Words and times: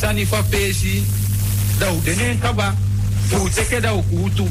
sani 0.00 0.24
fa 0.24 0.42
pesi. 0.42 1.04
Da 1.78 1.92
u 1.92 2.00
denen 2.04 2.38
kaba 2.40 2.74
fu 3.28 3.48
teke 3.54 3.80
da 3.80 3.92
u 3.94 4.02
kutu 4.02 4.48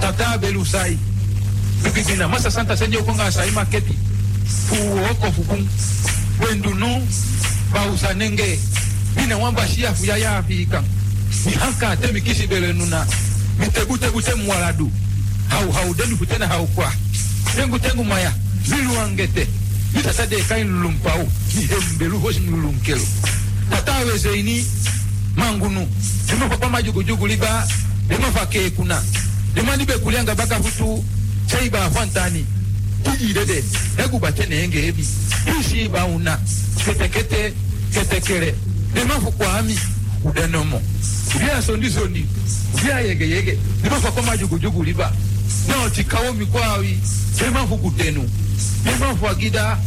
tata 0.00 0.38
belu 0.38 0.64
sai. 0.64 0.98
Bibibina 1.82 2.28
masa 2.28 2.50
santa 2.50 2.76
senjo 2.76 3.02
konga 3.02 3.30
sai 3.30 3.50
maketi. 3.50 3.98
Fu 4.66 4.76
oko 5.10 5.32
fukun 5.32 5.68
wendu 6.40 6.74
nu 6.74 7.02
ba 7.72 7.86
usanenge 7.86 8.58
bina 9.16 9.36
wamba 9.38 9.66
shia 9.66 9.94
fu 9.94 10.04
yaya 10.04 10.22
ya 10.30 10.38
afika. 10.38 10.82
Mi 11.46 11.52
hanka 11.52 11.96
te 11.96 12.12
mi 12.12 12.20
kisi 12.20 12.46
bele 12.46 12.72
nuna. 12.72 13.06
Mi 13.58 13.66
tebu 13.68 13.98
tebu 13.98 14.22
te 14.22 14.34
mwaladu 14.34 14.90
hau 15.48 15.72
hau 15.72 15.94
denu 15.94 16.16
futena 16.16 16.46
hau 16.46 16.66
kwa. 16.66 16.92
Tengu 17.56 17.78
tengu 17.78 18.04
maya. 18.04 18.32
Zilu 18.66 19.00
angete. 19.00 19.48
Mi 19.94 20.02
tasade 20.02 20.36
kain 20.48 20.82
lumpau. 20.82 21.28
Mi 21.54 21.66
hembelu 21.66 22.20
hosi 22.20 22.40
nulunkelo 22.40 23.02
taweza 23.90 24.30
ini 24.32 24.66
mangunu 25.36 25.86
limakwakwa 26.32 26.70
majugujugu 26.70 27.26
liba 27.26 27.68
limafakekuna 28.08 29.02
limalibe 29.54 29.92
kulyanga 29.98 30.34
bakafutu 30.34 31.04
seiba 31.46 31.84
afwantani 31.84 32.46
tujirede 33.04 33.64
egubate 34.04 34.46
neyengeebi 34.46 35.06
isiibauna 35.60 36.38
ketekete 36.84 37.52
ketekere 37.94 38.54
limafukwami 38.94 39.78
udenomo 40.24 40.82
ubyasondisondi 41.36 42.26
ubyayegeyege 42.74 43.58
limakwakwa 43.84 44.22
majugujugu 44.22 44.84
liba. 44.84 45.12
Naotikawo 45.68 46.32
mikwawi 46.32 46.98
limafukutenu 47.44 48.30
limafwagida 48.84 49.78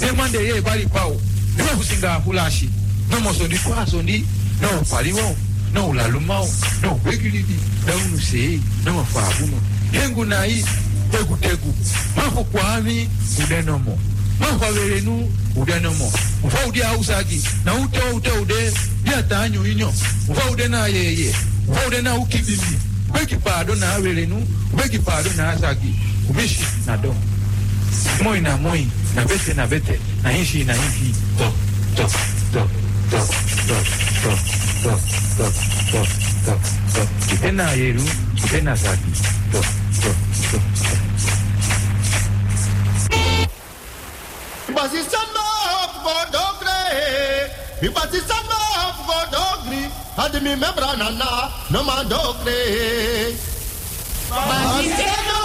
limandeyebalipawo 0.00 1.20
limafusingafulashi 1.56 2.70
nan 3.12 3.22
monson 3.22 3.48
di 3.48 3.56
fwa, 3.56 3.84
son 3.86 4.04
di, 4.06 4.24
nan 4.60 4.78
ou 4.78 4.84
pali 4.88 5.12
waw, 5.12 5.34
nan 5.74 5.82
ou 5.84 5.92
laloma 5.92 6.40
waw, 6.40 6.48
nan 6.80 6.94
ou 6.94 7.00
bekuliti, 7.04 7.58
nan 7.86 7.96
ou 7.98 8.14
nuseye, 8.14 8.60
nan 8.86 8.96
ou 8.96 9.04
fwa 9.12 9.26
avuman. 9.28 9.60
Yengu 9.92 10.24
na 10.24 10.44
yi, 10.48 10.64
tegu 11.12 11.36
tegu, 11.44 11.74
man 12.16 12.30
fwa 12.32 12.44
kwa 12.52 12.68
ami, 12.78 13.08
ude 13.44 13.60
nan 13.66 13.82
mon. 13.84 13.98
Man 14.40 14.56
fwa 14.58 14.70
vere 14.72 15.00
nou, 15.04 15.28
ude 15.60 15.76
nan 15.84 15.92
mon. 15.98 16.12
Mfwa 16.44 16.66
ude 16.70 16.84
a 16.88 16.94
usagi, 16.96 17.42
nan 17.66 17.84
ute 17.84 18.00
ute 18.16 18.32
ude, 18.40 18.60
diya 19.04 19.22
ta 19.28 19.42
anyo 19.44 19.66
inyo, 19.66 19.92
mfwa 20.28 20.50
ude 20.50 20.68
na 20.68 20.86
yeye, 20.88 21.34
mfwa 21.68 21.86
ude 21.86 22.02
na 22.02 22.16
ukibimi. 22.16 22.78
Ube 23.12 23.26
ki 23.28 23.36
pado 23.44 23.74
na 23.76 23.98
vere 24.00 24.24
nou, 24.26 24.40
ube 24.72 24.88
ki 24.88 24.98
pado 25.04 25.28
na 25.36 25.50
asagi, 25.52 25.92
ubishi 26.30 26.64
na 26.86 26.96
don. 26.96 27.16
Moi 28.22 28.40
na 28.40 28.56
moi, 28.56 28.86
na 29.14 29.24
vete 29.24 29.52
na 29.54 29.66
vete, 29.66 30.00
na 30.22 30.32
inchi 30.32 30.64
na 30.64 30.72
inchi, 30.74 31.12
to, 31.36 31.52
to, 31.96 32.08
to. 32.52 32.81
Tena 37.42 37.68
Yeru, 37.76 38.00
Tena 38.48 38.74
Zaki. 38.74 39.12
Basistan 44.72 45.28
of 45.28 45.92
Godogre, 46.00 46.80
the 47.82 47.88
Basistan 47.88 48.48
of 48.80 48.96
no 51.70 51.84
man 51.84 52.08
dogre. 52.08 53.36
Basistan 54.30 55.41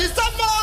Sister 0.00 0.59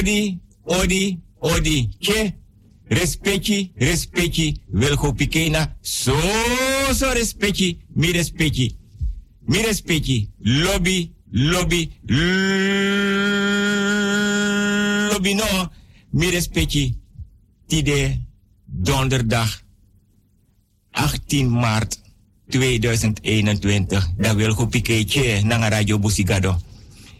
Odi, 0.00 0.40
odi, 0.64 1.20
odi. 1.38 1.88
Ke, 2.00 2.32
respecti, 2.88 3.72
respecti. 3.76 4.62
Wil 4.72 4.96
go 4.96 5.12
pikena. 5.12 5.76
So, 5.80 6.16
so 6.92 7.12
respecti. 7.12 7.76
Mi 7.92 8.10
respecti. 8.12 8.76
Mi 9.44 9.60
respecti. 9.60 10.30
Lobby, 10.38 11.12
lobby, 11.30 11.92
lobby 15.10 15.34
no. 15.34 15.68
Mi 16.10 16.30
respecti. 16.30 16.96
Tide, 17.66 18.20
donderdag, 18.64 19.62
18 20.90 21.48
maart 21.48 22.00
2021. 22.48 24.14
Da 24.16 24.34
wil 24.34 24.54
go 24.54 24.66
piketje 24.66 25.42
na 25.44 25.68
radio 25.68 25.98
Busigado. 25.98 26.56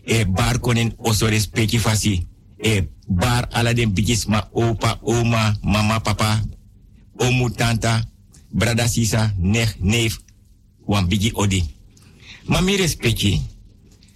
E 0.04 0.24
bar 0.24 0.58
konen 0.60 0.94
oso 0.96 1.28
respecti 1.28 1.78
fasi. 1.78 2.28
E 2.62 2.88
bar 3.08 3.48
ala 3.50 3.72
den 3.72 3.92
bijis 3.92 4.26
ma 4.26 4.48
opa, 4.52 4.98
oma, 5.02 5.56
mama, 5.62 6.00
papa, 6.00 6.40
omu, 7.16 7.50
tanta, 7.50 8.04
brada, 8.50 8.88
sisa, 8.88 9.32
nech, 9.38 9.76
neef, 9.80 10.18
wan 10.84 11.06
bigi 11.06 11.30
odi. 11.34 11.64
Ma 12.50 12.60
respecti. 12.60 13.40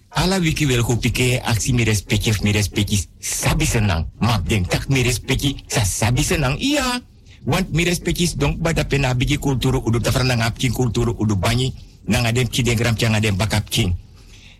Ala 0.09 0.39
wiki 0.39 0.67
wil 0.67 0.83
go 0.83 0.97
pike 0.97 1.41
aksi 1.43 1.73
mi 1.73 1.85
respecti 1.85 2.33
mi 2.43 2.53
respecti 2.53 2.99
sabi 3.19 3.65
senang. 3.67 4.07
Ma 4.19 4.39
den 4.39 4.67
tak 4.67 4.89
mi 4.89 5.03
respecti 5.03 5.57
sa 5.67 5.85
sabi 5.85 6.23
senang. 6.23 6.59
Iya. 6.59 7.03
Want 7.45 7.71
mi 7.71 7.85
respecti 7.85 8.37
donc 8.37 8.59
bada 8.59 8.85
pena 8.85 9.15
bigi 9.15 9.39
kulturu 9.39 9.83
udu 9.85 10.01
tafra 10.01 10.23
na 10.23 10.51
kin 10.51 10.73
kulturu 10.73 11.15
udu 11.19 11.37
banyi 11.37 11.75
na 12.07 12.33
dem 12.33 12.49
ki 12.49 12.63
den 12.63 12.77
gram 12.77 12.95
dem 12.95 13.37
bakap 13.37 13.71
king. 13.71 13.95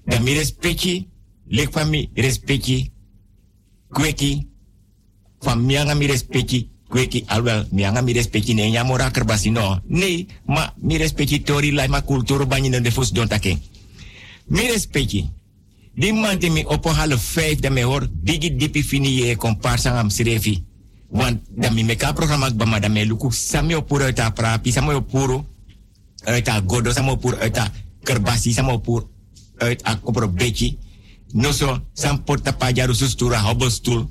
Da 0.07 0.19
mi 0.21 0.35
respecti 0.35 1.09
lek 1.51 1.71
fami 1.73 2.11
respecti 2.15 2.91
kweki 3.95 4.47
fam 5.41 5.65
mianga 5.65 5.95
mi 5.95 6.07
respecti 6.07 6.69
kweki 6.89 7.25
alwel 7.27 7.67
mianga 7.71 8.03
mi 8.03 8.13
respecti 8.13 8.55
ne 8.55 8.71
nyamora 8.71 9.11
kerbasi 9.11 9.51
no. 9.51 9.81
Nee, 9.87 10.27
ma 10.47 10.73
mi 10.77 10.99
respecti 10.99 11.43
tori 11.43 11.71
lai 11.71 11.89
ma 11.89 12.01
kulturu 12.03 12.47
banyi 12.47 12.69
na 12.69 12.81
defus 12.81 13.13
don 13.13 13.29
take. 13.29 13.59
Mi 14.47 14.67
respecti 14.67 15.31
die 15.95 16.13
man 16.13 16.39
die 16.39 16.51
me 16.51 16.67
op 16.69 16.85
een 16.85 16.95
half 16.95 17.23
vijf, 17.23 17.59
dat 17.61 17.73
me 17.73 17.83
hoor, 17.83 18.09
digi 18.23 18.57
dipi 18.57 18.83
fini 18.83 19.09
je 19.09 19.37
comparsa 19.37 19.99
am 19.99 20.11
srefi. 20.11 20.65
Want 21.09 21.41
dat 21.49 21.73
me 21.73 21.83
meka 21.83 22.13
programma 22.13 22.51
bama 22.55 22.81
dat 22.81 22.91
me 22.91 23.07
luku 23.07 23.31
sami 23.31 23.75
opur 23.75 24.03
uit 24.03 24.19
a 24.19 24.31
prapi, 24.31 24.73
sami 24.73 24.95
opur 24.95 25.45
uit 26.25 26.49
a 26.49 26.63
godo, 26.67 26.93
sami 26.93 27.11
opur 27.11 27.39
uit 27.39 27.59
a 27.59 27.71
kerbasi, 28.03 28.53
sami 28.53 28.73
opur 28.73 29.07
uit 29.57 29.87
a 29.87 29.97
kopro 29.97 30.29
beki. 30.29 30.79
No 31.33 31.53
so, 31.53 31.81
sam 31.93 32.25
porta 32.25 32.53
pa 32.53 32.73
jaru 32.73 32.95
sustura 32.95 33.39
hobbelstoel, 33.39 34.07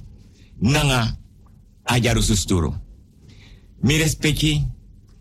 nanga 0.59 1.17
a 1.83 2.21
susturu. 2.21 2.73
Mi 3.81 3.97
respecti, 3.97 4.73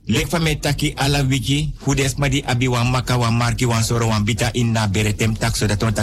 Lek 0.02 0.34
taki 0.60 0.94
ala 0.98 1.22
wiki, 1.22 1.74
hoe 1.78 1.94
des 1.94 2.18
ma 2.18 2.28
di 2.28 2.42
abi 2.42 2.66
wan 2.66 2.90
maka 2.90 3.16
marki 3.30 3.64
wan 3.64 3.84
soro 3.84 4.08
wan 4.08 4.24
bita 4.24 4.50
in 4.52 4.72
na 4.72 4.88
beretem 4.88 5.36
tak 5.36 5.54
so 5.54 5.66
dat 5.66 5.82
on 5.82 5.94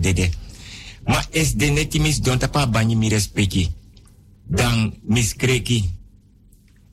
dede. 0.00 0.30
Ma 1.06 1.18
es 1.32 1.56
de 1.56 1.66
neti 1.70 1.98
mis 1.98 2.20
don 2.20 2.38
tapa 2.38 2.66
banyi 2.66 2.94
mi 2.94 3.08
respecti. 3.08 3.68
Dan 4.46 4.94
mis 5.02 5.34
kreki. 5.34 5.90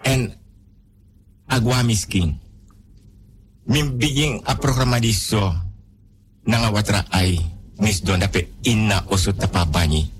En 0.01 0.33
agwa 1.45 1.83
miskin. 1.83 2.39
Min 3.65 3.97
begin 3.97 4.41
a 4.43 4.55
programma 4.55 4.99
di 4.99 5.13
so. 5.13 5.53
Nanga 6.43 6.71
watra 6.71 7.05
ai. 7.09 7.56
Mis 7.77 8.01
don 8.01 8.19
dape 8.19 8.47
inna 8.61 9.03
oso 9.07 9.33
tapa 9.35 9.65
banyi. 9.65 10.11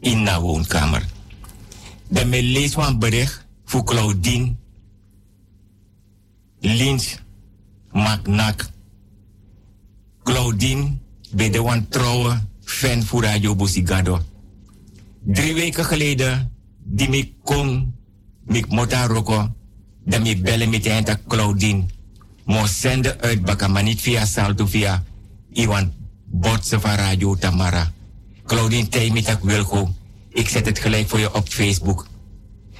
Inna 0.00 0.40
woonkamer. 0.40 1.06
Dan 2.08 2.28
me 2.28 2.42
lees 2.42 2.74
wan 2.74 2.98
bericht 2.98 3.46
voor 3.64 3.84
Claudine 3.84 4.54
Lynch, 6.62 7.18
Macnak, 7.92 8.70
Claudine, 10.22 10.98
bij 11.34 11.50
de 11.50 11.62
wan 11.62 11.88
trouwe 11.88 12.40
fan 12.64 13.02
voor 13.02 13.22
Radio 13.22 13.56
Busigado. 13.56 14.20
Drie 15.24 15.54
weken 15.54 15.84
geleden, 15.84 16.52
die 16.82 17.08
me 17.08 17.32
kon, 17.42 17.94
me 18.44 18.64
mota 18.68 19.06
roko, 19.06 19.54
dat 20.04 20.22
me 20.22 20.36
bellen 20.36 20.70
met 20.70 20.82
de 20.82 21.18
Claudine. 21.28 21.84
Mo 22.44 22.66
zenden 22.66 23.20
uit 23.20 23.42
baka, 23.44 23.68
maar 23.68 23.82
niet 23.82 24.00
via 24.00 24.24
salto, 24.24 24.66
via 24.66 25.02
Iwan 25.52 25.92
Botse 26.32 26.80
van 26.80 26.94
Radio 26.94 27.36
Tamara. 27.36 27.92
Claudine, 28.46 28.88
tij 28.88 29.10
me 29.10 29.22
tak 29.22 29.42
wilgo. 29.44 29.94
Ik 30.32 30.48
zet 30.48 30.66
het 30.66 30.78
gelijk 30.78 31.08
voor 31.08 31.18
je 31.18 31.34
op 31.34 31.48
Facebook. 31.48 32.06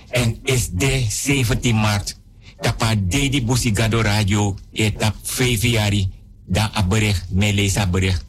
En 0.08 0.38
is 0.42 0.68
de 0.68 1.06
17 1.08 1.80
maart. 1.80 2.20
Tapa 2.60 2.94
dedi 2.94 3.44
busi 3.44 3.74
gado 3.74 4.00
radio 4.00 4.54
etap 4.72 5.14
feviari 5.22 6.10
da 6.46 6.70
aberech 6.72 7.24
melesa 7.28 7.86
berech 7.86 8.20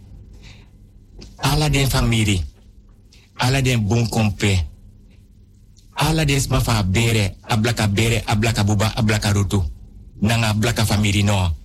ala 1.38 1.70
den 1.70 1.90
famiri 1.90 2.42
ala 3.34 3.62
den 3.62 3.88
bon 3.88 4.10
kompe 4.10 4.66
ala 5.94 6.26
den 6.26 6.42
smafa 6.42 6.84
bere 6.84 7.36
ablaka 7.42 7.88
bere 7.88 8.22
ablaka 8.26 8.64
buba 8.64 8.96
ablaka 8.96 9.32
rutu 9.32 9.64
nanga 10.20 10.48
ablaka 10.48 10.86
famiri 10.86 11.24
no 11.24 11.56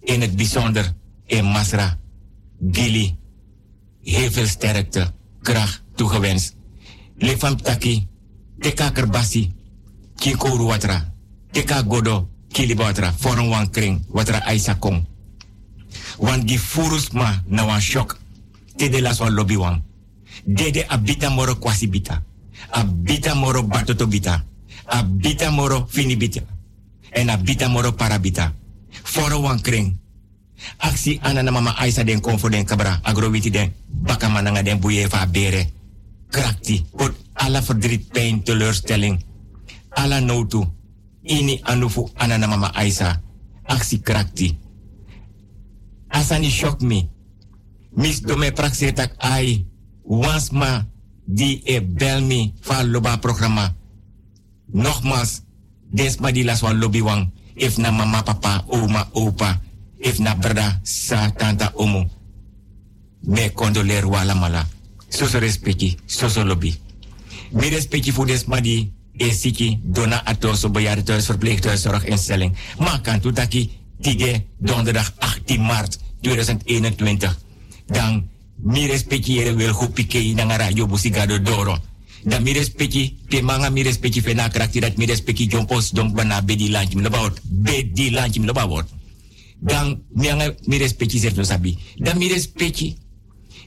in 0.00 0.20
het 0.20 0.36
bijzonder 0.36 0.92
in 1.26 1.44
Masra 1.44 1.98
Gili 2.60 3.16
heel 4.02 4.30
veel 4.30 4.46
sterkte 4.46 5.12
kracht 5.42 5.82
toegewenst. 5.94 6.56
Lefam 7.16 7.56
taki 7.56 8.08
teka 8.58 8.92
kinkoru 10.16 10.66
watra 10.66 11.12
teka 11.50 11.82
godo 11.82 12.28
kili 12.48 12.74
watra 12.74 13.12
forum 13.12 13.48
wan 13.48 13.70
kring 13.70 14.04
watra 14.08 14.44
aisa 14.44 14.74
kong. 14.74 15.04
Wan 16.18 16.46
gi 16.46 16.58
furus 16.58 17.10
ma 17.10 17.42
na 17.46 17.80
shock 17.80 18.18
te 18.76 18.88
de 18.88 19.00
las 19.00 19.18
wan 19.18 19.34
lobby 19.34 19.56
wan 19.56 19.82
dede 20.44 20.86
abita 20.88 21.30
moro 21.30 21.54
kwasi 21.54 21.88
bita. 21.88 22.22
Abita 22.70 23.34
moro 23.34 23.62
batoto 23.62 24.06
bita. 24.06 24.44
Abita 24.84 25.50
moro 25.50 25.86
fini 25.88 26.16
bita. 26.16 26.40
En 27.10 27.30
abita 27.30 27.68
moro 27.68 27.92
parabita 27.92 28.52
forum 29.02 29.42
wan 29.42 29.60
kring 29.60 29.98
aksi 30.78 31.18
ana 31.22 31.42
na 31.42 31.50
mama 31.50 31.74
aisa 31.78 32.04
den 32.04 32.20
konfo 32.20 32.48
den 32.48 32.64
kabra 32.64 33.00
agrowiti 33.02 33.50
den 33.50 33.72
baka 33.86 34.28
mananga 34.28 34.62
den 34.62 34.80
buye 34.80 35.06
va 35.06 35.26
bere 35.26 35.72
krakti 36.30 36.84
pot 36.96 37.14
alla 37.34 37.60
verdriet 37.60 38.12
pijn 38.12 38.42
teleurstelling 38.42 39.18
alla 39.90 40.20
notu 40.20 40.66
ini 41.24 41.60
anufu 41.64 42.10
anana 42.14 42.46
mama 42.46 42.74
Aisa. 42.74 43.20
Aksi 43.64 43.98
krakti. 43.98 44.58
Asani 46.08 46.50
shock 46.50 46.82
me. 46.82 47.08
Mis 47.96 48.20
do 48.20 48.36
me 48.36 48.52
praxetak 48.52 49.16
ai. 49.18 49.66
Ma 50.52 50.84
di 51.24 51.62
e 51.64 51.80
bel 51.80 52.22
me 52.22 52.52
fa 52.60 52.82
loba 52.82 53.16
programma. 53.16 53.74
Nogmaals, 54.72 55.42
des 55.90 56.20
ma 56.20 56.30
di 56.30 56.42
las 56.42 56.62
wan 56.62 56.78
lobby 56.78 57.00
wang. 57.00 57.32
If 57.56 57.78
na 57.78 57.90
mama 57.90 58.22
papa, 58.22 58.64
oma, 58.68 59.08
opa. 59.12 59.60
If 60.04 60.20
na 60.20 60.34
brada, 60.36 60.80
sa, 60.84 61.32
tanta, 61.32 61.72
omo. 61.74 62.04
Me 63.24 63.52
condoleer 63.52 64.04
wala 64.04 64.34
mala. 64.34 64.68
Soso 65.08 65.38
respecti, 65.38 65.96
soso 66.04 66.44
lobby. 66.44 66.76
Mi 67.50 67.68
respecti 67.68 68.12
fu 68.12 68.24
des 68.24 68.44
ma 68.44 68.60
di 68.60 68.92
e 69.16 69.32
siki 69.32 69.80
dona 69.82 70.20
atos 70.24 70.64
op 70.64 70.72
bejaardentehuis, 70.72 71.26
verpleeghuiszorginstelling. 71.26 72.56
Maar 72.78 73.00
kan 73.00 73.20
toetaki 73.20 73.70
tige 74.00 74.44
donderdag 74.58 75.12
18 75.18 75.60
maart 75.60 75.98
2021. 76.20 77.38
Dan 77.86 78.28
mi 78.56 78.86
respectiere 78.86 79.54
wil 79.54 79.72
goed 79.72 79.92
pike 79.92 80.34
na 80.34 80.56
radio 80.56 80.86
busigado 80.86 81.38
doro. 81.38 81.78
Dan 82.24 82.42
mi 82.42 82.52
respecti 82.52 83.16
pe 83.28 83.42
manga 83.42 83.70
mi 83.70 83.82
respecti 83.82 84.20
fe 84.20 84.34
na 84.34 84.48
krakti 84.48 84.80
dat 84.80 84.96
mi 84.96 85.06
respecti 85.06 85.46
jompos 85.46 85.90
donc 85.90 86.14
bana 86.14 86.42
bedi 86.42 86.70
lobawot. 86.70 87.40
Bedi 87.42 88.10
lunch 88.10 88.36
mi 88.36 88.46
lobawot. 88.46 89.02
Dan 89.64 90.04
mi 90.64 90.78
respecti 90.78 91.24
no 91.36 91.42
sabi. 91.42 91.78
Dan 91.96 92.18
mi 92.18 92.28
respecti 92.28 92.96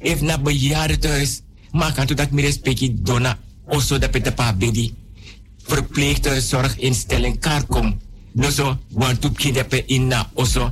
if 0.01 0.21
na 0.21 0.37
bejaardentehuis. 0.37 1.41
Maar 1.71 1.93
kan 1.93 2.05
toetak 2.05 2.31
mi 2.31 2.41
respecti 2.41 2.93
dona 3.01 3.37
oso 3.65 3.97
da 3.97 4.07
petapa 4.07 4.53
bedi 4.53 4.93
verpleeghuiszorginstelling 5.67 7.39
Karkom. 7.39 7.97
No 8.33 8.49
so, 8.49 8.77
want 8.93 9.21
to 9.21 9.29
kindepe 9.29 9.83
inna 9.87 10.29
oso, 10.33 10.71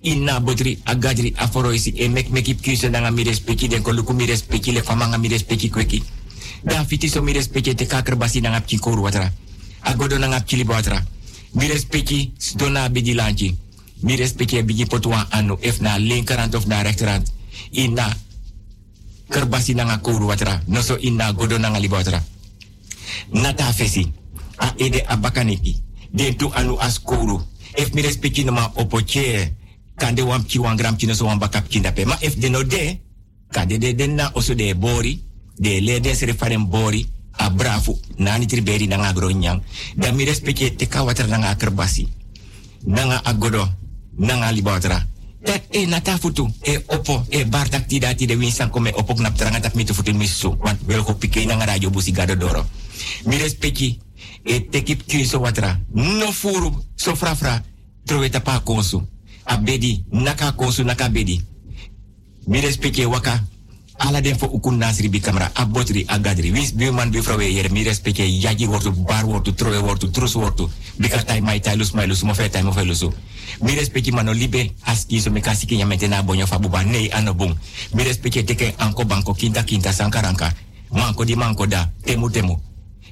inna 0.00 0.40
bodri 0.40 0.78
agadri 0.84 1.32
aforoisi 1.36 1.92
e 1.96 2.08
mek 2.08 2.28
mekip 2.28 2.62
kuse 2.62 2.88
nanga 2.90 3.10
mi 3.10 3.22
respecti 3.22 3.68
den 3.68 3.82
koluku 3.82 4.12
mi 4.12 4.26
respecti 4.26 4.72
le 4.72 4.82
famanga 4.82 5.18
mi 5.18 5.28
respecti 5.28 5.68
kweki. 5.70 6.02
Dan 6.64 6.86
fiti 6.86 7.08
so 7.08 7.22
mi 7.22 7.32
respecti 7.32 7.74
te 7.74 7.86
kaker 7.86 8.16
basi 8.16 8.40
nanga 8.40 8.60
pchikoru 8.60 9.02
watra. 9.02 9.32
Agodo 9.80 10.18
nanga 10.18 10.40
pchili 10.40 10.64
watra. 10.64 11.04
Mi 11.52 11.66
respecti 11.66 12.32
dona 12.56 12.88
bedi 12.88 13.14
lanchi. 13.14 13.56
Mi 14.02 14.16
respecte 14.16 14.64
bigi 14.64 14.84
potwa 14.84 15.26
anu 15.30 15.56
if 15.60 15.80
na 15.80 15.96
linkerhand 15.98 16.54
of 16.54 16.66
na 16.66 16.82
rechterhand. 16.82 17.32
Ina 17.72 18.16
kerbasi 19.30 19.74
nanga 19.74 19.98
kouru 19.98 20.26
watra. 20.26 20.60
No 20.66 20.80
so 20.82 20.98
ina 20.98 21.32
godo 21.32 21.58
nanga 21.58 21.78
liba 21.78 21.96
watra. 21.96 22.22
Nata 23.32 23.72
fesi. 23.72 24.12
A 24.58 24.74
ede 24.76 25.04
abakaniki. 25.06 25.82
Den 26.12 26.36
tu 26.36 26.50
anu 26.54 26.76
as 26.80 26.98
kouru. 26.98 27.40
If 27.76 27.94
mi 27.94 28.02
respecte 28.02 28.44
nama 28.44 28.70
opoche. 28.74 29.54
Kande 29.96 30.22
wam 30.22 30.44
ki 30.44 30.58
wan 30.58 30.76
gram 30.76 30.96
kino 30.96 31.14
so 31.14 31.24
wan 31.24 31.38
bakap 31.38 31.68
kindape. 31.68 32.04
Ma 32.04 32.16
if 32.20 32.36
de 32.36 32.48
no 32.48 32.62
de. 32.62 33.00
Kade 33.50 33.78
de 33.78 33.94
den 33.94 34.14
na 34.14 34.30
oso 34.34 34.54
de 34.54 34.74
bori. 34.74 35.22
De 35.56 35.80
le 35.80 36.00
de 36.00 36.14
sere 36.14 36.34
bori. 36.58 37.08
A 37.38 37.50
bravo. 37.50 37.98
Nani 38.16 38.46
triberi 38.46 38.86
nanga 38.86 39.12
gronyang. 39.12 39.62
Da 39.96 40.12
mi 40.12 40.24
respecte 40.24 40.76
teka 40.76 41.02
watra 41.02 41.26
nanga 41.26 41.54
kerbasi. 41.56 42.08
Nanga 42.84 43.20
agodo. 43.24 43.84
Nanga 44.16 44.50
libatra. 44.50 45.06
Dat 45.40 45.62
e 45.70 45.86
nata 45.86 46.18
futu. 46.18 46.52
E 46.62 46.82
opo. 46.86 47.26
E 47.28 47.46
bartak 47.46 47.86
tida 47.86 48.14
tida 48.14 48.36
winsan 48.36 48.70
kome 48.70 48.92
opok 48.94 49.36
teranga 49.36 49.60
tak 49.60 49.74
mitu 49.74 49.94
futu 49.94 50.14
misu. 50.14 50.56
Want 50.58 50.80
wel 50.86 51.02
ko 51.02 51.14
pike 51.14 51.44
nanga 51.44 51.64
radio 51.64 51.90
busi 51.90 52.12
gado 52.12 52.36
doro. 52.36 52.66
Mi 53.24 53.36
respecte. 53.36 53.98
E 54.42 54.68
tekip 54.70 55.02
kiso 55.06 55.40
watra. 55.40 55.80
No 55.92 56.32
furu. 56.32 56.84
So 56.94 57.16
fra 57.16 57.36
fra. 57.36 57.62
Trowe 58.04 58.28
tapa 58.28 58.60
konsu. 58.60 59.08
Abedi. 59.44 60.04
Naka 60.10 60.52
konsu 60.52 60.84
naka 60.84 61.08
bedi. 61.08 61.44
Mi 62.46 62.60
respecte 62.60 63.06
waka. 63.06 63.44
Ala 63.98 64.20
den 64.20 64.36
fo 64.38 64.50
nasri 64.70 65.08
bi 65.08 65.20
kamera 65.20 65.50
a 65.54 65.64
botri 65.64 66.04
a 66.08 66.18
gadri 66.18 66.50
wis 66.50 66.72
bi 66.72 66.90
man 66.90 67.10
bi 67.10 67.20
frawe 67.20 67.44
yer 67.44 67.70
mi 67.72 67.82
respecte 67.82 68.22
yaji 68.22 68.66
wortu 68.66 68.90
bar 68.92 69.24
wortu 69.24 69.54
trowe 69.54 69.78
wortu 69.78 70.10
trus 70.10 70.34
wortu. 70.34 70.70
Bi 70.98 71.08
ka 71.08 71.22
tay 71.24 71.40
mai 71.40 71.60
tay 71.60 71.76
lus 71.76 71.92
mai 71.92 72.06
lus 72.06 72.22
mo 72.22 72.34
fe 72.34 72.48
tay 72.48 72.62
mo 72.62 72.72
fe 72.72 72.84
lusu. 72.84 73.12
Mi 73.62 73.74
respecte 73.74 74.12
mano 74.12 74.32
libe 74.32 74.72
aski 74.84 75.20
so 75.20 75.30
me 75.30 75.40
kasiki 75.40 75.76
nya 75.76 75.86
metena 75.86 76.22
bonyo 76.22 76.46
fa 76.46 76.58
buba 76.58 76.82
nei 76.84 77.10
ano 77.10 77.34
bung. 77.34 77.54
Mi 77.94 78.02
respecte 78.02 78.44
teke 78.44 78.74
anko 78.78 79.04
banko 79.04 79.34
kinta 79.34 79.62
kinta 79.62 79.92
sankaranka 79.92 80.52
manko 80.90 81.24
di 81.24 81.34
manko 81.34 81.66
da 81.66 81.90
temu 82.04 82.30
temu. 82.30 82.60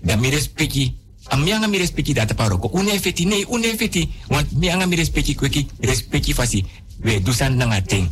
Da 0.03 0.17
mi 0.17 0.31
respecte 0.31 0.93
am 1.31 1.43
mi 1.43 1.53
anga 1.53 1.67
mi 1.67 1.79
respecte 1.79 2.13
da 2.13 2.27
ta 2.27 2.35
paroko. 2.35 2.71
Une 2.73 2.99
feti 2.99 3.25
nei 3.25 3.45
une 3.49 3.77
feti. 3.77 4.09
Want 4.29 4.53
mi 4.53 4.69
anga 4.69 4.87
mi 4.87 4.97
respecte 4.97 5.35
kweki 5.35 5.67
respecte 5.81 6.35
fasi. 6.35 6.65
We 7.03 7.21
dusan 7.21 7.57
nanga 7.57 7.81
ting 7.83 8.09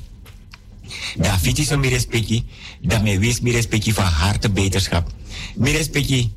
Da 1.16 1.38
fiti 1.38 1.64
so 1.64 1.78
mi 1.78 1.88
respecti, 1.88 2.44
da 2.80 2.98
me 2.98 3.18
wis 3.18 3.40
mi 3.40 3.50
respecti 3.50 3.92
van 3.92 4.06
harte 4.06 4.50
beterschap. 4.50 5.10
Mi 5.56 5.70
respecti 5.70 6.32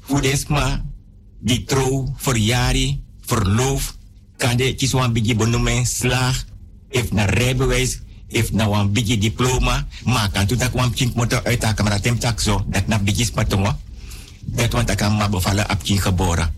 voedesma, 0.00 0.84
die 1.40 1.64
trouw, 1.64 2.14
verjari, 2.16 3.00
verloof, 3.26 3.94
kan 4.36 4.56
de 4.56 4.74
kies 4.74 4.92
wan 4.92 5.12
bigi 5.12 5.36
benoemen, 5.36 5.86
slag, 5.86 6.44
if 6.90 7.12
na 7.12 7.24
rijbewijs, 7.24 8.00
if 8.28 8.52
na 8.52 8.68
wan 8.68 8.92
bigi 8.92 9.18
diploma, 9.18 9.86
maar 10.04 10.30
kan 10.30 10.46
tu 10.46 10.56
tak 10.56 10.74
wan 10.74 10.92
kink 10.94 11.14
motor 11.14 11.44
uit 11.44 11.62
haar 11.62 11.74
kamera 11.74 12.00
tem 12.00 12.18
tak 12.18 12.40
zo, 12.40 12.64
dat 12.68 12.86
na 12.86 12.98
bigi 12.98 13.24
spatongo, 13.24 13.76
dat 14.40 14.72
wan 14.72 14.84
tak 14.84 15.00
ma 15.00 15.28
bevallen 15.28 15.68
ap 15.68 15.82
kink 15.82 16.00
geboren. 16.00 16.54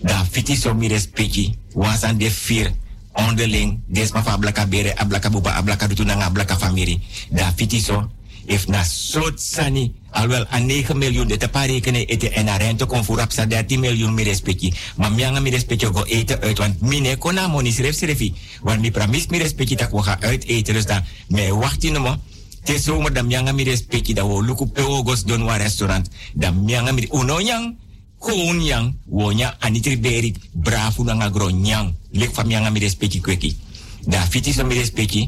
Da 0.00 0.24
fiti 0.24 0.56
so 0.56 0.74
mi 0.74 0.88
respecti, 0.88 1.56
wansan 1.72 2.18
de 2.18 2.30
vier, 2.30 2.72
onderling 3.12 3.80
desma 3.86 4.22
fa 4.22 4.32
ablaka 4.32 4.66
bere 4.66 4.94
ablaka 4.96 5.30
buba 5.30 5.54
ablaka 5.54 5.88
dutu 5.88 6.04
nanga 6.04 6.24
ablaka 6.24 6.56
famiri. 6.56 7.00
Da 7.30 7.52
fiti 7.56 7.80
so 7.80 8.08
if 8.46 8.66
na 8.66 8.82
sot 8.84 9.38
sani 9.38 9.92
alwel 10.10 10.46
a 10.50 10.58
9 10.58 10.94
miljoen 10.94 11.28
de 11.28 11.36
te 11.36 11.48
parekenen 11.48 12.06
ete 12.06 12.30
en 12.30 12.48
a 12.48 12.56
rente 12.56 12.86
kon 12.86 13.04
voor 13.04 13.20
apsa 13.20 13.46
13 13.46 13.80
miljoen 13.80 14.14
mi 14.14 14.22
respecti 14.22 14.74
ma 14.96 15.08
mianga 15.08 15.40
mi 15.40 15.50
respecti 15.50 15.86
go 15.86 16.04
eten 16.04 16.40
uit 16.40 16.58
want 16.58 16.80
mine 16.80 17.16
kona 17.16 17.46
moni 17.48 17.72
sref 17.72 17.94
srefi 17.94 18.34
want 18.62 18.80
mi 18.80 18.90
pramis 18.90 19.26
mi 19.26 19.38
respecti 19.38 19.76
tak 19.76 19.92
we 19.92 20.02
gaan 20.02 20.22
uit 20.22 20.44
eten 20.44 20.74
dus 20.74 20.86
dan 20.86 21.04
me 21.28 21.54
wachti 21.54 21.90
no 21.90 22.00
mo. 22.00 22.16
Te 22.62 22.78
zomer 22.78 23.12
da 23.12 23.22
mianga 23.22 23.52
mi 23.52 23.64
respecti 23.64 24.12
da 24.14 24.24
wo 24.24 24.42
luku 24.42 24.66
pe 24.66 24.82
ogos 24.82 25.24
don 25.24 25.44
wa 25.44 25.56
restaurant. 25.56 26.08
Da 26.34 26.50
mianga 26.50 26.92
mi 26.92 27.06
uno 27.10 27.40
yang 27.40 27.76
kon 28.20 28.60
yang 28.60 28.92
wonya 29.08 29.56
anitri 29.64 29.96
beri 29.96 30.36
brafu 30.52 31.04
nanga 31.04 31.32
gro 31.32 31.48
nyang 31.48 31.96
lek 32.12 32.36
fam 32.36 32.50
yang 32.50 32.68
mi 32.72 32.80
respecti 32.80 33.20
kweki 33.20 33.56
da 34.04 34.20
fiti 34.28 34.52
so 34.52 34.64
mi 34.64 34.76
respecti 34.76 35.24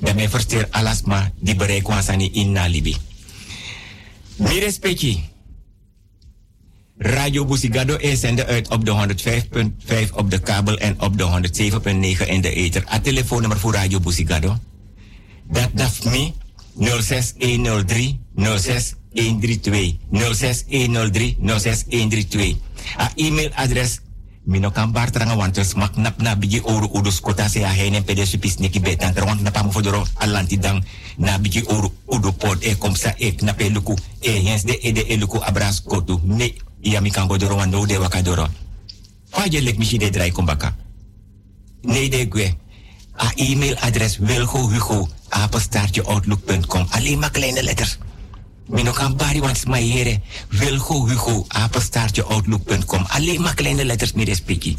da 0.00 0.14
me 0.14 0.26
verster 0.30 0.68
alasma 0.70 1.30
di 1.42 1.54
bereik 1.54 1.88
wansani 1.88 2.30
in 2.38 2.54
na 2.54 2.70
libi 2.70 2.94
mi 4.38 4.60
respecti 4.62 5.18
Radio 6.98 7.44
Busigado 7.44 7.94
is 7.96 8.20
zender 8.20 8.46
uit 8.46 8.68
op 8.68 8.84
de 8.84 9.14
105.5 9.86 10.14
op 10.14 10.30
de 10.30 10.38
kabel 10.38 10.78
en 10.78 11.00
op 11.00 11.18
de 11.18 11.24
107.9 12.22 12.26
in 12.26 12.40
de 12.40 12.50
ether. 12.50 12.84
A 12.92 13.00
telefoonnummer 13.00 13.58
voor 13.58 13.72
Radio 13.72 14.00
Busigado. 14.00 14.58
Dat 15.50 15.70
daf 15.74 16.04
me 16.04 16.32
06103 16.78 18.18
06132 18.34 18.97
06103 20.12 21.36
06132. 21.40 22.56
A 22.96 23.10
e-mailadres 23.16 24.00
mino 24.48 24.72
kan 24.72 24.92
bar 24.96 25.12
tranga 25.12 25.36
wantes 25.36 25.76
mak 25.76 26.00
nap 26.00 26.16
na 26.24 26.32
bigi 26.32 26.64
oru 26.64 26.88
udus 26.96 27.20
kota 27.20 27.48
se 27.48 27.64
a 27.64 27.68
henen 27.68 28.04
pede 28.04 28.24
supis 28.26 28.56
neki 28.58 28.80
betan 28.80 29.12
want 29.20 29.72
fodoro 29.72 30.06
alanti 30.16 30.56
na 31.18 31.38
bigi 31.38 31.62
udu 32.08 32.32
pod 32.32 32.64
e 32.64 32.74
kom 32.74 32.96
sa 32.96 33.12
ek 33.18 33.42
na 33.42 33.52
peluku 33.52 33.94
e 34.20 34.30
hens 34.48 34.64
de 34.64 34.78
ede 34.82 35.04
eluku 35.08 35.38
abras 35.44 35.80
kotu 35.84 36.20
ne 36.24 36.54
iya 36.80 37.00
mi 37.00 37.10
de 37.10 37.98
wakadoro 37.98 38.48
lek 39.50 39.78
mishi 39.78 39.98
de 39.98 40.30
kombaka 40.32 40.74
ne 41.84 42.08
de 42.08 42.26
gwe 42.26 42.56
a 43.18 43.30
e-mailadres 43.36 44.18
wilgo 44.18 44.58
hugo 44.58 45.08
outlook.com 46.06 46.86
alleen 46.90 47.18
maar 47.18 47.30
kleine 47.30 47.62
letters 47.62 47.98
Mino 48.68 48.92
kan 48.92 49.16
bari 49.16 49.40
want 49.40 49.66
my 49.66 49.80
here 49.80 50.20
wilgo 50.52 51.08
hugo 51.08 51.44
apenstaartje 51.48 52.24
outlook.com 52.24 53.04
alleen 53.08 53.40
maar 53.40 53.54
kleine 53.54 53.84
letters 53.84 54.12
mi 54.12 54.24
respecti 54.24 54.76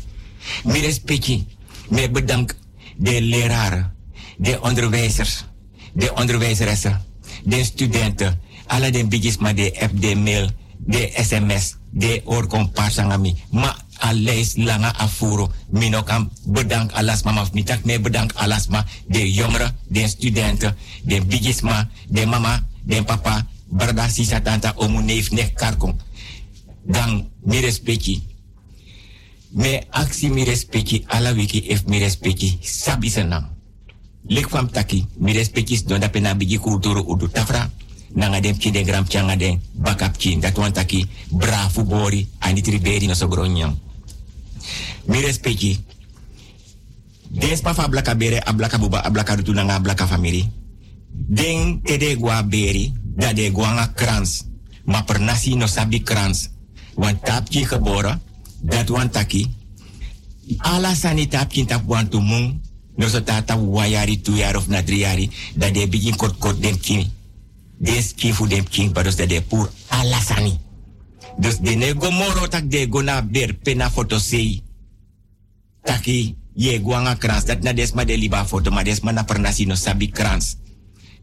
mi 0.64 0.80
respecti 0.80 1.46
me 1.90 2.10
bedank 2.10 2.56
de 2.98 3.22
leraren 3.22 3.94
de 4.38 4.62
onderwijzers 4.62 5.46
de 5.94 6.14
onderwijzeressen 6.14 7.02
de 7.44 7.64
studenten 7.64 8.40
alle 8.68 8.92
de 8.92 9.08
bigis 9.08 9.38
maar 9.38 9.56
de 9.56 9.74
app 9.82 10.02
de 10.02 10.16
mail 10.16 10.50
de 10.78 11.10
sms 11.16 11.76
de 11.92 12.22
oorkom 12.26 12.72
parsangami 12.72 13.36
ma 13.52 13.76
alles 13.98 14.56
langa 14.56 14.94
afuro 14.98 15.52
mino 15.70 16.04
kan 16.04 16.30
bedank 16.46 16.92
alas 16.92 17.24
mama 17.24 17.48
mi 17.54 17.64
tak 17.64 17.84
me 17.84 18.00
bedank 18.00 18.32
alas 18.36 18.68
ma 18.68 18.86
de 19.08 19.34
jongeren 19.34 19.76
de 19.88 20.08
studenten 20.08 20.78
de 21.04 21.26
bigis 21.26 21.62
ma 21.62 21.90
de 22.08 22.26
mama 22.26 22.68
de 22.84 23.04
papa 23.04 23.46
brada 23.70 24.10
sisa 24.10 24.42
tanta 24.42 24.74
omu 24.78 25.02
neef 25.02 25.32
nek 25.32 25.54
karkon 25.54 25.94
dan 26.86 27.30
mi 27.46 27.62
respecti. 27.62 28.22
Me 29.50 29.82
aksi 29.90 30.30
mi 30.30 30.46
respecti 30.46 31.06
ala 31.10 31.34
wiki 31.34 31.70
if 31.70 31.86
mi 31.86 31.98
respecti 31.98 32.58
sabi 32.62 33.10
senang 33.10 33.50
lek 34.30 34.50
fam 34.50 34.70
taki 34.70 35.06
mi 35.18 35.34
respecti 35.34 35.82
don 35.86 36.02
pena 36.10 36.36
bigi 36.36 36.58
kulturu 36.58 37.06
udu 37.06 37.30
tafra. 37.30 37.70
Nanga 38.10 38.42
dem 38.42 38.58
kinde 38.58 38.82
gram 38.84 39.06
changa 39.06 39.38
den 39.38 39.62
bakap 39.74 40.18
kin 40.18 40.42
dat 40.42 40.58
wan 40.58 40.74
taki 40.74 41.06
brafu 41.30 41.86
bori 41.86 42.26
ani 42.42 42.62
triberi 42.62 43.06
no 43.06 43.14
sogronyang 43.14 43.78
mi 45.06 45.22
respecti. 45.22 45.78
Des 47.30 47.62
pa 47.62 47.74
fa 47.74 47.88
blaka 47.88 48.16
bere 48.16 48.42
ablaka 48.42 48.78
buba 48.78 49.06
ablaka 49.06 49.38
dutu 49.38 49.54
nanga 49.54 49.78
ablaka 49.78 50.08
famiri. 50.08 50.50
Den 51.10 51.82
tede 51.86 52.18
gwa 52.18 52.42
beri 52.44 52.94
da 53.16 53.34
de 53.34 53.52
gwanga 53.52 53.92
krans. 53.94 54.46
Ma 54.84 55.04
per 55.04 55.20
nasi 55.20 55.56
no 55.56 55.68
sabi 55.68 56.04
krans. 56.04 56.50
Wan 56.96 57.20
tapki 57.20 57.66
geboren 57.66 58.22
dat 58.62 58.90
wan 58.90 59.10
taki. 59.10 59.48
Ala 60.58 60.96
sani 60.96 61.28
tapki 61.28 61.66
tap 61.66 61.84
wan 61.86 62.10
tu 62.10 62.20
mung 62.20 62.62
no 62.96 63.08
so 63.08 63.22
tata 63.22 63.56
wayari 63.58 64.22
tu 64.22 64.34
of 64.56 64.68
na 64.68 64.82
drie 64.82 65.00
jari 65.00 65.30
da 65.56 65.70
de 65.70 65.88
begin 65.88 66.16
kort 66.16 66.38
kort 66.38 66.62
dem 66.62 66.80
kin 66.80 67.12
des 67.78 68.14
kin 68.14 68.34
fu 68.34 68.48
dem 68.48 68.64
kin 68.64 68.92
pados 68.92 69.16
da 69.16 69.26
de 69.26 69.42
pur 69.42 69.72
ala 69.88 70.20
sani 70.20 70.60
dus 71.38 71.60
de 71.60 71.76
ne 71.76 71.94
go 71.94 72.12
moro 72.12 72.48
tak 72.48 72.70
de 72.70 72.88
go 72.88 73.02
na 73.02 73.22
ber 73.22 73.54
pena 73.54 73.90
foto 73.90 74.18
sei. 74.18 74.64
Taki 75.84 76.36
ye 76.54 76.82
gwanga 76.82 77.16
krans. 77.16 77.46
Dat 77.46 77.64
na 77.64 77.74
des 77.74 77.94
ma 77.94 78.04
de 78.04 78.18
liba 78.18 78.46
foto. 78.46 78.72
Ma 78.72 78.84
des 78.84 79.00
ma 79.02 79.12
na 79.12 79.24
per 79.24 79.40
nasi 79.40 79.66
no 79.66 79.76
sabi 79.76 80.10
krans. 80.12 80.58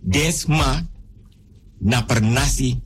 Des 0.00 0.46
ma 0.46 0.82
na 1.80 2.06
per 2.06 2.22
nasi 2.22 2.80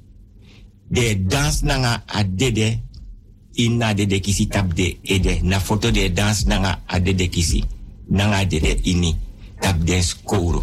de 0.89 1.15
dans 1.15 1.63
nanga 1.63 2.03
adede 2.07 2.83
ina 3.55 3.95
de 3.95 4.07
de 4.07 4.21
kisi 4.21 4.47
tap 4.47 4.75
de 4.75 4.99
ede 5.03 5.41
na 5.43 5.61
foto 5.61 5.91
de 5.91 6.13
dans 6.13 6.47
nanga 6.47 6.83
adede 6.87 7.29
kisi 7.29 7.65
nanga 8.09 8.45
dede 8.45 8.81
ini 8.85 9.17
tap 9.61 9.79
den 9.85 10.03
skoro 10.03 10.63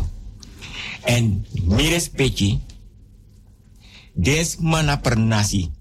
en 1.05 1.45
mi 1.67 1.89
respecti 1.89 2.59
des 4.13 4.57
mana 4.59 4.97
per 4.97 5.17
nasi 5.17 5.71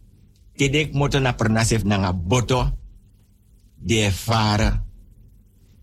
tedek 0.56 0.92
moto 0.92 1.18
na 1.20 1.32
per 1.32 1.50
nasif 1.50 1.84
nanga 1.84 2.12
boto 2.12 2.72
de 3.76 4.10
fara 4.10 4.84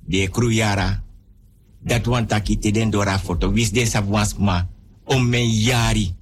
de 0.07 0.27
kruyara 0.27 1.03
Dat 1.83 2.07
wan 2.07 2.27
taki 2.27 2.57
te 2.57 2.71
den 2.71 2.89
dora 2.89 3.19
foto. 3.19 3.51
Wis 3.51 3.71
den 3.71 3.87
sabwans 3.87 4.37
ma. 4.37 4.67
Men 5.07 5.49
yari. 5.51 6.15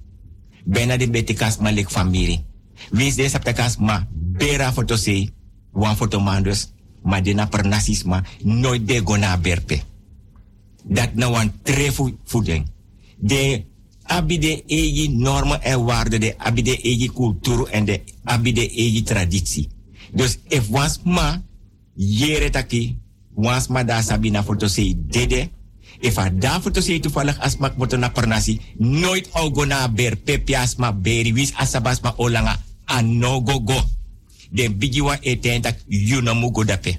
Bena 0.64 0.96
de 0.96 1.08
betikas 1.10 1.58
ma 1.58 1.70
lek 1.70 1.90
famiri. 1.90 2.44
Wis 2.90 3.16
den 3.16 3.30
saptakas 3.30 3.76
ma. 3.78 4.06
Bera 4.10 4.72
foto 4.72 4.96
se. 4.96 5.30
Wan 5.72 5.96
foto 5.96 6.20
mandus. 6.20 6.72
Ma 7.02 7.20
per 7.46 7.64
nasisma. 7.66 8.22
Nooit 8.42 8.86
de 8.86 9.00
gona 9.00 9.36
berpe. 9.38 9.82
Dat 10.84 11.14
na 11.14 11.30
wan 11.30 11.52
trefu 11.62 12.16
voeding. 12.24 12.66
De 13.16 13.64
abide 14.02 14.62
egi 14.66 15.08
normen 15.08 15.62
en 15.62 15.84
waarden. 15.84 16.20
De 16.20 16.34
abide 16.38 16.80
egi 16.80 17.10
cultuur 17.12 17.68
en 17.68 17.84
de 17.84 18.00
abide 18.24 18.70
egi 18.70 19.02
traditie. 19.02 19.68
Dus 20.12 20.38
if 20.48 20.68
wans 20.68 21.00
ma. 21.04 21.42
Jere 21.94 22.50
taki 22.50 22.98
wans 23.34 23.68
ma 23.68 23.84
da 23.84 24.02
sabi 24.02 24.30
na 24.30 24.42
foto 24.42 24.68
sei 24.68 24.94
dede. 24.96 25.50
If 26.02 26.18
a 26.18 26.30
da 26.34 26.58
foto 26.58 26.82
sei 26.82 26.98
toevallig 26.98 27.38
as 27.38 27.62
mak 27.62 27.78
moto 27.78 27.96
na 27.96 28.10
pernasi, 28.10 28.58
nooit 28.74 29.30
ogo 29.38 29.62
na 29.64 29.86
ber 29.86 30.16
pepi 30.18 30.54
asma 30.58 30.90
beri 30.90 31.30
wis 31.32 31.54
asabas 31.54 32.02
ma 32.02 32.14
olanga 32.18 32.58
anogo 32.86 33.62
go. 33.62 33.78
Den 34.50 34.78
bigiwa 34.78 35.18
eten 35.22 35.62
tak 35.62 35.78
you 35.86 36.20
no 36.20 36.34
mugo 36.34 36.64
dape. 36.64 36.98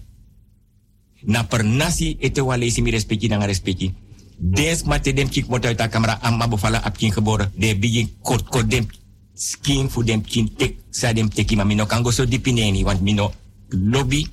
Na 1.27 1.43
pernasi 1.43 2.17
ete 2.19 2.41
wale 2.41 2.71
si 2.71 2.81
mi 2.81 2.91
respecti 2.91 3.27
na 3.27 3.45
respecti. 3.45 3.93
Des 4.39 4.83
ma 4.85 4.99
te 4.99 5.11
dem 5.13 5.27
kik 5.27 5.49
moto 5.49 5.67
ta 5.75 5.89
kamera 5.89 6.19
amma 6.21 6.47
bofala 6.47 6.79
ap 6.79 6.97
kin 6.97 7.11
geboren. 7.11 7.51
De 7.55 7.75
bigi 7.75 8.07
kort 8.21 8.47
kort 8.47 8.71
dem 8.71 8.87
skin 9.35 9.89
fu 9.89 10.03
dem 10.03 10.23
kin 10.23 10.47
tek 10.55 10.77
sa 10.91 11.11
dem 11.13 11.29
teki 11.29 11.55
ma 11.55 11.63
mino 11.63 11.85
kango 11.85 12.11
so 12.11 12.25
dipineni 12.25 12.83
want 12.83 13.01
mino 13.01 13.33
lobby 13.69 14.27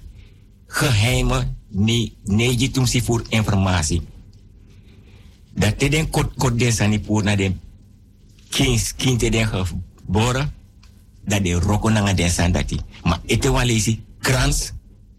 geheime 0.68 1.56
ni 1.70 2.12
neji 2.24 2.70
tum 2.70 2.86
si 2.86 3.00
voor 3.00 3.24
informatie. 3.30 4.02
Dat 5.54 5.78
te 5.78 5.88
den 5.88 6.10
kot 6.10 6.34
kot 6.36 6.58
den 6.58 6.72
sani 6.72 7.00
pour 7.00 7.22
na 7.22 7.36
den 7.36 7.60
kins 8.50 8.94
kin 8.96 9.18
te 9.18 9.30
den 9.30 9.46
geboren. 9.46 10.52
Dat 11.24 11.44
de 11.44 11.54
roko 11.54 11.90
na 11.90 12.12
den 12.12 12.30
sandati. 12.30 12.80
Ma 13.02 13.20
ete 13.26 13.50
wan 13.50 13.66
lesi 13.66 14.00
krans 14.18 14.72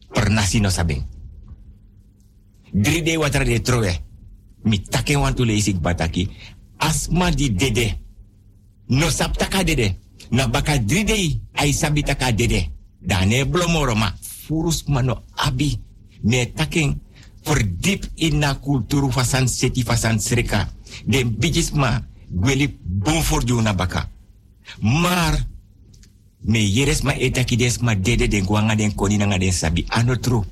per 0.10 0.30
nasi 0.30 0.60
no 0.60 0.70
sabeng. 0.70 1.06
Drie 2.72 3.04
de 3.04 3.18
watra 3.18 3.44
de 3.44 3.62
trowe. 3.62 4.00
Mi 4.64 4.82
take 4.82 5.18
wan 5.18 5.34
tu 5.34 5.46
bataki. 5.82 6.30
Asma 6.78 7.30
di 7.30 7.54
dede. 7.56 7.98
No 8.88 9.10
sap 9.10 9.38
taka 9.38 9.64
dede. 9.64 9.98
Na 10.30 10.48
baka 10.48 10.78
drie 10.78 11.04
de 11.04 11.40
ai 11.54 11.74
sabi 11.74 12.04
taka 12.04 12.32
dede. 12.32 12.70
Dane 13.00 13.46
blomoro 13.46 13.96
ma 13.96 14.14
furus 14.22 14.84
mano 14.88 15.24
abi 15.36 15.80
me 16.22 16.52
taking 16.54 17.00
verdiep 17.44 18.06
in 18.16 18.40
na 18.40 18.54
kulturu 18.56 19.12
fasan 19.12 19.48
seti 19.48 19.84
fasan 19.84 20.20
sreka 20.20 20.70
den 21.06 21.36
bijis 21.38 21.72
ma 21.72 22.02
gweli 22.30 22.78
bon 22.82 23.22
for 23.24 23.44
na 23.62 23.74
baka. 23.74 24.10
Maar 24.80 25.46
me 26.42 26.60
yeres 26.60 27.02
ma 27.02 27.14
etaki 27.14 27.56
des 27.58 27.80
ma 27.80 27.96
dede 27.96 28.28
den 28.28 28.46
gwanga 28.46 28.76
den 28.76 28.96
koni 28.96 29.18
na 29.18 29.38
den 29.38 29.52
sabi 29.52 29.86
anotru 29.90 30.44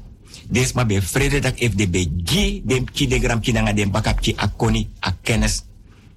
des 0.49 0.73
ma 0.73 0.85
be 0.85 1.01
frede 1.01 1.39
dak 1.39 1.57
FDB 1.57 1.95
gi 2.25 2.61
den 2.65 2.85
ki 2.85 3.07
de 3.07 3.19
gram 3.19 3.39
ki 3.39 3.51
den 3.51 3.91
baka 3.91 4.13
ki 4.13 4.33
akoni 4.37 4.87
a 4.99 5.13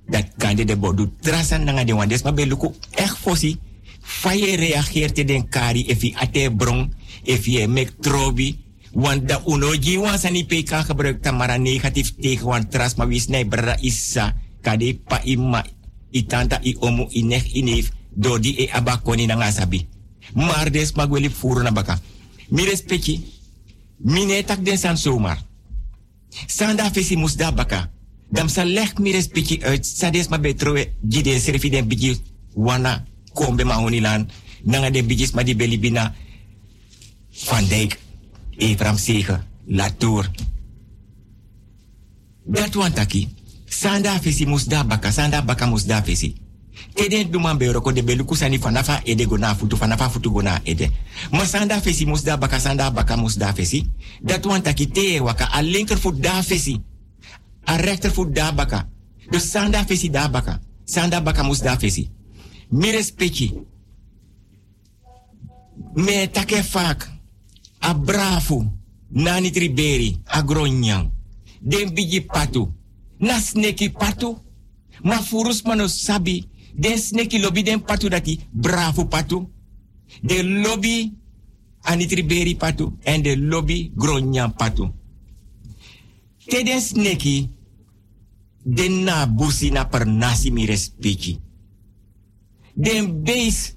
dat 0.08 0.32
kande 0.36 0.64
de 0.64 0.76
bodu 0.76 1.10
trasan 1.20 1.64
na 1.64 1.84
den 1.84 1.96
wan. 1.96 2.08
Ma 2.24 2.32
be 2.32 2.46
luku 2.46 2.74
echt 2.90 3.16
fosi 3.16 3.58
faye 4.00 4.56
reageert 4.56 5.26
den 5.26 5.48
kari 5.48 5.86
efi 5.88 6.14
ate 6.16 6.50
brong 6.50 6.90
if 7.22 7.46
je 7.46 7.66
mek 7.68 7.92
trobi. 8.00 8.61
Want 8.92 9.28
de 9.28 9.40
unoji 9.44 9.98
wan 9.98 10.18
sani 10.18 10.44
pe 10.44 10.62
kan 10.62 10.84
gebruikt 10.84 11.22
tamara 11.22 11.56
negatief 11.56 12.12
tegen 12.20 12.46
wan 12.46 12.68
tras 12.68 12.94
maar 12.94 13.08
wis 13.08 13.26
nee 13.26 13.46
brada 13.46 13.76
isa 13.80 14.34
kade 14.60 15.00
pa 15.08 15.20
ima 15.24 15.64
itanta 16.10 16.58
i 16.62 16.76
omu 16.78 17.06
i 17.10 17.22
nech 17.22 17.54
i 17.54 17.62
neef 17.62 17.90
do 18.14 18.38
di 18.38 18.54
e 18.56 18.68
abakoni 18.72 19.26
na 19.26 19.34
ngasabi. 19.34 19.86
Maar 20.34 20.70
des 20.70 20.92
mag 20.92 21.08
wel 21.08 21.30
furu 21.30 21.62
na 21.62 21.72
baka. 21.72 22.00
Mi 22.48 22.64
respecti. 22.64 23.24
Mine 23.96 24.44
tak 24.44 24.64
den 24.64 24.78
san 24.78 24.96
zomaar. 24.96 25.38
Sanda 26.46 26.90
fesi 26.90 27.16
mus 27.16 27.36
da 27.36 27.52
baka. 27.52 27.90
Dam 28.30 28.48
sa 28.48 28.64
leg 28.64 28.98
mi 28.98 29.12
respecti 29.12 29.60
uit. 29.62 29.86
Sa 29.86 30.10
des 30.10 30.28
ma 30.28 30.38
betroe 30.38 30.92
gide 31.08 31.40
serfi 31.40 31.70
den 31.70 31.88
bigi 31.88 32.20
wana 32.54 33.04
kombe 33.32 33.64
ma 33.64 33.74
honilan. 33.74 34.28
Nanga 34.62 34.90
den 34.90 35.06
bigis 35.06 35.32
ma 35.32 35.42
di 35.42 35.56
belibina. 35.56 36.14
Van 37.44 37.64
Dijk, 37.68 37.98
Evram 38.56 38.96
Segen, 38.96 39.44
Latour. 39.66 40.30
Dat 42.44 42.74
wan 42.74 42.92
taki. 42.92 43.28
Sanda 43.64 44.20
fesi 44.20 44.46
mus 44.46 44.64
da 44.64 44.84
baka, 44.84 45.10
sanda 45.10 45.42
baka 45.42 45.66
mus 45.66 45.84
da 45.84 46.02
fesi. 46.02 46.34
Teden 46.94 47.30
duman 47.30 47.58
be 47.58 47.72
roko 47.72 47.92
de 47.92 48.02
beluku 48.02 48.34
sani 48.34 48.58
fanafa 48.58 49.00
ede 49.04 49.26
gona 49.26 49.54
futu 49.54 49.76
fanafa 49.76 50.10
futu 50.10 50.30
gona 50.30 50.60
ede. 50.64 50.90
Ma 51.30 51.44
sanda 51.44 51.80
fesi 51.80 52.06
mus 52.06 52.22
da 52.22 52.36
baka, 52.36 52.58
sanda 52.60 52.90
baka 52.90 53.16
mus 53.16 53.36
da 53.36 53.52
fesi. 53.54 53.90
Dat 54.20 54.44
wan 54.44 54.62
taki 54.62 54.88
te 54.90 55.20
waka 55.20 55.48
a 55.52 55.62
linker 55.62 55.98
voet 55.98 56.22
da 56.22 56.42
fesi. 56.42 56.82
A 57.64 57.76
rechter 57.76 58.10
voet 58.10 58.34
da 58.34 58.52
baka. 58.52 58.88
Dus 59.30 59.50
sanda 59.50 59.84
fesi 59.84 60.10
da 60.10 60.28
baka. 60.28 60.60
Sanda 60.84 61.20
baka 61.20 61.42
mus 61.42 61.60
da 61.60 61.78
fesi. 61.78 62.10
Mi 62.68 62.90
respecti. 62.90 63.52
Me 65.94 66.30
take 66.30 66.62
a 67.82 67.94
bravo, 67.94 68.78
nani 69.08 69.50
triberi, 69.50 70.20
a 70.24 70.42
gronyang. 70.42 71.10
Den 71.60 71.94
bigi 71.94 72.20
patu, 72.20 72.72
na 73.18 73.40
sneki 73.40 73.90
patu, 73.90 74.38
ma 75.02 75.22
furus 75.22 75.62
mano 75.62 75.86
sabi, 75.86 76.48
den 76.74 76.98
sneki 76.98 77.38
lobby 77.38 77.62
den 77.62 77.82
patu 77.82 78.08
dati, 78.08 78.38
bravo 78.50 79.04
patu. 79.04 79.50
De 80.22 80.42
lobby 80.42 81.12
ani 81.82 82.06
triberi 82.06 82.54
patu, 82.54 82.96
en 83.02 83.22
de 83.22 83.36
lobby 83.36 83.92
gronyang 83.94 84.54
patu. 84.56 84.90
Te 86.46 86.62
den 86.62 86.80
sneki, 86.80 87.48
den 88.62 89.04
na 89.04 89.26
busi 89.26 89.70
na 89.70 89.84
per 89.84 90.06
nasi 90.06 90.50
mi 90.50 90.66
respeki. 90.66 91.40
Den 92.74 93.22
base, 93.22 93.74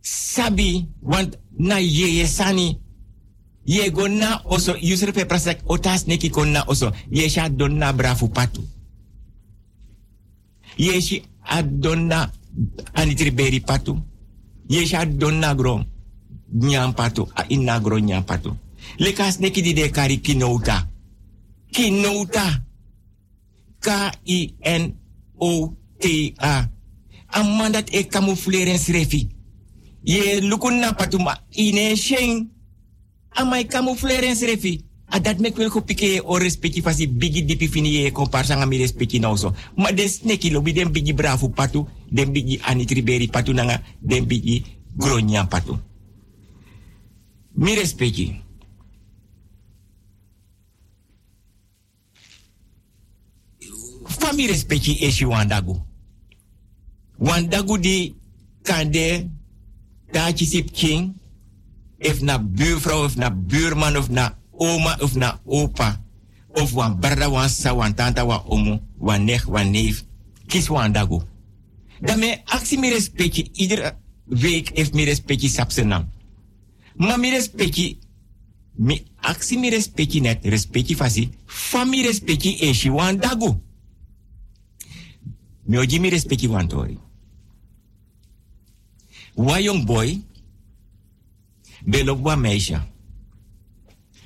sabi, 0.00 0.88
want 1.00 1.41
na 1.58 1.76
ye 1.78 2.26
sani. 2.26 2.78
Ye 3.64 3.90
go 3.90 4.08
na 4.08 4.42
oso 4.44 4.74
yusre 4.80 5.12
prasak 5.12 5.62
otas 5.66 6.06
neki 6.06 6.30
kon 6.30 6.50
na 6.50 6.64
oso. 6.66 6.92
Ye 7.10 7.28
sha 7.28 7.48
don 7.48 7.78
na 7.78 7.92
brafu 7.92 8.28
patu. 8.28 8.62
Ye 10.76 11.00
shi 11.00 11.22
adonna 11.44 12.30
anitri 12.94 13.30
beri 13.30 13.60
patu. 13.60 14.02
Ye 14.68 14.86
sha 14.86 15.04
don 15.04 15.38
na 15.38 15.54
gro 15.54 15.84
nyam 16.52 16.94
patu 16.94 17.28
a 17.34 17.44
inna 17.48 17.80
gro 17.80 17.98
nyam 17.98 18.24
patu. 18.24 18.56
Lekas 18.98 19.38
neki 19.38 19.62
di 19.62 19.72
de 19.74 19.90
kari 19.90 20.20
kinouta. 20.20 20.88
Kinouta. 21.70 22.64
K 23.80 24.10
I 24.26 24.54
N 24.60 24.94
O 25.38 25.76
T 25.98 26.34
A. 26.38 26.68
Amandat 27.28 27.94
e 27.94 28.06
camoufleren 28.08 28.78
srefi 28.78 29.28
ye 30.04 30.40
na 30.40 30.92
patuma 30.92 31.38
ine 31.50 31.96
sheng. 31.96 32.50
Amai 33.34 33.64
camoufleren 33.64 34.34
srefi 34.36 34.84
adat 35.08 35.40
mek 35.40 35.56
wel 35.56 35.70
kopike 35.70 36.20
o 36.24 36.38
respecti 36.38 36.82
fasi 36.82 37.06
bigi 37.06 37.42
dipi 37.44 37.68
fini 37.68 37.94
ye 37.94 38.10
komparsa 38.12 38.56
nga 38.56 38.66
mi 38.66 38.78
respecti 38.78 39.18
na 39.20 39.30
oso 39.30 39.52
ma 39.76 39.92
des 39.92 40.24
neki 40.24 40.50
lobi 40.50 40.72
den 40.72 40.92
bigi 40.92 41.12
brafu 41.12 41.48
patu 41.48 41.86
den 42.10 42.32
bigi 42.32 42.60
anitriberi 42.64 43.28
patu 43.28 43.52
nanga 43.52 43.82
den 44.00 44.24
bigi 44.26 44.64
gronya 44.96 45.44
patu. 45.44 45.78
Mi 47.54 47.74
respecti. 47.74 48.40
Fami 54.06 54.46
respecti 54.46 55.04
eshi 55.04 55.24
wandagu. 55.24 55.76
Wandagu 57.18 57.78
di 57.78 58.14
kande 58.62 59.28
taatje 60.12 60.46
sip 60.46 60.70
king. 60.72 61.12
Of 62.02 62.20
na 62.20 62.38
buurvrouw, 62.38 63.04
of 63.04 63.16
na 63.16 63.30
buurman, 63.30 63.96
of 63.96 64.08
na 64.10 64.38
oma, 64.50 64.96
of 65.00 65.14
na 65.14 65.40
opa. 65.44 66.00
Of 66.52 66.72
wan 66.72 66.98
brada, 67.00 67.30
wan 67.30 67.48
sa, 67.48 67.74
wan 67.74 67.94
tanta, 67.94 68.24
wan 68.26 68.42
omu, 68.46 68.80
wan 68.98 69.24
nech, 69.24 69.46
wan 69.48 69.70
neef. 69.70 70.04
Kies 70.46 70.68
wan 70.68 70.92
dago. 70.92 71.22
Daarmee 72.00 72.42
actie 72.44 72.78
mi 72.78 72.90
respectje. 72.90 73.48
Iedere 73.52 73.96
week 74.24 74.70
heeft 74.74 74.92
mi 74.94 75.04
respectje 75.04 75.48
sapsenang. 75.48 76.06
Maar 76.96 77.18
mi 77.18 77.30
respectje. 77.30 77.96
Mi 78.76 79.02
actie 79.20 79.58
mi 79.58 79.70
respectje 79.70 80.20
net. 80.20 80.44
Respectje 80.44 80.96
fasi. 80.96 81.30
Fami 81.46 82.02
respectje 82.02 82.58
eshi 82.58 82.90
wan 82.90 83.20
dago. 83.20 83.60
Mi 85.64 85.78
oji 85.78 86.00
mi 86.00 86.08
respectje 86.08 86.48
wan 86.48 86.68
tori. 86.68 86.98
Wa 89.34 89.58
young 89.58 89.84
boy 89.84 90.24
belop 91.84 92.22
wa 92.22 92.36
meisje. 92.36 92.80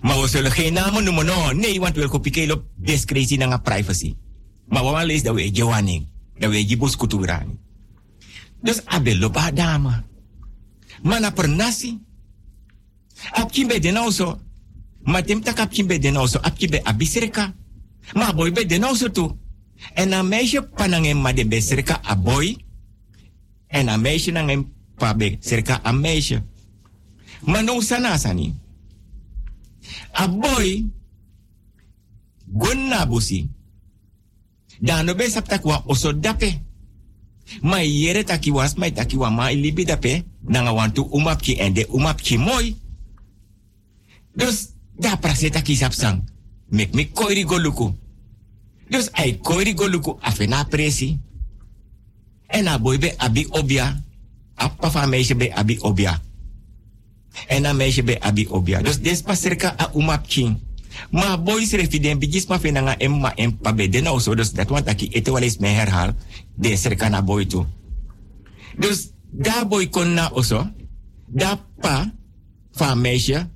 Maar 0.00 0.20
we 0.20 0.28
zullen 0.28 0.50
geen 0.50 0.72
namen 0.72 1.04
noemen, 1.04 1.26
no. 1.26 1.52
Nee, 1.52 1.80
want 1.80 1.94
we 1.94 2.08
willen 2.08 2.56
op 2.56 2.64
discretie 2.76 3.58
privacy. 3.58 4.14
Maar 4.68 4.84
we 4.84 5.06
lezen 5.06 5.24
dat 5.24 5.34
we 5.34 5.50
Johanning, 5.50 6.08
dat 6.38 6.50
we 6.50 6.64
Jibus 6.64 6.96
Kuturani. 6.96 7.58
Dus 8.62 8.84
abelo 8.84 9.30
ba 9.30 9.50
dama. 9.50 10.04
Mana 11.02 11.30
per 11.30 11.48
nasi. 11.48 11.98
Apkimbe 13.30 13.78
de 13.78 13.90
nou 13.90 14.10
zo. 14.10 14.38
Maar 15.02 15.24
tem 15.24 15.40
tak 15.40 15.58
apkimbe 15.58 15.98
de 15.98 16.10
nou 16.10 16.26
zo. 16.28 16.38
Apkimbe 16.38 16.84
abisreka. 16.84 17.54
Maar 18.12 18.34
boy 18.34 18.52
be 18.52 18.66
de 18.66 18.96
zo 18.96 19.10
toe. 19.10 19.36
En 19.94 20.12
een 20.12 20.28
meisje 20.28 20.62
panangen 20.62 21.20
ma 21.20 21.32
de 21.32 21.46
besreka 21.46 22.00
a 22.08 22.16
boy. 22.16 22.56
En 23.66 23.88
een 23.88 24.00
meisje 24.00 24.30
nangen 24.30 24.64
pa 24.64 24.75
be 24.96 25.36
serka 25.40 25.80
a 25.82 25.92
meisje. 25.92 26.42
Maar 27.44 27.82
sana 27.82 28.18
sani. 28.18 28.54
A 30.12 30.28
boy. 30.28 30.84
Gonna 32.46 33.06
busi. 33.06 33.48
Dan 34.80 35.16
be 35.16 35.30
sapta 35.30 35.60
oso 35.86 36.12
dape. 36.12 36.60
Ma 37.60 37.78
yere 37.78 38.24
taki 38.24 38.50
was 38.50 38.74
mai 38.74 38.92
taki 38.92 39.16
wa 39.16 39.30
ma 39.30 39.50
libi 39.50 39.84
dape. 39.84 40.24
Nanga 40.40 40.72
wantu 40.72 41.02
umapki 41.02 41.56
ende 41.58 41.86
umapki 41.86 42.38
moi. 42.38 42.74
Dus 44.34 44.68
da 44.98 45.16
prase 45.16 45.50
taki 45.50 45.76
sapsang. 45.76 46.24
Mek 46.68 46.94
me 46.94 47.10
koiri 47.12 47.44
goluku. 47.44 47.94
Dus 48.88 49.08
ai 49.12 49.38
koiri 49.38 49.74
goluku 49.74 50.18
afena 50.20 50.64
presi. 50.64 51.18
En 52.46 52.66
a 52.66 52.78
be 52.78 53.14
abi 53.16 53.46
obia. 53.50 54.05
Appa 54.56 54.90
van 54.90 55.08
meisje 55.08 55.36
be 55.36 55.52
abi 55.54 55.76
obia. 55.80 56.20
En 57.46 57.66
a 57.66 57.72
meisje 57.72 58.02
be 58.02 58.20
abi 58.20 58.46
obia. 58.48 58.82
Dus 58.82 59.00
des 59.00 59.22
pasirka 59.22 59.74
a 59.76 59.90
umapki. 59.94 60.56
Maar 61.10 61.42
boys 61.42 61.72
refiden 61.76 62.18
bigis 62.18 62.46
ma 62.46 62.58
fenanga 62.60 62.96
emma 62.96 63.34
en 63.36 63.56
pabe 63.58 63.88
de 63.88 64.00
nou 64.00 64.20
zo. 64.20 64.34
Dus 64.34 64.52
dat 64.52 64.68
want 64.68 64.88
aki 64.88 65.08
ete 65.08 65.32
wel 65.32 65.42
eens 65.42 65.58
me 65.58 65.68
herhaal. 65.68 66.14
De 66.54 66.76
serka 66.76 67.08
na 67.08 67.22
boy 67.22 67.46
toe. 67.46 67.66
Dus 68.78 69.10
daar 69.30 69.68
boy 69.68 69.88
kon 69.88 70.14
na 70.14 70.30
oso. 70.32 70.70
Daar 71.26 71.58
pa 71.80 72.14
van 72.72 73.00
meisje 73.00 73.48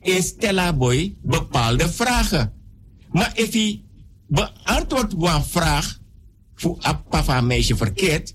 is 0.00 0.26
stella 0.26 0.72
boy 0.72 1.16
bepaalde 1.22 1.88
vragen. 1.88 2.52
Maar 3.10 3.32
if 3.34 3.52
hij 3.52 3.82
beantwoordt 4.26 5.14
vraag 5.48 5.98
voor 6.54 6.76
appa 6.80 7.24
van 7.24 7.46
meisje 7.46 7.76
verkeerd. 7.76 8.34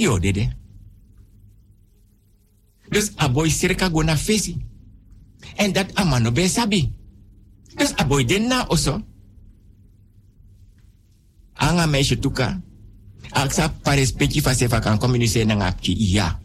Jo, 0.00 0.16
dede. 0.18 0.48
Dus 2.88 3.12
a 3.16 3.28
boy 3.28 3.50
circa 3.50 3.88
go 3.88 4.02
na 4.02 4.16
fesi. 4.16 4.56
En 5.56 5.72
amano 5.94 6.32
be 6.32 6.48
sabi. 6.48 6.92
Dus 7.76 7.92
a 7.96 8.04
boy 8.04 8.24
den 8.24 8.48
na 8.48 8.64
oso. 8.68 9.02
Anga 11.54 11.86
meisje 11.86 12.16
tuka. 12.16 12.60
Aksa 13.30 13.68
pares 13.68 14.12
peki 14.12 14.40
fase 14.40 14.68
fa 14.68 14.80
kan 14.80 14.98
communice 14.98 15.44
na 15.44 15.54
ngapki 15.54 15.92
iya. 15.92 16.40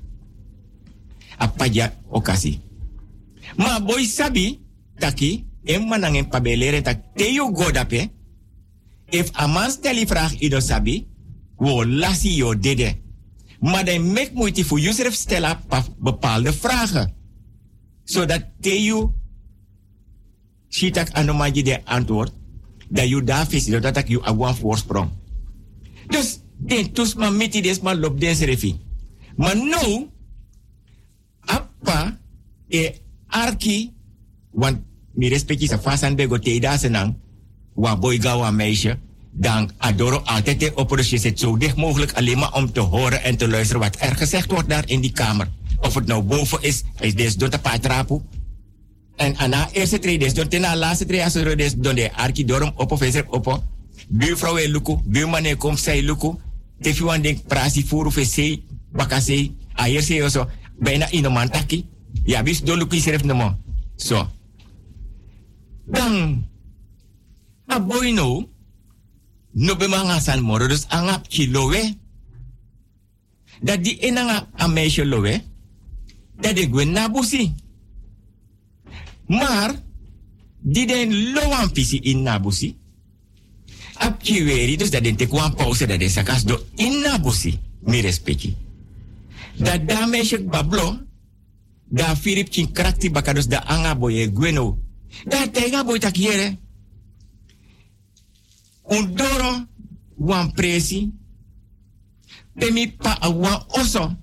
Apaja 1.38 1.94
okasi. 2.12 2.60
Ma 3.58 3.80
boy 3.80 4.06
sabi 4.06 4.60
taki 5.00 5.46
emma 5.64 5.98
nangen 5.98 6.28
pabelere 6.30 6.82
tak 6.82 7.16
teyo 7.16 7.52
godape. 7.52 8.12
If 9.12 9.32
a 9.34 9.48
man 9.48 9.72
steli 9.72 10.06
vraag 10.06 10.42
ido 10.42 10.60
sabi, 10.60 11.08
wo 11.58 11.84
lasi 11.86 12.38
yo 12.38 12.54
dede. 12.54 13.05
Maar 13.60 13.86
dan 13.86 14.12
mek 14.12 14.34
moeite 14.34 14.66
voor 14.66 14.80
jezelf 14.80 15.14
stellen 15.14 15.60
bepaalde 16.00 16.54
vragen. 16.54 17.14
Zodat 18.04 18.44
teyo 18.60 19.14
shitak 20.70 21.10
anomaji 21.12 21.64
de 21.64 21.86
antwoord. 21.86 22.34
Dat 22.90 23.10
je 23.10 23.24
daar 23.24 23.48
vis, 23.48 23.66
dat 23.66 24.08
je 24.08 24.20
een 24.24 24.56
voorsprong. 24.56 25.10
Dus, 26.08 26.40
den 26.58 26.92
tus 26.92 27.16
ma 27.16 27.30
miti 27.30 27.62
des 27.62 27.82
ma 27.82 27.96
lop 27.96 28.20
des 28.20 28.40
refi. 28.40 28.80
Maar 29.36 29.56
nu, 29.56 30.08
appa 31.40 32.20
e 32.68 32.92
arki, 33.28 33.94
want 34.52 34.84
mi 35.14 35.30
respecti 35.30 35.68
sa 35.68 35.80
fasan 35.80 36.16
bego 36.16 36.40
te 36.40 36.60
da 36.60 36.78
wa 37.74 37.96
boy 37.98 38.20
wa 38.22 38.52
meisje, 38.52 39.00
dan 39.38 39.72
adoro 39.78 40.18
altijd 40.18 40.60
de 40.60 40.78
operatie 40.78 41.20
zit 41.20 41.40
zo 41.40 41.58
dicht 41.58 41.76
mogelijk 41.76 42.14
alleen 42.14 42.38
maar 42.38 42.54
om 42.54 42.72
te 42.72 42.80
horen 42.80 43.24
en 43.24 43.38
te 43.38 43.48
luisteren 43.50 43.82
wat 43.82 43.96
er 44.00 44.16
gezegd 44.16 44.52
wordt 44.52 44.70
daar 44.70 44.88
in 44.88 45.02
die 45.02 45.12
kamer. 45.12 45.48
Of 45.80 45.94
het 45.94 46.06
nou 46.06 46.24
boven 46.24 46.62
is, 46.62 46.84
is 47.00 47.16
des 47.16 47.36
don 47.36 47.50
te 47.50 47.60
patrapu. 47.60 48.22
En 49.16 49.36
ana 49.38 49.70
eerste 49.72 50.00
tree 50.00 50.20
des 50.20 50.34
don 50.34 50.48
tena 50.48 50.76
laatste 50.76 51.06
tree 51.06 51.24
als 51.24 51.36
er 51.36 51.82
don 51.82 51.96
de 51.96 52.14
arki 52.14 52.46
dorom 52.46 52.72
op 52.76 52.92
of 52.92 53.02
is 53.02 53.16
er 53.16 53.26
op. 53.30 53.64
Buurvrouw 54.08 54.58
e 54.58 54.68
luku, 54.68 54.98
buurman 55.06 55.46
e 55.46 55.56
kom 55.56 55.78
zij 55.78 56.02
luku. 56.02 56.34
Tefi 56.80 57.04
wan 57.04 57.22
denk 57.22 57.48
prasi 57.48 57.84
furu 57.84 58.12
fe 58.12 58.26
sei, 58.26 58.64
bakase, 58.92 59.52
ayer 59.74 60.04
sei 60.04 60.24
oso, 60.24 60.48
bijna 60.80 61.10
inoman 61.10 61.50
taki. 61.50 61.86
Ja, 62.24 62.44
bis 62.44 62.62
don 62.62 62.78
luku 62.78 62.96
iseref 62.96 63.24
nemo. 63.24 63.58
So. 63.96 64.28
Dan, 65.86 66.46
a 67.68 67.80
boy 67.80 68.12
no, 68.12 68.50
no 69.56 69.76
be 69.76 69.88
mga 69.88 70.20
san 70.20 70.44
moro, 70.44 70.68
dus 70.68 70.86
angap 70.92 71.28
ki 71.32 71.48
lowe. 71.52 71.80
Dat 73.64 73.84
di 73.84 73.96
enanga 74.04 74.50
a 74.60 74.68
meisje 74.68 75.06
lowe, 75.06 75.42
dat 76.40 76.56
de 76.56 76.68
gwen 76.68 76.92
na 76.92 77.10
busi. 77.10 77.54
Maar, 79.28 79.72
di 80.60 80.86
den 80.86 81.32
lowan 81.32 81.72
pisi 81.72 82.00
in 82.04 82.22
na 82.22 82.40
busi, 82.40 82.76
ap 83.96 84.20
ki 84.22 84.44
weri, 84.44 84.76
dus 84.78 84.92
dat 84.92 85.04
den 85.04 85.16
te 85.16 85.28
kwan 85.28 85.56
pauze 85.56 85.88
dat 85.88 86.00
den 86.00 86.10
sakas 86.10 86.44
do 86.44 86.60
in 86.76 87.00
na 87.00 87.18
busi, 87.20 87.60
mi 87.88 88.02
respecti. 88.02 88.56
Dat 89.56 89.88
da 89.88 90.06
meisje 90.06 90.44
bablo, 90.44 91.00
da 91.88 92.16
firip 92.16 92.50
kin 92.52 92.72
krakti 92.72 93.10
bakados 93.10 93.48
da 93.48 93.64
anga 93.64 93.96
boye 93.96 94.28
gweno. 94.34 94.78
Da 95.24 95.48
tega 95.48 95.84
boy 95.84 96.00
takiere. 96.00 96.58
Un 98.90 99.16
doro 99.16 99.66
wan 100.18 100.52
presi. 100.54 101.10
Pemi 102.56 102.88
pa 102.88 103.18
a 103.20 103.30
wan 103.30 103.66
oso. 103.80 104.16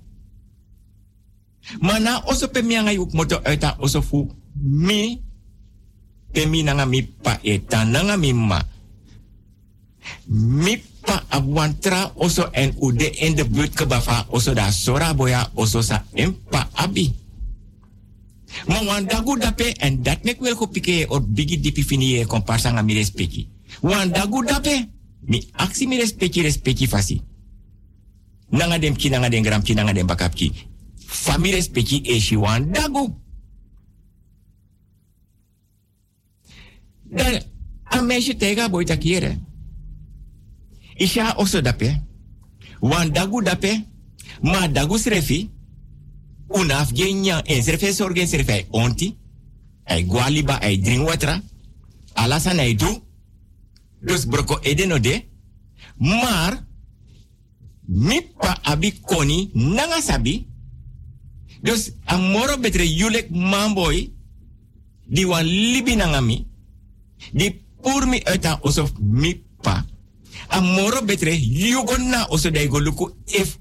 Mana 1.80 2.22
oso 2.26 2.48
pemi 2.48 2.76
anga 2.76 2.92
yuk 2.92 3.12
moto 3.12 3.40
eta 3.44 3.76
oso 3.78 4.02
fu 4.02 4.28
mi. 4.62 5.20
Pemi 6.32 6.62
nanga 6.62 6.86
mi 6.86 7.02
pa 7.02 7.38
eta 7.42 7.84
nanga 7.84 8.16
mi 8.16 8.32
ma. 8.32 8.60
Mi 10.26 10.76
pa 11.02 11.24
a 11.28 11.38
wan 11.40 11.78
tra 11.78 12.12
oso 12.14 12.48
en 12.52 12.74
ude 12.80 13.10
in 13.20 13.34
de 13.34 13.44
buurt 13.44 13.74
kebafa 13.74 14.26
oso 14.30 14.54
da 14.54 14.70
sora 14.70 15.14
boya 15.14 15.50
oso 15.54 15.82
sa 15.82 16.04
empa 16.14 16.70
abi. 16.72 17.12
Maar 18.66 18.84
wan 18.84 19.06
dagu 19.06 19.36
dape 19.38 19.72
en 19.80 20.02
dat 20.02 20.24
nek 20.24 20.40
wel 20.40 20.56
or 21.08 21.20
bigi 21.20 21.60
dipi 21.60 21.82
fini 21.82 22.20
e 22.20 22.26
komparsa 22.26 22.70
nga 22.70 22.82
mi 22.82 22.94
respecti. 22.94 23.51
Wan 23.82 24.12
dagu 24.12 24.44
dape 24.44 24.88
mi 25.26 25.42
aksi 25.52 25.86
mi 25.86 25.96
respecti 25.96 26.42
respecti 26.42 26.86
fasi. 26.86 27.22
Nanga 28.50 28.78
dem 28.78 28.94
ki 28.96 29.08
nanga 29.08 29.28
dem 29.28 29.42
gram 29.42 29.62
ki 29.62 29.74
nanga 29.74 29.92
dem 29.92 30.06
bakap 30.06 30.34
ki. 30.34 30.52
Fami 31.06 31.50
e 31.52 32.36
wan 32.36 32.70
dagu. 32.72 33.20
Dan 37.10 37.42
a 37.84 37.98
tega 38.38 38.68
boy 38.68 38.84
takiere. 38.84 39.38
Isha 40.96 41.34
oso 41.36 41.60
dape. 41.60 42.02
Wan 42.80 43.12
dagu 43.12 43.42
dape. 43.42 43.86
Ma 44.42 44.68
dagu 44.68 44.98
srefi 44.98 45.50
unaf 46.48 46.92
genya 46.92 47.42
en 47.44 47.62
serfe 47.62 47.92
sorgen 47.92 48.26
serfe 48.26 48.66
onti 48.70 49.16
ay 49.84 50.04
gwaliba 50.04 50.58
ay 50.60 50.76
drink 50.78 51.06
water 51.08 51.40
alasan 52.14 52.58
ay 52.58 52.74
du 52.74 53.02
dus 54.02 54.26
broko 54.26 54.58
edeno 54.62 54.98
de 54.98 55.24
maar 55.96 56.66
mipa 57.86 58.58
abi 58.62 59.00
koni 59.00 59.50
nanga 59.52 60.00
sabi 60.00 60.46
dus 61.62 61.92
amoro 62.04 62.58
betre 62.58 62.84
yulek 62.84 63.30
mamboy 63.30 64.12
di 65.06 65.24
wan 65.24 65.44
libi 65.44 65.96
nanga 65.96 66.20
mi 66.20 66.46
di 67.32 67.64
pur 67.82 68.06
mi 68.06 68.22
osof 68.60 68.92
mipa 68.98 69.86
amoro 70.48 71.02
betre 71.02 71.34
yugo 71.34 71.96
na 71.98 72.26
oso 72.28 72.48
if 73.26 73.58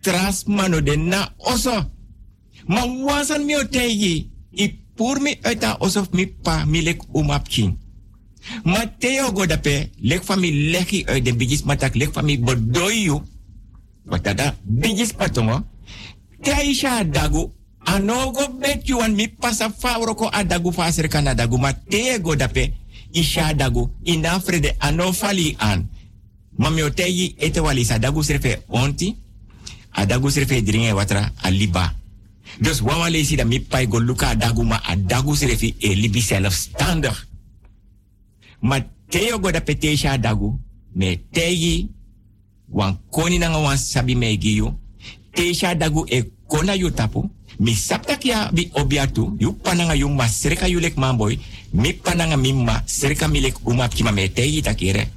trasmano 0.00 0.80
de 0.80 0.96
na 0.96 1.34
oso 1.38 1.94
Ma 2.66 2.84
wasan 2.84 3.44
mi 3.44 3.56
o 3.56 3.64
tegi. 3.68 4.30
I 4.56 4.68
pur 4.96 5.20
mi 5.20 5.36
osof 5.80 6.08
mi 6.12 6.26
pa 6.26 6.64
mi 6.64 6.82
lek. 6.82 7.02
Ma 8.64 8.86
teo 8.86 9.32
go 9.32 9.46
dape 9.46 9.90
lek 10.00 10.24
fa 10.24 10.36
mi 10.36 10.70
leki 10.70 11.04
uit 11.08 11.24
de 11.24 11.34
bigis 11.34 11.62
matak 11.62 11.94
lek 11.94 12.12
fa 12.12 12.22
mi 12.22 12.38
bodoyu. 12.38 13.22
Watata 14.06 14.54
bigis 14.62 15.12
patongo. 15.12 15.64
Taisha 16.42 17.04
dagu 17.04 17.52
Anogo 17.84 18.48
bet 18.58 18.88
you 18.88 19.00
an 19.00 19.14
mi 19.14 19.28
pasa 19.28 19.68
favroko 19.68 20.30
adagu 20.32 20.72
faser 20.72 21.08
kan 21.08 21.28
adagu 21.28 21.58
ma 21.58 21.72
tego 21.72 22.34
dape 22.34 22.72
isha 23.12 23.52
dagu 23.52 23.90
ina 24.04 24.40
frede 24.40 24.76
ano 24.80 25.12
fali 25.12 25.56
an. 25.58 25.88
Mami 26.56 26.82
oteyi 26.82 27.34
ete 27.38 27.60
wali 27.60 27.84
sa 27.84 27.98
dagu 27.98 28.22
serfe 28.22 28.64
onti 28.68 29.16
adagu 29.92 30.30
serfe 30.30 30.62
dringe 30.62 30.92
watra 30.92 31.32
aliba. 31.42 31.92
Dus 32.60 32.80
wawa 32.80 33.10
lesi 33.10 33.36
da 33.36 33.44
mi 33.44 33.60
pai 33.60 33.86
go 33.86 33.98
luka 33.98 34.28
adagu 34.28 34.64
ma 34.64 34.80
adagu 34.84 35.34
e 35.80 35.94
libi 35.94 36.20
zelfstandig. 36.20 37.12
Ma 38.64 38.80
teo 39.10 39.38
go 39.38 39.50
da 39.52 39.60
petesha 39.60 40.12
adagu 40.12 40.58
me 40.94 41.16
teyi 41.32 41.88
wan 42.68 42.96
koni 43.10 43.38
nanga 43.38 43.58
wan 43.58 43.76
sabi 43.76 44.14
me. 44.14 44.38
Tesha 45.34 45.74
dagu 45.74 46.06
e 46.08 46.22
kona 46.48 46.74
yu 46.74 46.90
tapu. 46.90 47.30
Mi 47.58 47.74
sapta 47.74 48.16
kia 48.16 48.50
bi 48.52 48.70
obiatu. 48.74 49.36
Yu 49.38 49.52
pananga 49.52 49.94
yu 49.94 50.08
ma 50.08 50.26
sereka 50.28 50.66
yu 50.66 50.80
mamboy. 50.96 51.38
Mi 51.72 51.92
pananga 51.92 52.36
mi 52.36 52.52
ma 52.52 52.82
sereka 52.86 53.28
mi 53.28 53.40
lek 53.40 53.54
uma 53.66 53.88
kima 53.88 54.12
me 54.12 54.28
takire. 54.28 55.08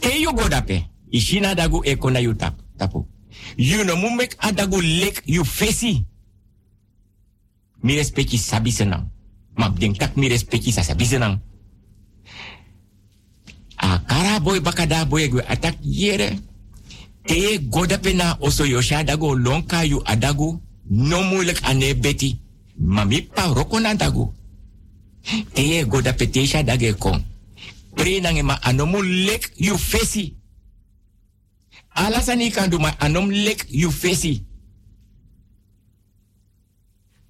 Teyo 0.00 0.32
go 0.32 0.48
dape. 0.48 0.86
Ishina 1.12 1.54
dagu 1.54 1.82
e 1.84 1.96
kona 1.96 2.18
yu 2.20 2.34
tap, 2.34 2.54
tapu. 2.76 3.06
You 3.56 3.84
no 3.84 3.96
mu 3.96 4.10
mek 4.10 4.36
adagu 4.38 4.80
lek 4.80 5.22
yu 5.26 5.44
fesi. 5.44 6.04
Mi 7.82 7.94
respecti 7.96 8.38
sabi 8.38 8.72
senang. 8.72 9.08
Mi 10.16 10.28
respecti 10.28 10.72
sa 10.72 10.82
sabi. 10.82 11.04
A 13.76 13.98
kara 13.98 14.40
boy 14.40 14.60
bakada 14.60 15.04
boy 15.04 15.28
gue 15.28 15.42
atak 15.46 15.76
yere. 15.82 16.38
Te 17.26 17.58
goda 17.58 17.98
pena 17.98 18.36
oso 18.40 18.64
dago 19.04 19.34
lonka 19.34 19.84
yu 19.84 20.00
adagu 20.04 20.60
no 20.84 21.22
moeilijk 21.22 21.60
ane 21.64 21.94
beti. 21.94 22.38
Mami 22.78 23.22
pa 23.22 23.52
roko 23.52 23.80
na 23.80 23.94
dagu. 23.94 24.32
Te 25.54 25.84
goda 25.86 26.12
petesha 26.12 26.62
dage 26.62 26.94
kon. 26.98 27.24
Pre 27.94 28.42
ma 28.42 28.58
anomu 28.62 29.02
lek 29.02 29.52
fesi. 29.76 30.36
Alasani 31.96 32.50
kan 32.50 32.68
du 32.68 32.78
ma 32.78 32.94
anom 32.98 33.30
yu 33.68 33.90
fesi. 33.90 34.44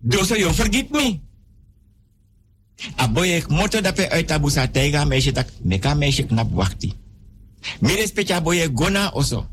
Doso 0.00 0.36
yo 0.36 0.52
forgive 0.52 0.90
me. 0.90 1.20
Aboy 2.96 3.36
ek 3.36 3.48
moto 3.48 3.80
dape 3.80 4.08
uit 4.12 4.30
abusa 4.30 4.68
teiga 4.68 5.04
meisje 5.04 5.32
tak 5.32 5.48
meka 5.64 5.94
meisje 5.94 6.26
knap 6.26 6.52
wakti. 6.52 6.92
Mi 7.80 7.96
respect 7.96 8.30
aboy 8.30 8.60
ek 8.60 8.72
gona 8.72 9.10
oso. 9.14 9.46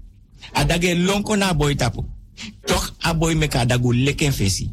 Adage 0.54 0.96
lonko 0.96 1.36
na 1.36 1.50
aboy 1.50 1.76
tapu. 1.76 2.04
Toch 2.66 2.94
aboy 3.00 3.36
meka 3.36 3.60
adagu 3.60 3.94
leken 3.94 4.34
fesi. 4.34 4.72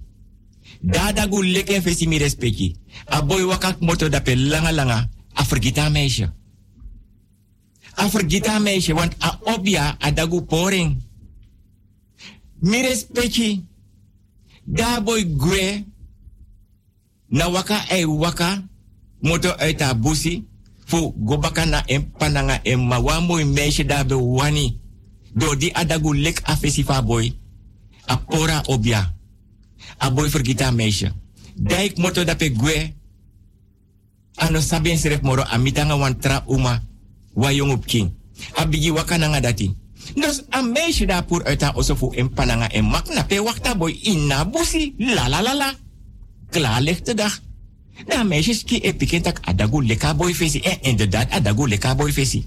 Da 0.82 1.12
dagu 1.12 1.42
leken 1.42 1.82
fesi 1.82 2.07
mi 2.07 2.18
respecti. 2.18 2.76
Aboy 3.07 3.44
wakak 3.44 3.80
moto 3.80 4.09
dape 4.09 4.36
langa 4.36 4.72
langa. 4.72 5.09
A 5.34 5.44
vergita 5.44 5.90
meisje. 5.90 6.32
A 7.96 8.09
vergita 8.09 8.59
meisje, 8.59 8.94
want 8.94 9.14
a 9.18 9.38
obia 9.42 9.96
adagu 9.98 10.42
poring. 10.46 10.96
Mi 12.61 12.82
respecti. 12.82 13.64
Da 14.64 15.01
boy 15.01 15.24
gwe 15.24 15.84
na 17.31 17.49
waka 17.49 17.87
e 17.89 18.05
waka 18.05 18.62
moto 19.22 19.55
uit 19.55 19.81
haar 19.81 19.95
busi 19.95 20.45
fu 20.85 21.14
gobaka 21.24 21.64
na 21.64 21.83
en 21.87 22.11
pananga 22.18 22.61
en 22.62 22.78
mooi 23.26 23.45
meisje 23.45 23.85
daar 23.85 24.07
be 24.07 24.14
wani. 24.14 24.78
Do 25.35 25.55
di 25.57 25.70
adagu 25.72 26.14
lek 26.14 26.41
afesi 26.43 26.85
fa 26.85 27.03
boy. 27.03 27.33
A 28.07 28.16
pora 28.16 28.62
obia. 28.66 29.14
A 29.99 30.11
boy 30.11 30.28
vergita 30.31 30.70
meisje 30.70 31.12
dijk 31.55 31.97
moto 31.97 32.24
dape 32.24 32.51
gwe. 32.57 32.95
Ano 34.35 34.61
sabien 34.61 34.99
seref 34.99 35.20
moro 35.20 35.43
a 35.43 36.43
uma 36.47 36.83
wa 37.35 37.53
jong 37.53 37.72
op 37.72 37.87
king. 37.87 38.11
Waka 38.95 39.16
nanga 39.16 39.41
dati. 39.41 39.74
Dus 40.14 40.43
a 40.51 40.62
meisje 40.62 41.07
daar 41.07 41.24
pour 41.24 41.45
uit 41.45 41.61
haar 41.61 41.76
osofu 41.76 42.28
pananga 42.35 42.68
en 42.68 42.85
mak 42.85 43.14
na 43.14 43.22
pe 43.22 43.43
wakta 43.43 43.74
boy 43.74 43.93
busi 44.51 44.95
la 44.99 45.28
la 45.28 45.43
la 45.43 45.55
la 45.55 45.74
klaar 46.51 46.82
dag. 47.14 47.40
Na 48.07 48.22
meisjes 48.24 48.64
ki 48.64 48.80
e 48.80 48.92
piket 48.96 49.24
tak 49.24 49.40
adagu 49.48 49.82
leka 49.82 50.14
boy 50.14 50.34
fesi. 50.34 50.61
En 50.61 50.82
inderdaad 50.82 51.30
adagu 51.30 51.68
leka 51.68 51.94
boy 51.94 52.12
fesi. 52.12 52.44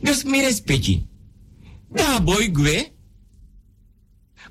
Dus 0.00 0.24
meer 0.24 0.44
respecti. 0.44 1.06
Da 1.92 2.20
boy 2.20 2.50
gwe. 2.52 2.92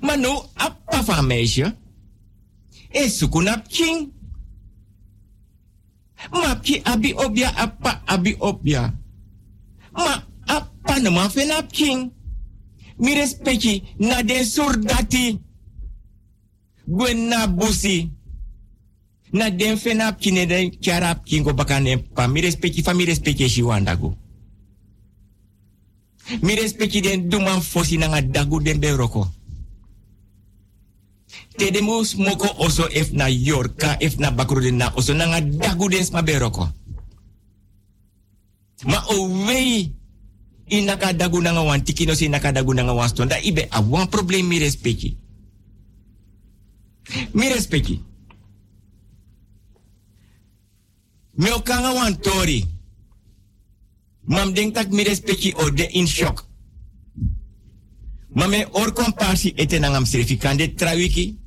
Maar 0.00 0.18
nou, 0.18 0.44
appa 0.54 1.04
van 1.04 1.26
meisje. 1.26 1.76
E 2.90 3.08
sukunap 3.08 3.68
king. 3.68 4.12
Mapki 6.30 6.80
abi 6.82 7.14
obia 7.14 7.54
appa 7.54 8.02
abi 8.04 8.34
obia. 8.38 8.94
Ma 9.92 10.24
appa 10.44 10.98
no 11.00 11.10
man 11.10 11.30
fenap 11.30 11.70
king. 11.72 12.12
Mi 12.96 13.14
respecti 13.14 13.82
na 13.98 14.22
den 14.22 14.44
sordati. 14.44 15.38
Gwen 16.84 17.28
na 17.28 17.46
busi 17.46 18.10
na 19.34 19.50
den 19.50 19.76
fena 19.78 20.12
kine 20.12 20.46
den 20.46 20.70
kingo 21.24 21.52
bakane 21.52 21.98
pa? 22.14 22.28
Mi 22.28 22.40
respecti 22.40 22.82
fa 22.82 22.94
mi 22.94 23.04
respecti 23.04 23.62
wandago 23.62 24.16
mi 26.42 26.54
respecti 26.54 27.00
den 27.00 27.28
duman 27.28 27.60
fosi 27.60 27.98
nanga 27.98 28.22
dagu 28.22 28.60
den 28.60 28.80
be 28.80 28.96
roko. 28.96 29.28
Te 31.56 31.70
oso 32.58 32.88
ef 32.90 33.12
na 33.12 33.28
yorka 33.28 33.96
ef 34.00 34.16
na 34.18 34.30
bakro 34.30 34.60
den 34.60 34.76
na 34.76 34.92
oso 34.96 35.14
nanga 35.14 35.40
dagu 35.40 35.88
den 35.88 36.04
sma 36.04 36.22
ma 38.86 39.04
o 39.08 39.28
inaka 40.68 41.12
dagu 41.12 41.40
nanga 41.40 41.62
wan 41.62 41.84
tikino 41.84 42.14
si 42.14 42.24
inaka 42.24 42.52
dagu 42.52 42.74
nanga 42.74 42.92
wan 42.92 43.08
stonda 43.08 43.38
ibe 43.40 43.68
a 43.70 43.80
wan 43.80 44.08
problem 44.08 44.46
mi 44.46 44.58
respecti. 44.58 45.16
Mi 47.34 47.48
respecti 47.48 48.13
Me 51.36 51.52
okanga 51.52 51.92
wan 51.92 52.16
tori. 52.20 52.64
Mam 54.24 54.52
denk 54.52 54.74
tak 54.74 54.90
mi 54.90 55.02
respecti 55.02 55.54
o 55.56 55.70
de 55.70 55.88
in 55.90 56.06
shock. 56.06 56.46
Mame 58.28 58.66
or 58.72 58.92
komparsi 58.92 59.52
ete 59.56 59.78
nangam 59.78 60.04
serifi 60.06 60.36
kande 60.36 60.74
trawiki. 60.74 61.38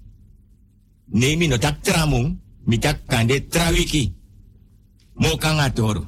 Nee 1.06 1.36
mi 1.36 1.48
no 1.48 1.58
tak 1.58 1.82
tramung, 1.82 2.40
mi 2.66 2.78
tak 2.80 3.06
kande 3.08 3.48
trawiki. 3.48 4.14
Mo 5.14 5.38
kanga 5.38 5.70
toro. 5.70 6.06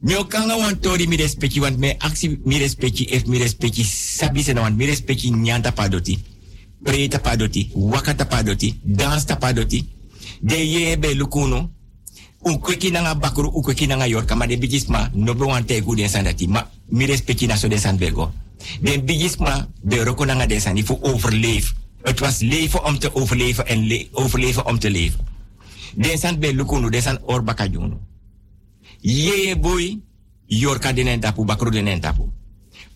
Mi 0.00 0.14
okanga 0.14 0.56
wan 0.56 0.80
tori 0.80 1.06
mi 1.06 1.16
respecti 1.16 1.60
want 1.60 1.78
me 1.78 1.96
aksi 1.98 2.40
mi 2.44 2.58
respecti 2.58 3.04
ef 3.10 3.26
mi 3.26 3.38
respecti 3.38 3.84
sabi 3.84 4.42
se 4.42 4.52
want 4.52 4.76
mi 4.76 4.86
respecti 4.86 5.30
nyanta 5.30 5.72
padoti. 5.72 6.18
Preta 6.82 7.18
padoti, 7.18 7.70
wakata 7.74 8.24
padoti, 8.24 8.80
dans 8.84 9.24
padoti. 9.24 9.84
De 10.40 10.54
ye 10.54 10.96
be 10.96 11.14
lukuno 11.14 11.77
ukweki 12.42 12.90
nanga 12.90 13.14
bakuru 13.14 13.48
ukweki 13.48 13.86
nanga 13.86 14.06
yorka 14.06 14.34
ma 14.34 14.46
de 14.46 14.56
bigisma 14.58 15.10
no 15.14 15.34
be 15.34 15.44
wan 15.44 15.64
den 15.66 15.84
ma 16.48 16.70
mi 16.90 17.06
respecti 17.06 17.46
na 17.46 17.56
so 17.56 17.68
den 17.68 17.78
san 17.78 17.96
bego. 17.96 18.32
De 18.80 18.98
bigisma 19.02 19.68
de 19.82 20.04
roko 20.04 20.24
nanga 20.24 20.46
den 20.46 20.60
san. 20.60 20.78
Overleef. 21.00 21.74
Het 22.02 22.20
was 22.20 22.40
leven 22.40 22.84
om 22.84 22.98
te 22.98 23.14
overleven 23.14 23.66
en 23.66 23.86
le 23.86 24.08
overleven 24.12 24.66
om 24.66 24.78
te 24.78 24.90
leven 24.90 25.26
den 25.94 26.18
san 26.18 26.38
be 26.38 26.54
lukunu 26.54 26.90
den 26.90 27.02
san 27.02 27.18
or 27.22 27.42
bakajunu 27.42 27.98
ye 29.00 29.56
boy 29.58 30.00
yorka 30.46 30.92
den 30.92 31.20
tapu 31.20 31.44
bakuru 31.44 31.70
den 31.70 32.00
tapu. 32.00 32.32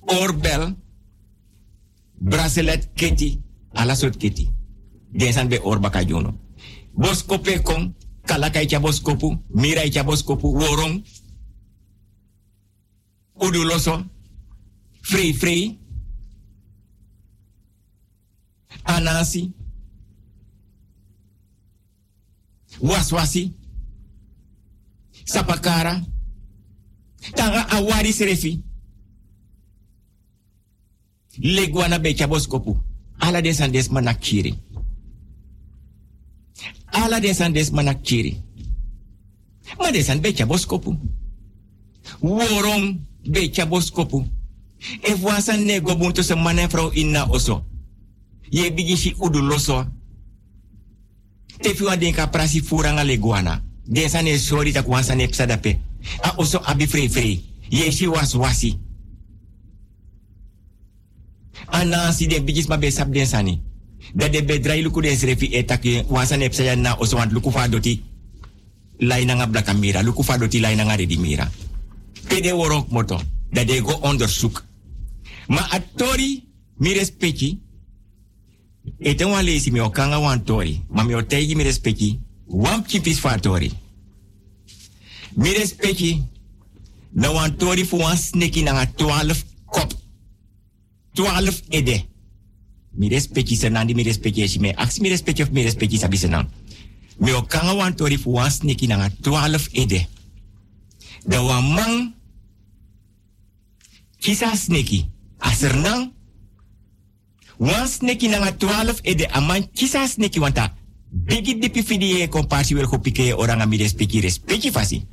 Oorbel 0.01 0.76
bracelet 2.18 2.88
keti 2.95 3.40
ala 3.72 3.95
sot 3.95 4.16
keti. 4.16 4.49
Den 5.12 5.61
or 5.62 5.80
boskope 6.95 7.62
kong 7.62 7.95
kalaka 8.27 8.62
icha 8.62 8.81
boskopu, 8.81 9.37
mira 9.55 9.85
icha 9.85 10.05
boskopu, 10.05 10.55
worong, 10.55 11.03
uduloso, 13.35 14.05
free 15.03 15.33
free, 15.33 15.79
anasi, 18.85 19.51
waswasi, 22.81 23.53
sapakara, 25.25 26.03
tanga 27.35 27.68
awari 27.70 28.12
serefi, 28.12 28.62
legwana 31.39 31.99
becha 31.99 32.27
boskopu, 32.27 32.79
ala 33.20 33.43
desan 33.43 33.73
des 33.73 33.91
manakiri 33.91 34.55
ala 36.93 37.21
desan 37.21 37.53
des 37.53 37.71
manak 37.71 38.03
kiri. 38.03 38.41
Ma 39.79 39.91
desan 39.91 40.21
becha 40.21 40.47
boskopu. 40.47 40.97
Worong 42.21 43.01
becha 43.27 43.67
boskopu. 43.67 44.27
E 45.03 45.15
wasan 45.23 45.65
nego 45.65 45.97
buntu 45.97 46.23
se 46.23 46.35
manen 46.35 46.69
vrouw 46.69 46.91
inna 46.95 47.27
oso. 47.31 47.65
Ye 48.51 48.71
bigi 48.71 48.97
si 48.97 49.15
udu 49.19 49.41
loso. 49.41 49.87
tefi 51.63 51.85
wa 51.85 51.97
denka 51.97 52.27
prasi 52.27 52.61
furanga 52.61 53.05
leguana. 53.05 53.63
Den 53.87 54.09
sane 54.09 54.39
sorry 54.39 54.73
tak 54.73 54.89
wan 54.89 55.05
sane 55.05 55.29
psadape. 55.29 55.79
A 56.23 56.35
oso 56.37 56.61
abi 56.67 56.87
free 56.87 57.09
free. 57.09 57.45
Yeshi 57.71 58.07
was 58.07 58.35
wasi. 58.35 58.79
Anansi 61.67 62.27
den 62.27 62.45
bijis 62.45 62.69
ma 62.69 62.77
be 62.77 62.91
sap 62.91 63.09
den 63.09 63.27
sani. 63.27 63.63
Dat 64.13 64.33
de 64.33 64.45
bedrai 64.45 64.83
luku 64.83 65.01
den 65.01 65.17
srefi 65.17 65.55
etake 65.55 66.05
wan 66.09 66.27
sane 66.27 66.49
psaya 66.49 66.77
na 66.77 66.97
oso 66.99 67.17
want 67.17 67.33
luku 67.33 67.51
fa 67.51 67.69
doti. 67.69 68.03
Laina 68.99 69.35
nga 69.35 69.47
blaka 69.47 69.75
doti 70.39 70.61
laina 70.61 70.85
nga 70.85 70.97
redi 70.97 71.19
mira. 71.19 71.51
Pede 72.29 72.53
worok 72.53 72.89
moto. 72.89 73.21
Dat 73.51 73.67
de 73.67 73.81
go 73.81 73.99
onderzoek. 74.01 74.65
Ma 75.47 75.71
atori 75.71 76.45
mi 76.77 76.93
respecti. 76.93 77.61
Eten 78.99 79.29
wan 79.29 79.45
lesi 79.45 79.71
mi 79.71 79.81
okanga 79.81 80.19
wan 80.19 80.45
tori. 80.45 80.85
Ma 80.89 81.03
mi 81.03 81.15
otegi 81.15 81.55
mi 81.55 81.63
respecti. 81.63 82.21
Wan 82.47 82.85
chipis 82.87 83.19
fa 83.19 83.39
tori. 83.39 83.73
Mi 85.35 85.53
respecti. 85.53 86.23
Na 87.11 87.31
wan 87.33 87.57
tori 87.57 87.85
fu 87.85 87.97
wan 87.97 88.17
sneki 88.17 88.63
na 88.63 88.73
nga 88.73 88.87
12 88.87 89.45
kop. 89.65 89.95
12 91.13 91.63
ede. 91.69 92.12
Mi 92.95 93.09
respecti 93.09 93.57
senandi 93.57 93.95
mi 93.95 94.03
respecti 94.03 94.43
esi 94.43 94.59
me. 94.59 94.72
Aksi 94.76 95.01
mi 95.01 95.09
respecti 95.09 95.43
of 95.43 95.51
mi 95.51 95.62
respecti 95.62 95.99
sabi 95.99 96.16
senang. 96.16 96.49
Mi 97.18 97.32
okanga 97.32 97.72
wan 97.72 97.95
tori 97.95 98.16
fu 98.16 98.30
wan 98.30 98.51
sneki 98.51 98.86
na 98.86 98.97
nga 98.97 99.09
12 99.09 99.68
ede. 99.72 100.07
Da 101.26 101.43
wan 101.43 101.72
mang 101.72 102.14
kisa 104.18 104.57
sneki. 104.57 105.09
Aser 105.38 105.76
nang 105.76 106.12
wan 107.59 107.88
sneki 107.88 108.28
na 108.28 108.38
nga 108.38 108.53
12 108.53 109.01
ede 109.03 109.26
aman 109.32 109.70
kisa 109.72 110.09
sneki 110.09 110.40
wanta 110.40 110.74
bigi 111.12 111.55
dipi 111.59 111.82
fidi 111.82 112.20
e 112.20 112.28
kompasi 112.28 112.74
wel 112.74 112.86
kopike 112.86 113.32
orang 113.34 113.61
ami 113.61 113.76
respeki 113.76 114.20
respeki 114.20 114.70
fasi. 114.70 115.07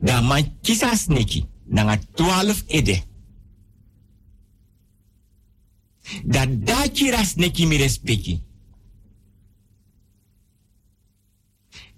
Da 0.00 0.20
man 0.20 0.58
kisa 0.62 0.96
sneki 0.96 1.46
na 1.66 1.82
nga 1.82 1.96
12 1.96 2.64
ede. 2.68 3.02
Da 6.24 6.46
da 6.46 6.88
kira 6.88 7.24
sneki 7.24 7.66
mi 7.66 7.76
respeki. 7.78 8.42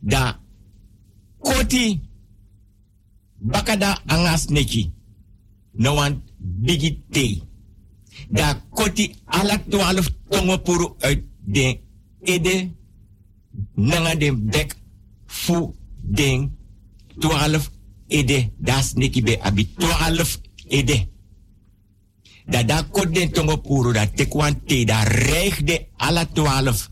Da 0.02 0.40
koti 1.38 2.00
bakada 3.40 3.98
anga 4.06 4.38
sneki. 4.38 4.92
No 5.74 5.94
wan 5.94 6.22
bigi 6.38 7.02
tei. 7.10 7.42
Da 8.30 8.54
koti 8.70 9.14
ala 9.26 9.58
twaalf 9.58 10.08
tongo 10.30 10.58
puru 10.58 10.94
uit 11.00 11.24
den 11.44 11.78
ede 12.20 12.70
nanga 13.74 14.14
den 14.14 14.50
bek 14.50 14.76
fu 15.26 15.74
den 16.02 16.56
twaalf 17.18 17.70
ede 18.08 18.50
das 18.58 18.94
neki 18.94 19.22
be 19.22 19.38
abi 19.42 19.64
twaalf 19.74 20.40
ede. 20.68 21.08
Da 22.48 22.62
da 22.62 22.82
kot 22.82 23.12
den 23.14 23.30
tongo 23.32 23.60
puru 23.60 23.92
da 23.92 24.06
tekwan 24.06 24.56
te 24.64 24.84
da 24.84 25.02
reig 25.02 25.60
de 25.64 25.88
ala 25.96 26.24
twaalf. 26.24 26.88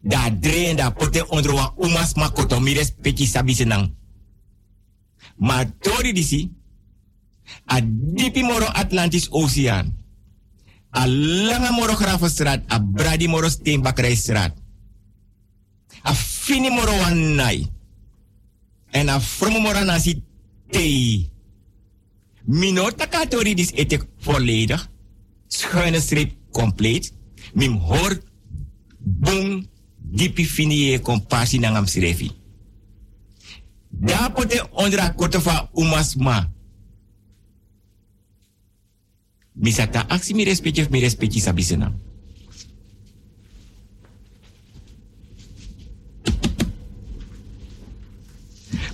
Da 0.00 0.30
dreen 0.30 0.76
da 0.76 0.90
pote 0.90 1.26
onder 1.28 1.52
wa 1.52 1.74
umas 1.76 2.14
mires 2.60 2.90
peki 3.00 3.26
sabi 3.26 3.54
senang. 3.54 3.94
Ma 5.36 5.64
tori 5.80 6.12
disi, 6.12 6.50
a 7.64 7.80
dipi 7.82 8.42
moro 8.42 8.66
Atlantis 8.66 9.28
Oceaan. 9.30 9.94
A 10.90 11.06
langa 11.06 11.70
moro 11.72 11.96
a 12.66 12.80
bradi 12.80 13.28
moro 13.28 13.48
Steenbakkerijstraat. 13.48 14.54
A 16.02 16.14
fini 16.14 16.70
moro 16.70 16.92
Wanai. 16.92 17.70
En 18.90 19.08
a 19.08 19.20
fromo 19.20 19.60
moro 19.60 19.84
nasi 19.84 20.22
tei. 20.70 21.30
Mino 22.46 22.90
takatori 22.90 23.54
dis 23.54 23.72
etek 23.74 24.06
volledig. 24.22 24.78
Schuine 25.48 26.00
streep 26.00 26.32
compleet. 26.50 27.12
Mim 27.54 27.76
hoor 27.78 28.18
boom 28.98 29.66
dipi 29.98 30.44
fini 30.46 30.92
e 30.92 31.00
compassie 31.00 31.60
nangam 31.60 31.86
srefi. 31.86 32.30
Dapote 33.90 34.68
ondra 34.70 35.10
kotofa 35.14 35.68
umasma. 35.72 36.52
Misata 39.52 40.06
aksi 40.08 40.34
mi 40.34 40.44
respecti 40.44 40.86
mi 40.90 41.00
respecti 41.00 41.40
sabisena. 41.40 41.92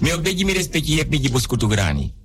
Mi 0.00 0.10
obegi 0.12 0.44
mi 0.44 0.52
respecti 0.52 0.98
e 0.98 1.06
pegi 1.06 1.28
boskutu 1.28 1.66
grani. 1.66 2.21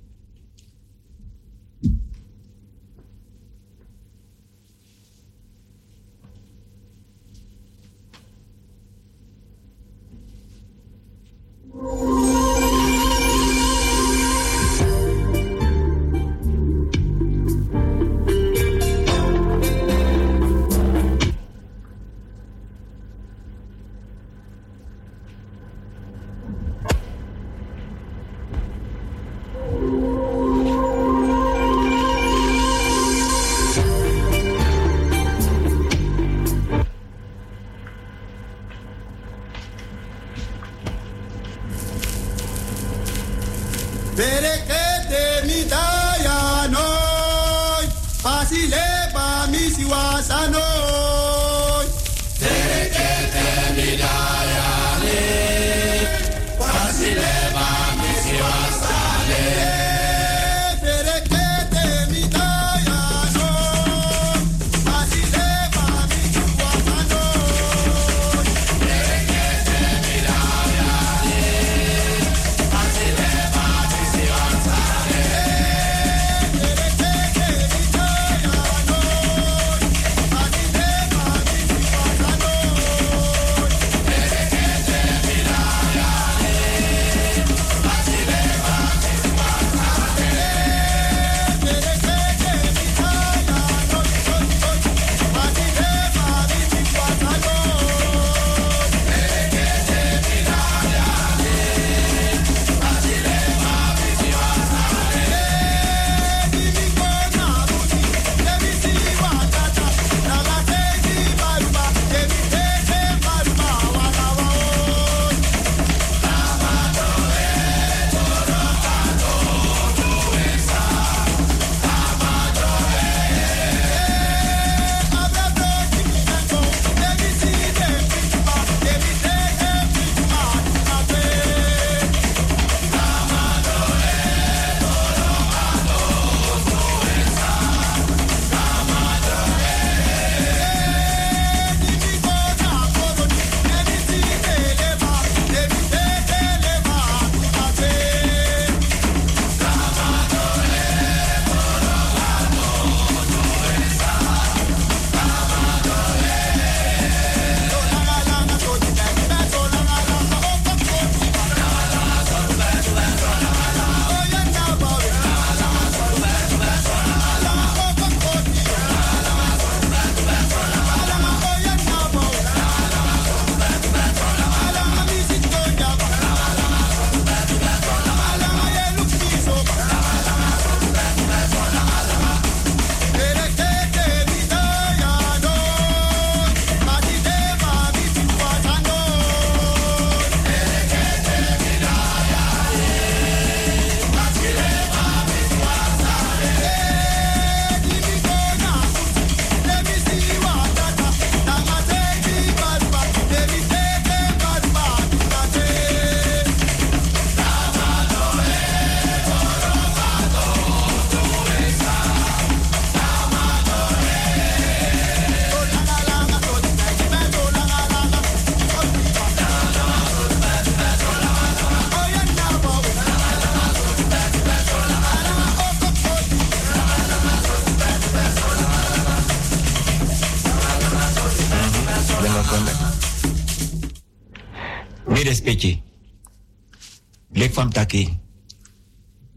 Take. 237.78 238.10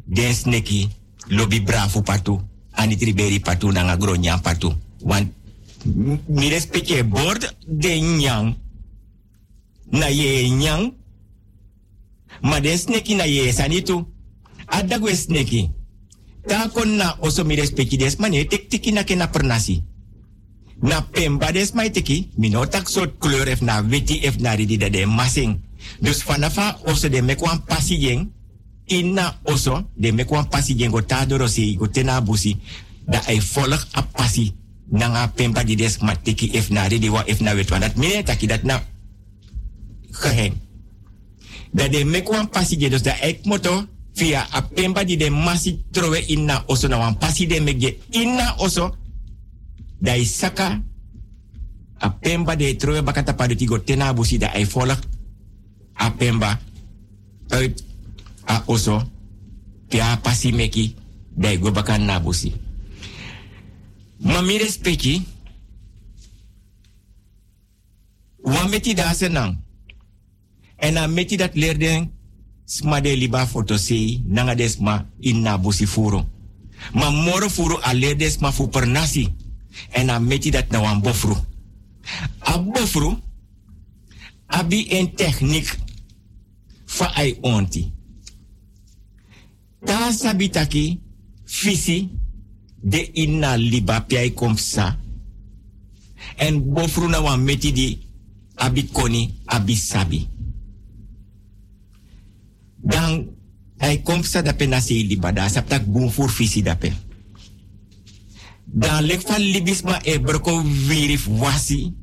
Den 0.10 0.34
sneki 0.34 0.90
lobby 1.30 1.62
bravo 1.62 2.02
patu. 2.02 2.42
Ani 2.74 2.98
triberi 2.98 3.40
patu 3.40 3.72
nanga 3.72 3.98
gronya 3.98 4.42
patu. 4.42 4.74
Want 5.06 5.30
mi 6.28 6.50
respecte 6.50 7.06
board 7.06 7.56
de 7.68 8.00
nyang. 8.00 8.56
Na 9.92 10.08
ye 10.08 10.50
nyang. 10.50 10.94
Ma 12.42 12.60
den 12.60 12.78
sneki 12.78 13.16
na 13.16 13.24
ye 13.24 13.52
sanitu. 13.54 14.08
Adagwe 14.66 15.16
sneki. 15.16 15.70
Ta 16.48 16.70
kon 16.74 16.96
na 16.98 17.18
oso 17.22 17.44
mi 17.46 17.56
respecte 17.56 17.98
des 17.98 18.18
mane 18.18 18.48
tek 18.48 18.70
tiki 18.70 18.92
na 18.92 19.04
kena 19.04 19.28
pernasi. 19.28 19.84
Na 20.82 21.02
pemba 21.02 21.52
des 21.52 21.74
mai 21.74 21.92
teki, 21.92 22.32
mi 22.38 22.50
no 22.50 22.66
tak 22.66 22.90
soort 22.90 23.20
kleur 23.20 23.48
ef 23.48 23.62
na 23.62 23.82
witi 23.82 24.26
ef 24.26 24.40
na 24.42 24.56
ridi 24.56 24.78
de 24.78 25.06
masing. 25.06 25.60
Dus 26.00 26.24
vanafa 26.24 26.80
oso 26.86 27.10
de 27.10 27.22
mekwan 27.22 27.64
pasi 27.66 27.98
jeng, 27.98 28.32
inna 28.86 29.40
oso 29.44 29.90
de 29.96 30.12
mekwan 30.12 30.48
pasi 30.50 30.76
jeng 30.76 30.92
go 30.92 31.02
ta 31.06 31.26
dorosi 31.26 31.78
go 31.78 31.88
tena 31.88 32.22
busi, 32.22 32.58
da 33.06 33.22
ay 33.28 33.42
volg 33.42 33.88
a 33.92 34.02
pasi 34.02 34.56
nanga 34.92 35.28
pemba 35.28 35.64
di 35.64 35.76
des 35.76 35.98
ma 36.02 36.16
teki 36.16 36.52
ef 36.54 36.70
na 36.70 36.88
ridi 36.88 37.10
wa 37.10 37.24
ef 37.26 37.40
na 37.40 37.54
wetwan. 37.56 37.82
Dat 37.82 37.96
mine 37.96 38.24
taki 38.24 38.48
dat 38.48 38.64
na 38.64 38.84
geheim. 40.12 40.54
Dat 41.72 41.92
de 41.92 42.06
mekwan 42.06 42.50
pasi 42.50 42.76
jeng, 42.78 42.92
dus 42.92 43.04
da 43.04 43.16
ek 43.22 43.46
moto 43.46 43.86
via 44.14 44.48
a 44.52 44.62
pemba 44.62 45.04
di 45.04 45.18
de 45.18 45.30
masi 45.30 45.84
trowe 45.92 46.26
inna 46.28 46.64
oso 46.68 46.88
na 46.88 46.98
wan 46.98 47.18
pasi 47.18 47.48
de 47.48 47.62
megje 47.62 47.98
inna 48.10 48.56
oso, 48.58 48.96
da 50.00 50.16
i 50.18 50.26
saka 50.26 50.82
a 52.02 52.10
pemba 52.10 52.56
de 52.56 52.76
troe 52.76 53.02
bakata 53.04 53.34
padu 53.34 53.56
tena 53.86 54.14
busi 54.14 54.38
da 54.38 54.48
ai 54.54 54.66
volg 54.66 55.00
a 55.94 56.14
uit 57.50 57.84
a 58.46 58.64
oso 58.66 59.04
pia 59.90 60.18
pasi 60.24 60.52
meki 60.52 60.96
da 61.36 61.50
i 61.52 61.58
go 61.58 61.72
bakan 61.72 62.06
na 62.06 62.20
busi 62.20 62.54
ma 64.20 64.42
mi 64.42 64.58
respecti 64.58 65.26
wan 68.44 68.70
meti 68.70 68.94
da 68.94 69.14
senang 69.14 69.58
en 70.78 70.98
a 70.98 71.08
meti 71.08 71.36
dat 71.38 71.56
leerden 71.56 72.12
sma 72.66 73.02
de 73.02 73.16
liba 73.16 73.46
foto 73.48 73.78
sei 73.78 74.24
nanga 74.26 74.56
desma 74.56 75.06
in 75.20 75.42
na 75.42 75.58
busi 75.58 75.86
furo 75.86 76.26
ma 76.94 77.10
moro 77.10 77.50
furo 77.50 77.80
a 77.82 77.94
leerden 77.94 78.32
sma 78.32 78.52
fu 78.52 78.70
per 78.70 78.86
nasi 78.88 79.34
en 79.92 80.10
a 80.10 80.20
meti 80.20 80.50
dat 80.52 80.72
na 80.72 80.80
wan 80.80 81.02
bofru. 81.02 81.36
A 82.40 82.58
bofru, 82.58 83.18
abi 84.52 84.86
een 84.90 85.16
techniek 85.16 85.78
fa 86.86 87.12
ai 87.16 87.38
onti. 87.42 87.94
Ta 89.86 90.12
sabitaki 90.12 91.00
fisi 91.44 92.10
de 92.82 93.12
inna 93.12 93.56
liba 93.56 94.02
piai 94.02 94.34
komsa. 94.34 95.00
En 96.36 96.74
bofru 96.74 97.08
na 97.08 97.22
wan 97.22 97.44
meti 97.44 97.72
di 97.72 97.88
abi 98.56 98.90
koni 98.92 99.40
abi 99.46 99.76
sabi. 99.76 100.28
Dan 102.82 103.30
ai 103.78 104.02
komsa 104.04 104.42
dape 104.42 104.66
nasi 104.66 105.08
liba 105.08 105.32
da 105.32 105.50
saptak 105.50 105.86
bumfur 105.86 106.30
fisi 106.30 106.62
dape. 106.62 106.92
Dan 108.66 109.06
lek 109.06 109.22
van 109.28 109.42
libisma 109.42 110.00
e 110.04 110.20
broko 110.20 110.62
wirif 110.88 111.28
wasi. 111.28 112.01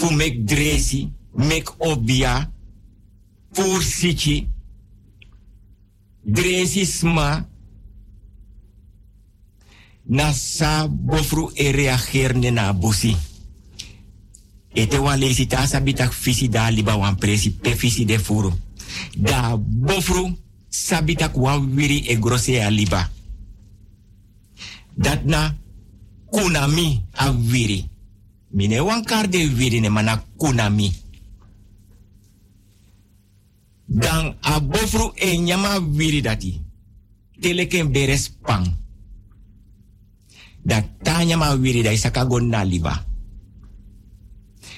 Fu 0.00 0.08
mek 0.16 0.40
dresi, 0.48 1.04
mek 1.36 1.74
obia, 1.78 2.32
fur 3.52 3.82
sichi. 3.82 4.48
Dresi 6.24 6.86
sma. 6.86 7.44
Na 10.10 10.32
sa 10.32 10.88
bofru 10.88 11.50
e 11.54 11.70
reagerne 11.70 12.50
na 12.50 12.72
busi. 12.72 13.14
Ete 14.72 14.98
wan 14.98 15.18
lesi 15.18 15.46
ta 15.46 15.66
sabitak 15.66 16.12
fisi 16.12 16.48
da 16.48 16.70
liba 16.70 16.96
wan 16.96 17.16
presi 17.18 17.50
pe 17.50 17.76
fisi 17.76 18.04
de 18.04 18.18
furu. 18.18 18.50
Da 19.16 19.56
bofru 19.58 20.30
sabitak 20.68 21.36
wan 21.36 21.74
wiri 21.74 22.06
e 22.08 22.18
grose 22.18 22.62
a 22.62 22.70
liba 22.70 23.10
dat 25.00 25.24
na 25.24 25.56
kunami 26.30 27.02
a. 27.16 27.32
Mine 28.50 28.80
wan 28.82 29.04
kar 29.04 29.28
de 29.28 29.46
wiri 29.46 29.80
ne 29.80 29.88
mana 29.88 30.18
kunami. 30.36 30.90
Dan 33.86 34.38
a 34.42 34.60
bofru 34.60 35.12
e 35.14 35.38
nyama 35.38 35.78
wiri 35.78 36.20
dati. 36.22 36.60
Teleken 37.40 37.90
beres 37.92 38.28
pang. 38.42 38.66
Da 40.62 40.82
ta 41.02 41.24
nyama 41.24 41.54
wiri 41.54 41.82
da 41.82 41.92
isaka 41.92 42.24
gon 42.24 42.48
na 42.48 42.62
liba. 42.64 43.04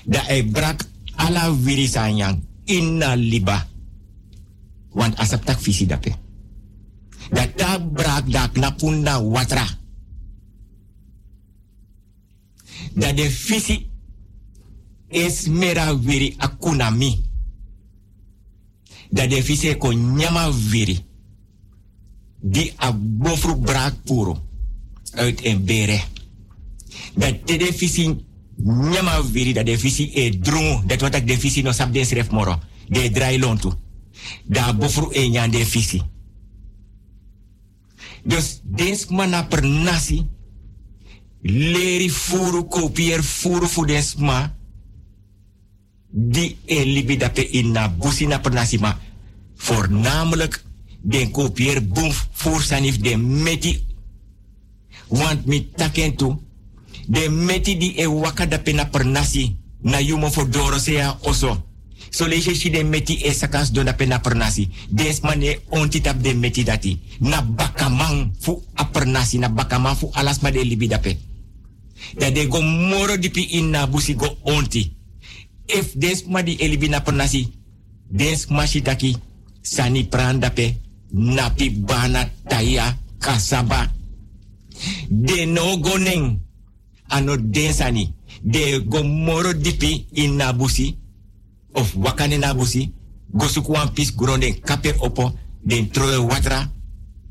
Da 0.05 0.21
e 0.29 0.43
brak 0.43 0.85
ala 1.17 1.51
wiri 1.51 1.89
sanyang 1.89 2.41
inna 2.67 3.17
liba. 3.17 3.69
Want 4.93 5.19
asap 5.19 5.45
tak 5.45 5.61
visi 5.61 5.87
dape. 5.87 6.13
Da 7.33 7.47
ta 7.47 7.79
brak 7.79 8.29
da 8.29 8.49
knapunda 8.49 9.19
watra. 9.21 9.82
Dat 12.95 13.17
de 13.17 13.31
visie 13.31 13.91
is 15.09 15.47
mera 15.49 15.99
wiri 15.99 16.35
akunami. 16.39 17.23
Dat 19.11 19.31
de 19.31 19.43
visie 19.43 19.77
ko 19.77 19.93
nyama 19.93 20.53
wiri. 20.53 20.99
Die 22.41 22.73
a 22.81 22.93
bofru 22.93 23.57
braak 23.57 23.95
puro. 24.05 24.39
Uit 25.13 25.45
een 25.45 25.65
bere. 25.65 26.01
Dat 27.15 27.47
de 27.47 27.73
visie 27.73 28.25
nyama 28.57 29.23
wiri. 29.31 29.53
Dat 29.53 29.67
de 29.67 29.79
visie 29.79 30.11
e 30.15 30.39
drungu. 30.39 30.87
Dat 30.87 31.01
wat 31.01 31.27
de 31.27 31.39
visie 31.39 31.63
no 31.63 31.73
sap 31.73 31.93
den 31.93 32.07
schrijf 32.07 32.31
moro. 32.31 32.59
De 32.89 33.11
draai 33.11 33.39
lontu. 33.39 33.73
Da 34.45 34.75
bofru 34.75 35.09
e 35.11 35.29
nyan 35.29 35.51
de 35.51 35.67
visie. 35.67 36.03
Dus 38.25 38.61
dens 38.65 39.07
mana 39.07 39.43
per 39.43 39.67
nasi 39.67 40.27
leri 41.43 42.11
furu 42.11 42.69
kopier 42.69 43.23
furu 43.23 43.67
fu 43.67 43.85
desma 43.85 44.55
di 46.09 46.57
e 46.65 46.85
libi 46.85 47.17
dape 47.17 47.41
inna 47.41 47.89
busina 47.89 48.41
pernasima 48.41 48.99
voornamelijk 49.57 50.65
den 51.03 51.31
kopier 51.31 51.87
boom 51.87 52.13
voor 52.33 52.63
sanif 52.63 52.99
de 52.99 53.17
meti. 53.17 53.85
Want 55.09 55.47
mi 55.47 55.71
taken 55.77 56.17
tu 56.17 56.39
de 57.07 57.31
meti 57.31 57.77
di 57.77 57.95
e 57.97 58.07
waka 58.07 58.47
dape 58.47 58.73
na 58.73 58.85
pernasi 58.85 59.57
na 59.81 59.99
yumo 59.99 60.31
for 60.31 60.51
doro 60.51 60.79
sea 60.79 61.19
oso. 61.23 61.67
So 62.11 62.27
leje 62.27 62.55
si 62.55 62.71
de 62.71 62.85
meti 62.85 63.25
e 63.25 63.33
sakas 63.33 63.73
don 63.73 63.85
dape 63.85 64.07
na 64.07 64.19
pernasi 64.19 64.69
des 64.89 65.21
mane 65.21 65.61
onti 65.69 66.01
tap 66.01 66.23
de 66.23 66.35
meti 66.35 66.65
dati. 66.65 67.01
Na 67.19 67.43
bakamang 67.43 68.31
fu 68.41 68.63
a 68.75 68.89
na 69.39 69.49
bakamang 69.49 69.97
fu 69.97 70.11
alas 70.13 70.41
ma 70.41 70.51
de 70.51 70.65
libi 70.65 70.89
dat 72.19 72.35
de 72.35 72.47
go 72.49 72.61
moro 72.63 73.17
dipi 73.17 73.43
in 73.51 73.77
busi 73.91 74.15
go 74.15 74.37
onti. 74.43 74.97
If 75.67 75.95
des 75.95 76.25
ma 76.27 76.43
di 76.43 76.57
elibi 76.57 76.89
na 76.89 77.01
pernasi, 77.01 77.53
des 78.11 78.47
mashitaki 78.49 79.17
sani 79.63 80.05
prandape 80.05 80.77
napi 81.13 81.71
bana 81.71 82.31
taya 82.49 82.99
kasaba. 83.19 83.91
De 85.09 85.47
no 85.47 85.77
go 85.79 85.97
neng 85.99 86.41
ano 87.09 87.37
densani. 87.37 88.15
De 88.43 88.85
go 88.89 89.03
moro 89.03 89.53
dipi 89.53 90.07
in 90.13 90.39
busi 90.59 90.97
of 91.75 91.95
wakane 91.95 92.39
na 92.39 92.55
go 93.33 93.49
suku 93.49 93.73
wan 93.73 93.93
pis 93.95 94.11
gronde 94.17 94.61
kape 94.61 94.95
opo 95.01 95.33
den 95.65 95.91
troe 95.91 96.17
watra 96.17 96.69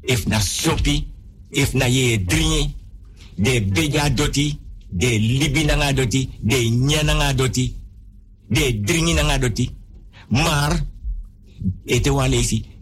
if 0.04 0.28
na 0.28 0.40
sopi 0.40 1.08
if 1.52 1.74
na 1.74 1.86
ye 1.86 2.18
drinye 2.18 2.74
de 3.42 3.62
beja 3.74 4.10
doti, 4.10 4.60
de 4.90 5.20
libi 5.20 5.66
nanga 5.66 5.94
doti, 5.94 6.30
de 6.42 6.56
nya 6.70 7.04
nanga 7.04 7.34
doti, 7.34 7.76
de 8.48 8.80
dringi 8.82 9.14
nanga 9.14 9.38
doti. 9.38 9.70
Maar, 10.30 10.86
ete 11.86 12.12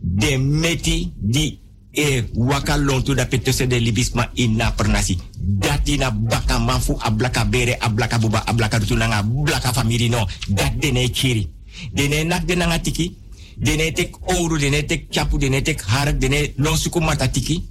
de 0.01 0.37
meti 0.37 1.13
di 1.17 1.59
e 1.91 2.23
waka 2.33 2.77
lontu 2.77 3.13
da 3.13 3.25
de 3.25 3.79
libisma 3.79 4.29
ina 4.33 4.71
pernasi. 4.71 5.17
Dati 5.37 5.97
na 5.97 6.11
baka 6.11 6.59
manfu 6.59 6.97
ablaka 6.99 7.45
bere, 7.45 7.77
ablaka 7.79 8.19
buba, 8.19 8.45
ablaka 8.45 8.79
dutu 8.79 8.95
ablaka 8.95 9.73
famiri 9.73 10.09
no. 10.09 10.27
Dat 10.47 10.81
dene 10.81 11.09
kiri. 11.09 11.49
Dene 11.93 12.23
nak 12.23 12.47
de 12.47 12.55
nanga 12.55 12.79
tiki, 12.79 13.17
dene 13.57 13.91
tek 13.91 14.17
ouro, 14.25 14.57
dene 14.57 14.85
tek 14.85 15.05
chapu, 15.09 15.37
dene 15.37 15.61
tek 15.61 15.81
harak, 15.81 16.19
dene 16.19 16.53
lonsuku 16.55 16.99
tiki. 17.31 17.67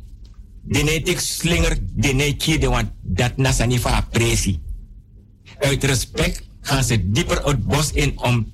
Dene 0.69 1.01
tek 1.03 1.21
slinger, 1.21 1.79
dene 1.97 2.35
kier 2.37 2.61
de 2.61 2.69
want 2.69 2.91
dat 3.03 3.37
nasani 3.37 3.79
fa 3.81 3.97
apresi. 4.03 4.59
Uit 5.59 5.85
respect 5.85 6.43
gaan 6.61 6.85
ze 6.85 7.11
dieper 7.11 7.45
het 7.45 7.65
bos 7.65 7.93
in 7.93 8.19
om 8.19 8.53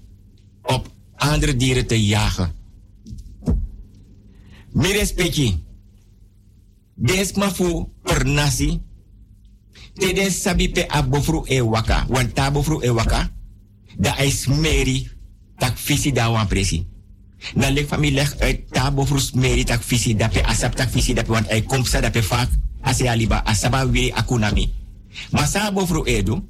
op 0.63 0.89
andere 1.17 1.57
dieren 1.57 1.87
te 1.87 2.07
jagen. 2.07 2.55
Mire 4.73 5.07
speki. 5.07 5.63
Des 6.95 7.33
ma 7.33 7.51
fu 7.51 7.89
per 8.03 8.27
nasi. 8.27 8.81
Te 9.95 10.13
des 10.15 10.43
sabi 10.43 10.71
pe 10.71 10.89
abofru 10.89 11.43
e 11.47 11.61
waka. 11.63 12.07
Want 12.09 12.35
ta 12.35 12.51
bofru 12.51 12.81
e 12.83 12.91
waka. 12.91 13.31
Da 13.99 14.17
ai 14.17 14.31
smeri 14.31 15.11
tak 15.57 15.79
visi 15.79 16.13
da 16.13 16.31
wan 16.31 16.47
presi. 16.47 16.87
Na 17.53 17.69
lek 17.71 17.87
fami 17.89 18.11
leg 18.11 18.33
uit 18.41 18.71
ta 18.73 18.91
bofru 18.91 19.21
smeri 19.21 19.65
tak 19.65 19.85
visi 19.85 20.15
da 20.15 20.29
pe 20.29 20.43
asap 20.43 20.75
tak 20.75 20.91
visi 20.91 21.13
da 21.15 21.23
pe 21.23 21.31
want 21.31 21.51
ai 21.51 21.63
komsa 21.63 22.01
da 22.01 22.11
pe 22.11 22.23
fak. 22.23 22.49
Ase 22.81 23.09
aliba 23.09 23.43
asaba 23.45 23.85
we 23.85 24.13
akunami. 24.13 24.73
Masa 25.31 25.71
bofru 25.71 26.07
edu. 26.07 26.41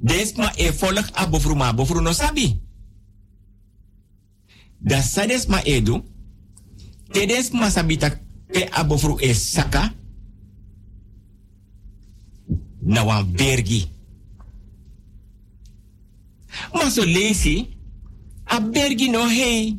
Des 0.00 0.32
ma 0.36 0.52
e 0.56 0.70
volg 0.70 1.54
ma 1.56 1.72
bofru 1.72 2.00
no 2.00 2.12
sabi. 2.12 2.60
Da 4.78 5.02
sades 5.02 5.46
ma 5.46 5.60
edu. 5.64 6.04
Tedes 7.12 7.50
ma 7.50 7.70
sabi 7.70 7.96
tak 7.96 8.20
pe 8.46 8.68
abofru 8.70 9.18
e 9.20 9.34
saka. 9.34 9.92
Na 12.82 13.04
wan 13.04 13.32
bergi. 13.32 13.90
Ma 16.72 16.90
so 16.90 17.04
lesi. 17.04 17.76
A 18.44 18.60
bergi 18.60 19.10
no 19.10 19.28
hei. 19.28 19.78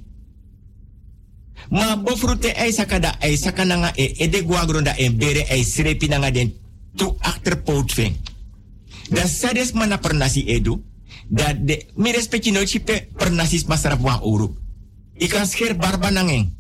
Ma 1.72 1.96
bofru 1.96 2.36
te 2.36 2.52
ei 2.52 2.74
saka 2.74 3.00
da 3.00 3.16
ei 3.20 3.38
saka 3.38 3.64
nanga 3.66 3.94
e 3.96 4.12
ede 4.18 4.44
guagronda 4.44 4.92
en 4.98 5.18
bere 5.18 5.46
ei 5.48 5.64
srepi 5.64 6.08
nanga 6.08 6.32
den 6.32 6.54
tu 6.96 7.16
achterpoot 7.20 7.94
ving. 7.94 8.16
Da 9.10 9.28
sades 9.28 9.72
mana 9.72 9.98
pernasi 9.98 10.44
edu. 10.48 10.84
Da 11.30 11.54
de 11.54 11.86
mi 11.96 12.12
respecti 12.12 12.52
no 12.52 12.64
chipe 12.66 13.08
pernasis 13.18 13.66
masarap 13.66 14.02
wa 14.02 14.20
uru. 14.24 14.56
Ikan 15.18 15.48
scher 15.48 15.76
barba 15.76 16.12
nangeng. 16.12 16.52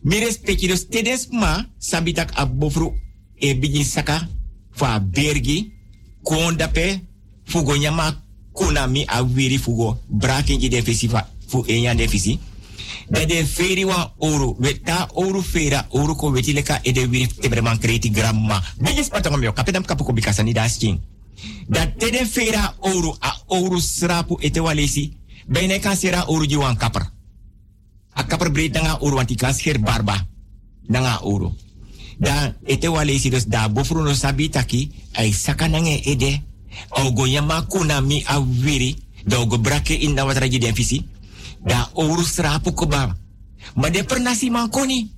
Mi 0.00 0.18
respecti 0.18 0.66
dus 0.66 0.86
tedes 0.88 1.26
ma 1.30 1.66
sabitak 1.78 2.30
abofru 2.34 2.94
e 3.34 3.54
bigi 3.54 3.84
saka 3.84 4.28
fa 4.70 5.00
bergi 5.00 5.72
konda 6.22 6.68
pe 6.68 7.00
fugo 7.44 7.76
nyama 7.76 8.22
a 9.06 9.22
wiri 9.22 9.58
fugo 9.58 9.98
brakin 10.08 10.60
ji 10.60 10.68
defisi 10.68 11.08
fa 11.08 11.28
fu 11.46 11.64
enya 11.66 11.94
defisi 11.94 12.38
da 13.08 13.24
de 13.24 13.44
feri 13.46 13.84
wa 13.84 14.12
oro 14.18 14.56
weta 14.58 15.08
oro 15.14 15.42
fera. 15.42 15.86
Oro 15.90 16.14
ko 16.14 16.30
weti 16.30 16.52
leka 16.52 16.80
e 16.82 16.92
de 16.92 17.06
wiri 17.06 17.26
tebreman 17.26 17.78
kreti 17.78 18.10
gramma. 18.10 18.62
Bigi 18.80 19.04
spatong 19.04 19.38
mio 19.38 19.52
kapedam 19.52 19.84
kapuko 19.84 20.12
bikasa 20.12 20.42
ni 20.42 20.52
dasking 20.52 21.00
da 21.68 21.86
tede 21.86 22.26
fera 22.26 22.74
oro 22.80 23.16
a 23.20 23.32
oro 23.48 23.80
srapu 23.80 24.36
ete 24.40 24.60
walesi 24.60 25.16
bene 25.46 25.78
kan 25.78 25.96
sera 25.96 26.24
oro 26.28 26.44
ji 26.44 26.56
wan 26.56 26.76
kapar 26.76 27.08
a 28.14 28.22
kapar 28.24 28.50
breed 28.50 28.74
nanga 28.74 28.98
oro 29.00 29.16
wanti 29.16 29.36
kan 29.36 29.54
barba. 29.80 30.26
Nanga 30.88 31.20
oro 31.22 31.54
da 32.18 32.54
ete 32.66 32.88
walesi 32.88 33.30
dus 33.30 33.46
da 33.46 33.68
bofru 33.68 34.02
no 34.02 34.14
sabi 34.14 34.48
taki 34.48 34.90
ai 35.14 35.32
saka 35.32 35.68
nange 35.68 36.02
ede. 36.04 36.42
Ogo 36.90 37.26
yama 37.26 37.62
kuna 37.62 38.00
mi 38.00 38.22
a 38.26 38.38
wiri. 38.40 38.96
Da 39.26 39.44
brake 39.44 39.90
in 39.94 40.14
na 40.14 40.24
watra 40.24 40.48
den 40.48 40.74
fisi 40.74 41.04
da 41.64 41.90
oro 41.94 42.22
srapu 42.22 42.72
ko 42.72 42.86
ba 42.86 43.16
ma 43.74 43.90
de 43.90 44.04
per 44.04 44.20
nasi 44.20 44.50
mankoni 44.50 45.10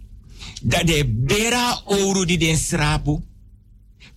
da 0.63 0.83
de 0.83 1.05
bera 1.05 1.83
oro 1.85 2.25
di 2.25 2.37
den 2.37 2.57
srapu 2.57 3.23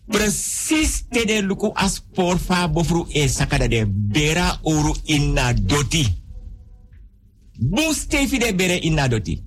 precies 0.07 1.05
te 1.09 1.25
de 1.25 1.41
luku 1.41 1.71
as 1.75 2.01
porfa 2.13 2.67
bofru 2.67 3.07
e 3.09 3.27
saka 3.27 3.67
de 3.67 3.85
bera 3.87 4.59
oro 4.63 4.95
inna 5.05 5.53
doti. 5.53 6.05
Bun 7.59 7.93
stefi 7.93 8.37
de 8.37 8.53
bere 8.55 8.75
inna 8.81 9.07
doti. 9.07 9.41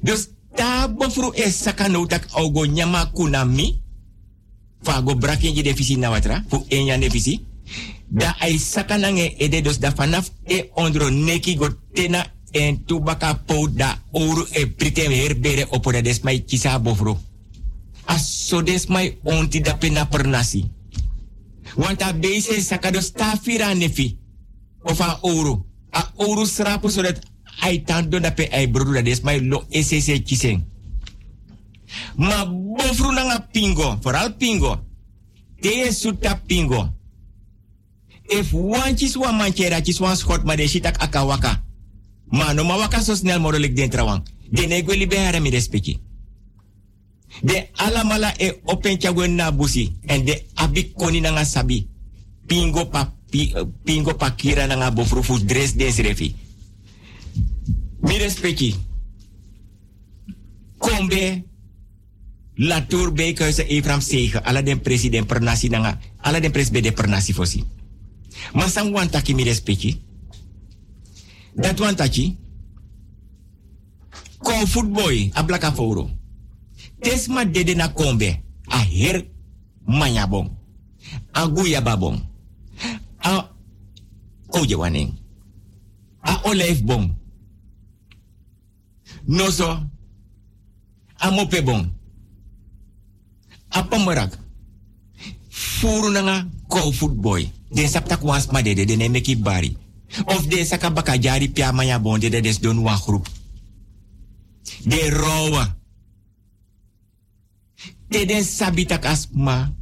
Dus 0.00 0.28
ta 0.54 0.88
bofru 0.88 1.32
e 1.34 1.50
no 1.88 2.06
tak 2.06 2.26
ogo 2.32 2.64
nyama 2.64 3.10
kuna 3.12 3.44
mi 3.44 3.82
fa 4.82 5.00
go 5.02 5.18
je 5.40 5.62
defisi 5.62 5.96
na 5.96 6.10
watra 6.10 6.44
fu 6.48 6.64
enya 6.68 6.98
defisi 6.98 7.40
da 8.14 8.36
ai 8.40 8.58
saka 8.58 8.96
nange 8.96 9.34
ede 9.38 9.62
dos 9.62 9.78
da 9.78 9.90
fanaf 9.90 10.30
e 10.46 10.70
ondro 10.74 11.10
neki 11.10 11.56
go 11.56 11.68
tena 11.94 12.24
en 12.52 12.84
tubaka 12.84 13.34
po 13.34 13.66
da 13.68 13.98
oru 14.12 14.46
e 14.52 14.66
prite 14.66 15.08
herbere 15.10 15.66
opo 15.70 15.92
da 15.92 16.00
kisa 16.46 16.78
bofru 16.78 17.18
aso 18.06 18.62
des 18.62 18.86
mai 18.88 19.18
onti 19.24 19.60
da 19.60 19.74
pena 19.74 20.06
per 20.06 20.26
nasi. 20.26 20.70
Want 21.76 22.02
a 22.02 22.12
base 22.12 22.60
saka 22.60 22.90
dos 22.90 23.12
ta 23.12 23.36
fira 23.42 23.74
nefi. 23.74 24.18
Of 24.82 25.00
a 25.00 25.18
oru 25.22 25.64
a 25.90 26.12
oru 26.16 26.46
srapu 26.46 26.88
so 26.88 27.02
dat 27.02 27.18
ai 27.62 27.82
tando 27.84 28.20
da 28.20 28.30
pe 28.30 28.48
ai 28.52 28.66
brodu 28.66 28.92
da 28.92 29.38
lo 29.40 29.64
esese 29.70 30.22
kiseng. 30.22 30.64
Ma 32.16 32.44
bofru 32.46 33.12
nanga 33.12 33.48
pingo. 33.52 33.98
Vooral 34.02 34.36
pingo. 34.36 34.84
Te 35.60 35.92
suta 35.92 36.40
pingo 36.46 36.92
if 38.28 38.52
one 38.52 38.96
wan 39.16 39.36
manchera 39.36 39.80
chis 39.80 40.00
wan 40.00 40.16
schot 40.16 40.44
ma 40.44 40.56
de 40.56 40.66
shitak 40.68 40.96
aka 41.02 41.24
waka 41.24 41.62
ma 42.32 42.52
no 42.52 42.64
ma 42.64 42.76
waka 42.76 43.00
so 43.00 43.14
snel 43.14 43.40
mogelijk 43.40 43.74
den 43.76 43.90
trawang 43.90 44.22
de 44.50 44.66
ne 44.66 44.82
gweli 44.82 45.06
be 45.06 45.16
hara 45.16 45.40
mi 45.40 45.50
respecti 45.50 46.00
de 47.42 47.68
alamala 47.76 48.32
e 48.38 48.60
open 48.64 48.98
chagwen 49.00 49.34
na 49.34 49.50
busi 49.50 49.96
en 50.06 50.24
de 50.24 50.44
abi 50.54 50.92
koni 50.92 51.20
nanga 51.20 51.44
sabi. 51.44 51.88
Pingo 52.46 52.90
pa 52.90 53.12
pi, 53.30 53.52
pingo 53.84 54.14
pa 54.14 54.34
kira 54.36 54.66
nanga 54.66 54.90
bofru 54.90 55.22
fu 55.22 55.38
dress 55.38 55.74
des 55.76 55.98
refi. 55.98 56.34
Mi 58.00 58.18
respecti 58.18 58.74
kombe 60.78 61.44
la 62.54 62.86
tour 62.86 63.12
be 63.12 63.32
keuze 63.32 63.64
Efram 63.68 64.00
Sege, 64.00 64.38
ala 64.44 64.62
den 64.62 64.80
president 64.80 65.26
per 65.26 65.40
nasi 65.40 65.68
nanga, 65.68 65.98
ala 66.20 66.40
den 66.40 66.52
pres 66.52 66.70
de 66.70 66.92
per 66.92 67.08
nasi 67.08 67.32
fosi. 67.32 67.64
Maar 68.52 68.68
sang 68.68 68.92
wan 68.92 69.10
taki 69.10 69.34
mi 69.34 69.42
respecti. 69.42 70.02
Dat 71.54 71.78
wan 71.78 71.94
taki. 71.94 72.36
Footboy, 74.66 75.30
a 75.32 75.42
blaka 75.42 75.72
foro. 75.72 76.10
Tesma 77.00 77.44
dede 77.44 77.74
na 77.74 77.88
kombe, 77.88 78.42
a 78.68 78.78
her 78.78 79.26
manyabong. 79.86 80.50
A 81.32 81.48
guya 81.48 81.80
babong. 81.80 82.20
A 83.18 83.50
oje 84.48 84.76
waneng. 84.76 85.12
A 86.20 86.40
olijfbom. 86.44 87.16
Noso. 89.24 89.88
A 91.16 91.30
mopebong. 91.30 91.94
apa 93.74 93.98
merak 93.98 94.38
furu 95.50 96.10
nanga 96.14 96.46
footboy 96.70 97.50
den 97.74 97.88
saptak 97.88 98.22
was 98.22 98.46
ma 98.50 98.62
dede 98.62 98.86
de 98.86 99.08
meki 99.08 99.36
bari. 99.36 99.76
Of 100.24 100.46
de 100.46 100.64
saka 100.64 100.90
baka 100.90 101.18
jari 101.18 101.48
pia 101.48 101.72
maya 101.72 101.98
bon 101.98 102.18
de 102.18 102.28
des 102.28 102.60
don 102.60 102.82
wa 102.82 102.96
groep 102.96 103.26
de 104.84 105.10
rowa. 105.10 105.76
De 108.08 108.24
den 108.26 108.44
sabitak 108.44 109.04
asma 109.04 109.74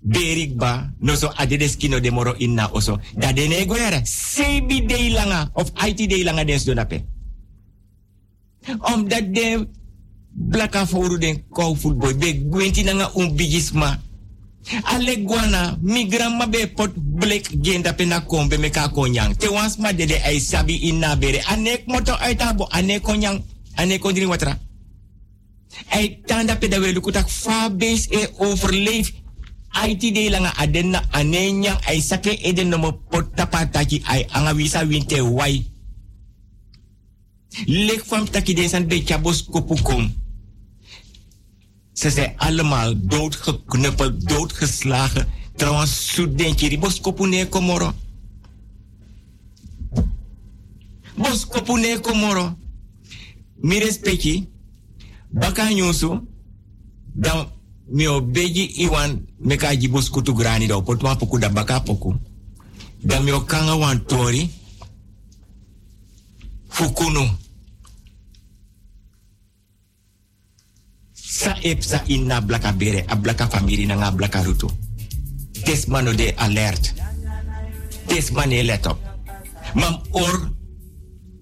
berik 0.00 0.56
ba. 0.56 0.92
No 1.00 1.14
so 1.14 1.28
adedes 1.36 1.76
kino 1.76 2.00
de 2.00 2.10
moro 2.10 2.34
inna 2.38 2.70
oso. 2.72 2.98
Da 3.16 3.32
de 3.32 3.48
ne 3.48 3.66
goyara 3.66 4.00
sebi 4.04 4.86
de 4.86 5.10
langa 5.10 5.50
of 5.52 5.70
IT 5.86 6.08
de 6.08 6.24
langa 6.24 6.44
des 6.44 6.64
don 6.64 6.78
ape 6.78 7.04
om 8.80 9.08
dat 9.08 9.34
de 9.34 9.68
blaka 10.30 10.86
foru 10.86 11.18
den 11.18 11.44
kou 11.48 11.74
football. 11.74 12.14
Be 12.14 12.48
gwenti 12.48 12.82
nanga 12.82 13.10
un 13.14 13.34
bigisma 13.36 13.98
ale 14.84 15.16
guana 15.16 15.78
migrama 15.82 16.46
be 16.46 16.66
pot 16.66 16.92
blek 16.96 17.48
genda 17.60 17.92
pena 17.92 18.20
kombe 18.20 18.58
me 18.58 18.70
ka 18.70 18.88
konyang. 18.88 19.36
Te 19.36 19.48
wans 19.48 19.78
ma 19.78 19.92
dede 19.92 20.20
ay 20.24 20.40
sabi 20.40 20.76
inna 20.88 21.16
bere 21.16 21.40
anek 21.48 21.86
moto 21.86 22.14
ay 22.20 22.36
tabo 22.36 22.68
anek 22.70 23.02
konyang 23.02 23.42
anek 23.76 24.04
watra. 24.04 24.58
Ay 25.90 26.20
tanda 26.26 26.56
pe 26.56 26.68
dawe 26.68 26.92
lukutak 26.92 27.28
fa 27.28 27.68
base 27.70 28.08
e 28.10 28.28
overleef. 28.38 29.12
IT 29.70 30.00
de 30.14 30.30
langa 30.30 30.52
adenna 30.58 31.02
anenya 31.12 31.78
ay 31.86 32.00
sake 32.00 32.40
eden 32.42 32.68
no 32.68 32.92
pot 32.92 33.34
tapataki 33.36 34.02
ay 34.06 34.26
anga 34.32 34.52
wisa 34.52 34.84
winte 34.84 35.20
wai. 35.20 35.64
Lek 37.66 38.04
van 38.04 38.26
taki 38.26 38.54
de 38.54 38.68
san 38.68 38.86
be 38.86 39.04
chabos 39.04 39.42
kopukom. 39.42 40.10
Ze 42.00 42.10
zijn 42.10 42.32
allemaal 42.36 42.94
doodgeknuppeld, 42.96 44.28
doodgeslagen. 44.28 45.28
Trouwens, 45.56 46.14
zo 46.14 46.34
denk 46.34 46.58
je, 46.58 46.68
die 46.68 46.78
boskopune 46.78 47.48
komoro. 47.48 47.92
Boskopune 51.16 52.00
komoro. 52.00 52.56
Mi 53.60 53.78
respecti, 53.78 54.48
baka 55.28 55.68
nyusu, 55.68 56.20
dan 57.12 57.46
mi 57.86 58.08
obeji 58.08 58.66
iwan 58.66 59.26
meka 59.38 59.74
ji 59.74 59.88
boskutu 59.88 60.34
grani 60.34 60.66
da 60.66 60.76
opotwa 60.76 61.16
poku 61.16 61.38
da 61.38 61.48
baka 61.48 61.80
poku. 61.80 62.14
Dan 62.98 63.24
mi 63.24 63.32
okanga 63.32 63.76
wan 63.76 64.04
tori, 64.04 64.50
Fukunu. 66.68 67.39
Sa 71.30 71.54
epsa 71.62 72.02
inna 72.10 72.40
blaka 72.42 72.72
bere, 72.74 73.04
a 73.06 73.14
blaka 73.14 73.46
famiri 73.46 73.86
na 73.86 73.94
nga 73.94 74.10
blaka 74.10 74.42
rutu. 74.42 74.66
Tes 75.62 75.86
mano 75.86 76.10
de 76.10 76.34
alert. 76.36 76.90
Tes 78.10 78.34
mane 78.34 78.66
let. 78.66 78.86
Mam 79.78 80.02
or 80.10 80.50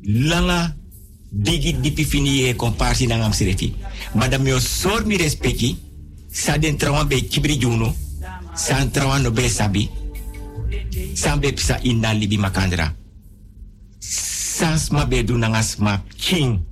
langa 0.04 0.76
digi 1.32 1.72
dipi 1.80 2.04
fini 2.04 2.44
e 2.44 2.54
komparsi 2.54 3.06
na 3.08 3.16
ngam 3.16 3.32
sirefi. 3.32 3.72
Madame 4.12 4.50
yo 4.50 4.60
sor 4.60 5.06
mi 5.06 5.16
respeki, 5.16 5.78
sa 6.28 6.58
den 6.58 6.76
trawan 6.76 7.08
be 7.08 7.24
kibri 7.24 7.56
juno, 7.56 7.94
sa 8.54 8.84
trawan 8.92 9.22
no 9.22 9.30
be 9.30 9.48
sabi, 9.48 9.88
sa 11.14 11.36
be 11.36 11.52
pisa 11.52 11.80
inna 11.82 12.12
libi 12.12 12.36
makandra. 12.36 12.92
Sans 14.00 14.92
ma 14.92 15.06
be 15.06 15.24
du 15.24 15.38
nanga 15.38 15.62
sma 15.62 16.02
king. 16.16 16.67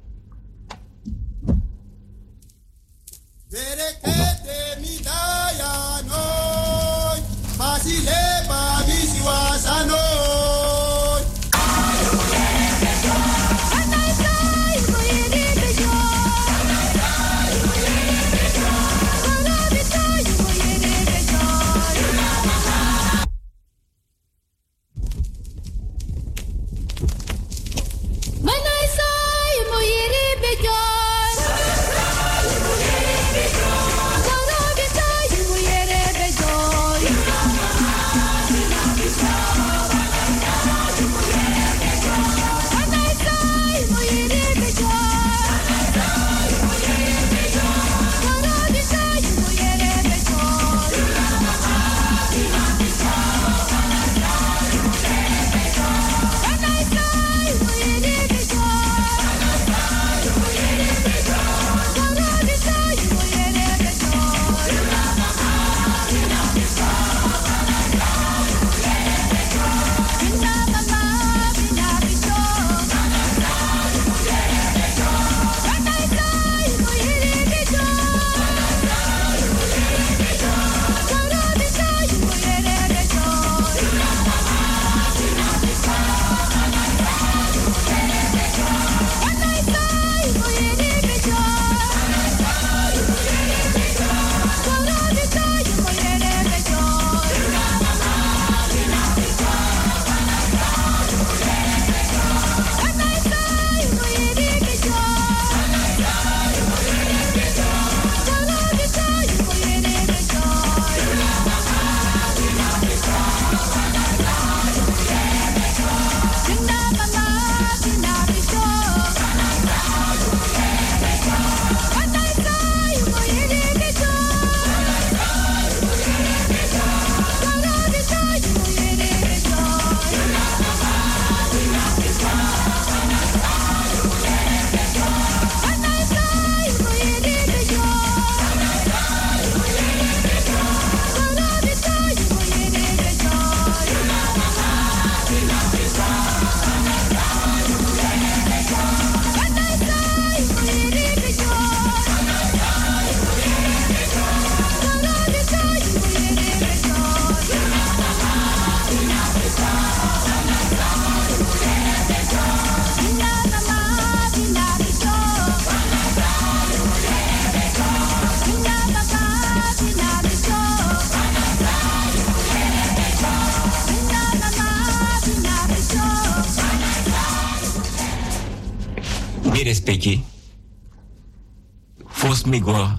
Fos 182.46 182.52
mi 182.52 182.60
go 182.60 182.90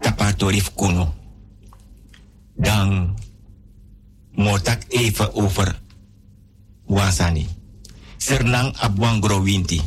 tapatori 0.00 0.60
kuno. 0.74 1.14
Dan 2.56 3.16
motak 4.36 4.84
even 4.90 5.30
over 5.32 5.80
wasani. 6.86 7.48
Sernang 8.16 8.72
abuang 8.76 9.20
gro 9.20 9.42
winti. 9.42 9.80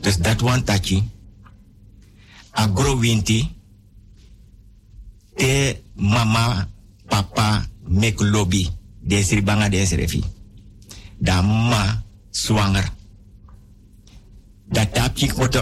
Dus 0.00 0.16
dat 0.18 0.40
wan 0.40 0.64
tachi. 0.64 1.02
A 2.52 2.66
gro 2.68 2.98
winti 2.98 3.48
te 5.36 5.82
mama 5.94 6.68
papa 7.08 7.66
mek 7.88 8.20
lobby 8.20 8.68
desri 9.00 9.42
banga 9.42 9.68
desri 9.68 10.08
fi 10.08 10.24
da 11.18 11.42
ma 11.42 12.02
zwanger 12.30 12.92
dat 14.68 14.92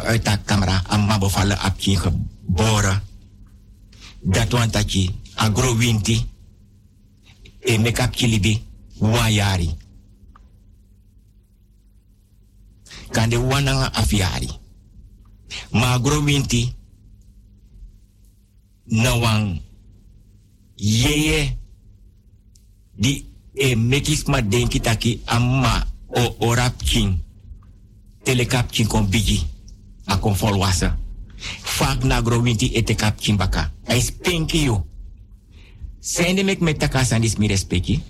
wordt 0.02 0.28
uit 0.28 0.44
camera 0.44 0.82
amma 0.86 1.18
bevallen 1.18 1.58
apje 1.58 1.96
geboren. 1.96 3.02
Dat 4.20 4.52
want 4.52 4.72
dat 4.72 4.92
je 4.92 5.10
agro 5.34 5.76
winti 5.76 6.26
e 7.60 7.78
make 7.78 8.02
up 8.02 8.14
libi 8.14 8.66
wayari. 8.98 9.76
Kan 13.10 13.28
de 13.28 13.38
wananga 13.38 13.92
afiari. 13.92 14.50
Ma 15.70 15.92
agro 15.92 16.24
winti 16.24 16.74
na 18.84 19.18
wang 19.18 19.60
yeye 20.76 21.58
di 22.94 23.24
e 23.52 23.74
mekis 23.74 24.24
ma 24.24 24.40
denki 24.40 24.80
taki 24.80 25.20
amma 25.24 25.86
o 26.06 26.34
orap 26.38 26.82
king 26.82 27.20
telekap 28.22 28.70
chin 28.70 28.86
kon 28.86 29.08
a 30.08 30.16
kon 30.18 30.36
volwassen. 30.36 30.96
Vaak 31.62 32.02
na 32.02 32.22
growinti 32.22 32.72
ete 32.74 32.94
kap 32.94 33.20
chin 33.20 33.36
baka. 33.36 33.72
Hij 33.84 34.00
spenki 34.00 34.62
yo. 34.62 34.86
Zijn 35.98 36.36
de 36.36 36.44
mek 36.44 36.60
met 36.60 36.78
takas 36.78 37.12
aan 37.12 37.20
dis 37.20 37.36
mi 37.36 37.46
respecti? 37.46 38.02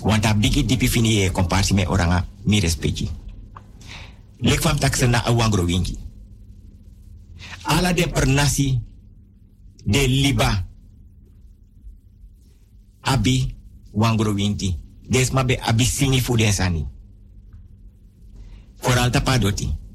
Want 0.00 0.24
a 0.24 0.34
bigi 0.34 0.64
dipi 0.64 0.88
fini 0.88 1.22
e 1.22 1.30
komparsi 1.30 1.74
me 1.74 1.88
oranga 1.88 2.26
mi 2.42 2.60
respecti. 2.60 3.10
Lek 4.38 4.60
fam 4.60 4.78
taksa 4.78 5.06
na 5.06 5.24
awang 5.24 5.52
growinti. 5.52 5.98
Ala 7.62 7.92
de 7.92 8.08
pernasi 8.08 8.80
de 9.84 10.08
liba. 10.08 10.66
Abi 13.00 13.54
wang 13.90 14.18
growinti. 14.18 14.76
Des 15.08 15.30
mabe 15.30 15.60
abi 15.60 15.84
singi 15.84 16.20
fu 16.20 16.36
den 16.36 16.52
sani. 16.52 16.86
Vooral 18.76 19.10
tapadoti. 19.10 19.64
In 19.64 19.87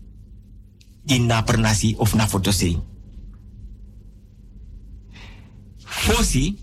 na 1.05 1.43
pernasi 1.43 1.95
of 1.99 2.13
na 2.15 2.27
fotosei. 2.27 2.79
Fosi, 5.83 6.57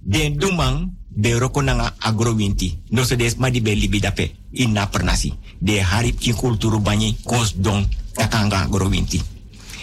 den 0.00 0.38
dumang 0.38 0.90
de 1.08 1.38
roko 1.38 1.62
nanga 1.62 1.94
agrowinti. 1.98 2.82
No 2.90 3.04
se 3.04 3.16
des 3.16 3.36
ma 3.36 3.50
di 3.50 3.60
be 3.60 3.74
libi 3.74 4.00
dape 4.00 4.34
in 4.50 4.72
na 4.72 4.86
pernasi. 4.86 5.34
De 5.58 5.82
harip 5.82 6.18
ki 6.18 6.32
kulturu 6.32 6.80
banyi 6.80 7.16
kos 7.24 7.54
don 7.56 7.88
takanga 8.12 8.62
agrowinti. 8.62 9.22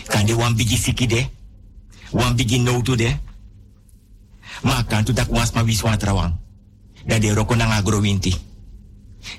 Kan 0.08 0.26
de 0.26 0.34
wan 0.34 0.56
bigi 0.56 0.78
siki 0.78 1.08
de, 1.08 1.30
wan 2.12 2.36
notu 2.64 2.96
de. 2.96 3.20
Ma 4.64 4.84
kan 4.84 5.04
tu 5.04 5.14
tak 5.14 5.30
was 5.30 5.52
ma 5.54 5.64
wiswa 5.64 5.98
trawang. 5.98 6.34
Da 7.06 7.20
de 7.20 7.34
roko 7.34 7.56
nanga 7.56 7.76
agrowinti. 7.76 8.53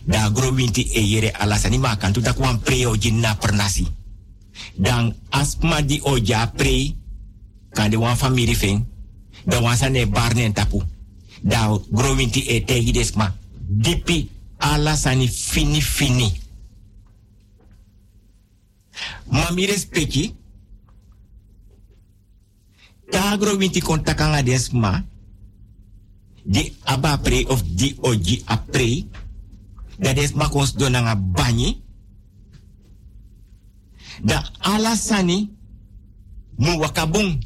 Da 0.05 0.24
agrowinti 0.24 0.82
e 0.93 1.01
yere 1.01 1.30
alasani 1.30 1.78
ma 1.78 1.97
kan 1.97 2.12
tu 2.12 2.20
tak 2.20 2.39
wan 2.39 2.61
preo 2.61 2.97
jin 2.97 3.20
na 3.20 3.35
pernasi. 3.35 3.87
Dan 4.74 5.14
asma 5.30 5.82
di 5.82 6.01
oja 6.03 6.47
prei 6.47 6.97
kan 7.70 7.91
de 7.91 7.97
wan 7.97 8.16
famiri 8.16 8.55
fen. 8.55 8.87
Da 9.45 9.61
wan 9.61 9.76
sa 9.76 9.89
ne 9.89 10.07
barne 10.07 10.53
tapu 10.53 10.82
da 11.45 11.68
growinti 11.91 12.41
e 12.49 12.64
tegi 12.64 12.93
desma 12.93 13.28
dipi 13.68 14.28
ala 14.59 14.97
sani 14.97 15.28
fini 15.28 15.80
fini 15.80 16.32
mami 19.28 19.66
respeki 19.66 20.35
ta 23.12 23.37
growinti 23.37 23.80
kontakanga 23.80 24.43
desma 24.43 25.05
di 26.45 26.72
aba 26.85 27.18
pre 27.18 27.45
of 27.49 27.62
di 27.62 27.97
oji 28.01 28.43
a 28.47 28.57
pre 29.97 30.05
da 30.05 30.14
desma 30.14 30.49
kons 30.49 30.74
donanga 30.76 31.14
banyi 31.14 31.82
da 34.22 34.42
ala 34.61 34.97
sani 34.97 35.51
mu 36.59 36.78
wakabung 36.78 37.38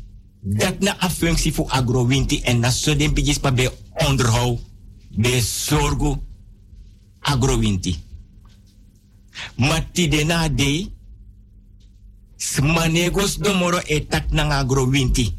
dat 0.42 0.80
na 0.80 0.96
a 0.98 1.08
functie 1.10 1.52
voor 1.52 1.70
agrowinti 1.70 2.40
en 2.42 2.60
na 2.60 2.70
so 2.70 2.94
den 2.94 3.14
bigis 3.14 3.38
pa 3.38 3.52
be 3.52 3.70
onderhoud, 4.08 4.58
be 5.16 5.40
zorgo 5.40 6.22
agrowinti. 7.20 7.96
Mati 9.56 10.08
de 10.08 10.24
na 10.24 10.48
smanegos 12.36 13.38
domoro 13.38 13.80
e 13.86 14.06
tak 14.06 14.30
nang 14.30 14.52
agrowinti. 14.52 15.34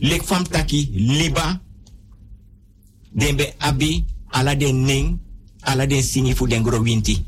Lek 0.00 0.22
fam 0.22 0.44
taki 0.44 0.90
liba 0.92 1.60
den 3.10 3.36
be 3.36 3.54
abi 3.58 4.04
ala 4.36 4.54
den 4.54 4.84
ning 4.84 5.18
ala 5.62 5.86
den 5.86 6.02
singi 6.02 6.34
fu 6.34 6.46
den 6.46 6.62
growinti. 6.62 7.24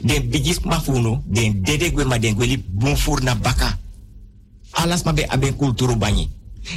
Den 0.00 0.30
bigis 0.30 0.60
mafuno 0.64 1.22
den 1.26 1.62
dede 1.62 1.92
gwe 1.92 2.04
ma 2.04 2.18
den 2.18 2.36
bunfur 2.68 3.22
na 3.22 3.34
baka 3.34 3.78
alas 4.72 5.04
mabe 5.04 5.26
aben 5.28 5.56
kulturu 5.56 5.96
banyi. 5.96 6.28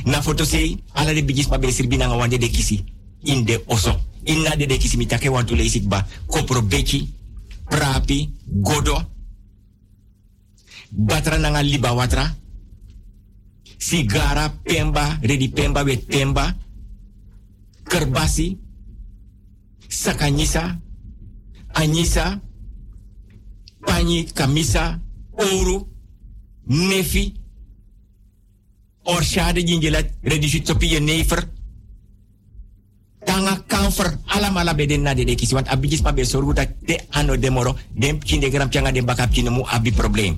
Na 0.06 0.22
foto 0.22 0.46
sei, 0.46 0.84
ala 0.94 1.14
de 1.14 1.24
bigis 1.24 1.48
mabe 1.48 1.72
sirbi 1.72 1.98
na 1.98 2.16
wande 2.16 2.38
de 2.38 2.50
kisi. 2.50 2.84
In 3.24 3.46
de 3.46 3.64
oso. 3.68 4.00
Inna 4.24 4.56
de 4.56 4.66
de 4.66 4.78
kisi 4.78 4.98
mitake 4.98 5.30
wantu 5.30 5.56
leisik 5.56 5.88
ba. 5.88 6.08
Kopro 6.28 6.62
beki, 6.62 7.10
prapi, 7.70 8.30
godo. 8.46 9.02
Batra 10.90 11.38
nanga 11.38 11.62
liba 11.62 11.94
watra. 11.94 12.36
Sigara, 13.78 14.50
pemba, 14.64 15.18
redi 15.22 15.50
pemba 15.50 15.84
wet 15.84 16.06
pemba. 16.06 16.56
Kerbasi. 17.84 18.58
Sakanyisa. 19.92 20.80
Anyisa. 21.76 22.40
Panyi 23.84 24.32
kamisa. 24.32 25.00
Ouro. 25.36 25.88
Nefi 26.72 27.42
orshade 29.06 29.64
jinjelat 29.64 30.14
redisi 30.24 30.62
topi 30.62 30.94
ye 30.94 31.00
nefer 31.00 31.42
tanga 33.26 33.58
kanfer 33.68 34.18
alam 34.30 34.58
ala 34.58 34.74
beden 34.74 35.02
na 35.02 35.14
de 35.14 35.26
kisi 35.36 35.56
want 35.56 35.70
abijis 35.70 36.02
pa 36.02 36.12
be 36.14 36.26
sorgu 36.26 36.54
ta 36.54 36.66
te 36.66 36.98
ano 37.14 37.38
demoro 37.38 37.76
dem 37.94 38.20
kinde 38.20 38.50
gram 38.50 38.70
changa 38.70 38.92
dem 38.92 39.06
bakap 39.06 39.32
kine 39.34 39.50
mu 39.50 39.66
abi 39.66 39.92
problem 39.92 40.38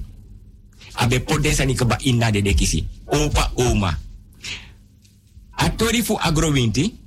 abe 0.96 1.20
podes 1.20 1.60
ani 1.60 1.76
keba 1.76 1.98
inna 2.04 2.32
de 2.32 2.54
kisi 2.54 2.88
opa 3.08 3.52
oma 3.56 3.92
atori 5.60 6.02
fu 6.04 6.16
agrowinti 6.20 7.03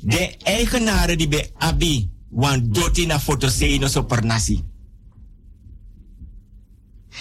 de 0.00 0.36
eigenaren 0.44 1.18
die 1.18 1.28
be 1.28 1.50
abi 1.58 2.10
wan 2.30 2.72
doti 2.72 3.06
na 3.06 3.18
foto 3.18 3.48
sei 3.48 3.78
no 3.78 3.88
so 3.88 4.04
per 4.04 4.24
nasi 4.24 4.64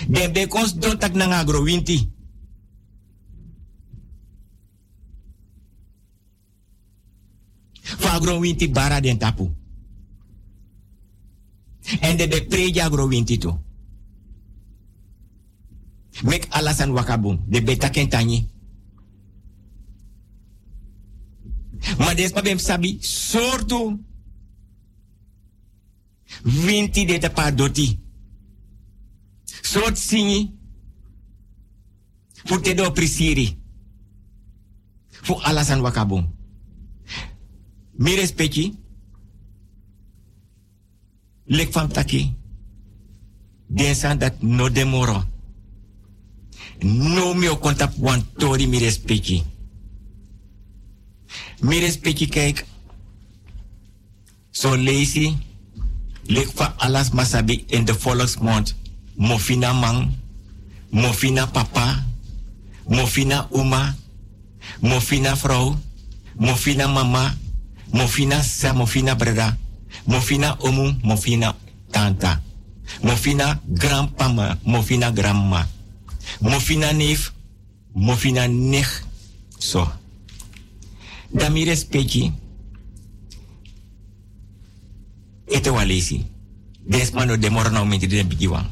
Den 0.06 0.34
be 0.34 0.48
kons 0.48 0.78
don 0.78 0.98
tak 0.98 1.14
nang 1.14 1.34
agro 1.34 1.64
winti. 1.64 2.10
Fa 7.82 8.14
agro 8.14 8.40
winti 8.40 8.70
bara 8.70 9.02
den 9.02 9.18
tapu. 9.18 9.50
En 12.02 12.18
de 12.18 12.28
be 12.28 12.46
preja 12.46 12.86
agro 12.86 13.08
winti 13.08 13.38
to. 13.38 13.58
Mek 16.24 16.48
alasan 16.50 16.92
wakabum. 16.92 17.42
De 17.48 17.62
be 17.62 17.78
taken 17.78 18.10
tanyi. 18.10 18.48
Maar 21.98 22.16
des 22.16 22.32
pa 22.32 22.42
bem 22.42 22.58
sabi 22.58 22.98
sortu. 23.02 23.98
Winti 26.44 27.06
de 27.06 27.18
te 27.18 27.30
pa 27.30 27.52
doti 27.52 28.06
soort 29.68 29.98
singi 29.98 30.60
voor 32.34 32.62
te 32.62 32.74
do 32.74 32.92
prisiri 32.92 33.58
voor 35.22 35.42
alasan 35.42 35.82
wakabum 35.82 36.36
mi 37.92 38.16
respecti 38.16 38.78
lek 41.44 41.72
fam 41.72 41.88
taki 41.88 42.36
densan 43.68 44.18
dat 44.18 44.42
no 44.42 44.70
demoro 44.70 45.24
no 46.80 47.34
mi 47.34 47.50
o 47.50 47.58
kontap 47.58 47.94
wan 47.98 48.24
tori 48.38 48.68
mi 48.68 48.80
respecti 48.80 49.44
mi 51.60 51.80
respecti 51.80 52.28
kijk 52.28 52.66
so 54.52 54.76
lazy 54.76 55.36
lek 56.26 56.50
fa 56.56 56.74
alas 56.78 57.10
masabi 57.10 57.66
in 57.68 57.86
de 57.86 57.94
volksmond 57.94 58.76
mofina 59.18 59.74
mang, 59.74 60.14
mofina 60.90 61.48
papa, 61.48 62.06
mofina 62.86 63.48
uma, 63.52 63.96
mofina 64.82 65.36
vrouw, 65.36 65.76
mofina 66.38 66.88
mama, 66.88 67.36
mofina 67.92 68.44
sa, 68.44 68.74
mofina 68.74 69.16
brada, 69.16 69.58
mofina 70.06 70.56
omu, 70.60 70.96
mofina 71.02 71.56
tanta, 71.92 72.42
mofina 73.02 73.60
grandpama, 73.68 74.58
mofina 74.64 75.12
grandma, 75.12 75.68
mofina 76.40 76.94
neef, 76.94 77.34
mofina 77.94 78.48
nech, 78.48 79.04
so. 79.60 79.88
Dami 81.32 81.66
respecti, 81.66 82.32
ete 85.46 85.70
walesi. 85.70 86.26
Desmano 86.88 87.36
demora 87.36 87.70
na 87.70 87.82
umenti 87.82 88.08
de 88.08 88.24
bigiwang. 88.24 88.66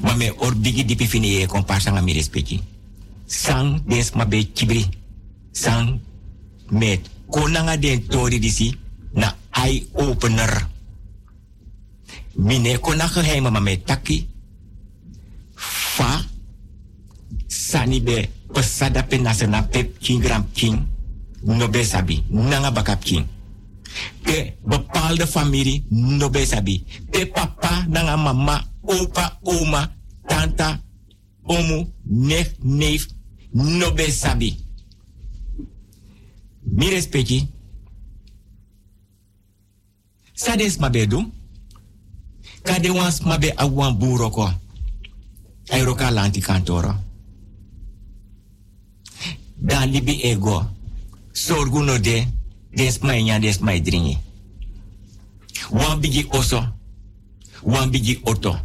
Ma 0.00 0.14
me 0.14 0.30
or 0.30 0.54
bigi 0.54 0.84
dipi 0.84 1.06
fini 1.06 1.40
e 1.42 1.46
komparsa 1.46 1.90
nga 1.90 2.02
mi. 2.02 2.12
Sang 3.26 3.82
des 3.86 4.10
ma 4.14 4.24
be 4.24 4.52
kibri. 4.52 4.88
Sang 5.52 6.00
met 6.70 7.00
konanga 7.30 7.76
den 7.76 8.06
tori 8.06 8.38
disi 8.38 8.74
na 9.12 9.36
eye 9.50 9.86
opener. 9.92 10.68
Mine 12.34 12.78
kona 12.80 13.06
geheime 13.06 13.50
ma 13.50 13.60
me 13.60 13.82
taki. 13.82 14.26
Fa 15.54 16.24
sani 17.46 18.00
be 18.00 18.28
pesada 18.52 19.02
penasa 19.02 19.46
na 19.46 19.62
pep 19.62 19.98
king 20.00 20.20
gram 20.20 20.44
king. 20.52 20.94
No 21.46 21.68
be 21.68 21.84
sabi. 21.84 22.24
Nanga 22.30 22.70
bakap 22.74 23.04
king. 23.04 23.22
Ke 24.26 24.58
bepaalde 24.66 25.26
familie 25.26 25.86
no 25.90 26.28
be 26.28 26.44
sabi. 26.44 26.82
Te 27.10 27.26
papa 27.26 27.86
nanga 27.88 28.16
mama 28.16 28.58
opa, 28.82 29.38
oma, 29.44 29.94
tanta, 30.26 30.82
omu, 31.44 31.86
neef, 32.04 32.54
neef, 32.62 33.06
no 33.52 33.90
be 33.92 34.10
sabi. 34.10 34.56
Mi 36.66 36.90
respecti. 36.90 37.46
Sades 40.34 40.78
mabedu. 40.78 41.32
Kade 42.62 42.90
wans 42.90 43.22
mabe 43.22 43.54
awan 43.56 43.94
buroko. 43.94 44.50
Ay 45.70 45.82
roka 45.84 46.10
lanti 46.10 46.40
kantoro. 46.40 46.94
Dan 49.56 49.90
libi 49.90 50.22
ego. 50.22 50.75
Sorgu 51.36 51.82
no 51.82 51.98
de. 51.98 52.24
Des 52.72 52.98
mai 53.00 53.22
nya 53.22 53.38
des 53.38 53.58
mai 53.60 53.80
dringi. 53.80 54.18
Wan 55.70 56.00
bigi 56.00 56.26
oso. 56.28 56.60
Wan 57.62 57.90
bigi 57.90 58.20
oto. 58.24 58.56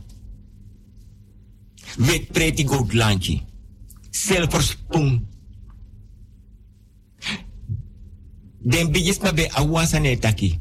Wet 1.98 2.32
preti 2.32 2.64
goat 2.64 2.94
lanchi. 2.94 3.42
Silver. 4.10 4.78
Den 8.64 8.92
bigis 8.92 9.20
ma 9.20 9.34
be 9.34 9.50
awansa 9.52 10.00
ne 10.00 10.18
taki. 10.18 10.60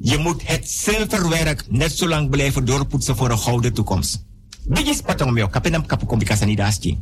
Je 0.00 0.18
moet 0.18 0.46
het 0.46 0.70
zilverwerk 0.70 1.70
net 1.70 1.92
zo 1.92 2.08
lang 2.08 2.30
blijven 2.30 2.64
doorpoetsen 2.64 3.16
voor 3.16 3.30
een 3.30 3.38
gouden 3.38 3.72
toekomst. 3.72 4.24
Bigis 4.68 5.00
patong 5.00 5.32
meo, 5.32 5.48
kapenam 5.48 5.86
kapu 5.86 6.06
kombikasa 6.06 6.44
ni 6.44 6.54
daski. 6.54 6.98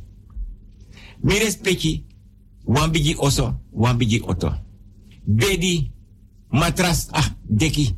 Mires 1.20 1.57
peki, 1.57 2.05
wan 2.66 2.90
bigi 2.90 3.14
oso, 3.18 3.54
wan 3.72 3.96
bigi 3.96 4.20
oto. 4.26 4.52
Bedi, 5.24 5.90
matras, 6.50 7.08
ah, 7.12 7.34
deki. 7.42 7.96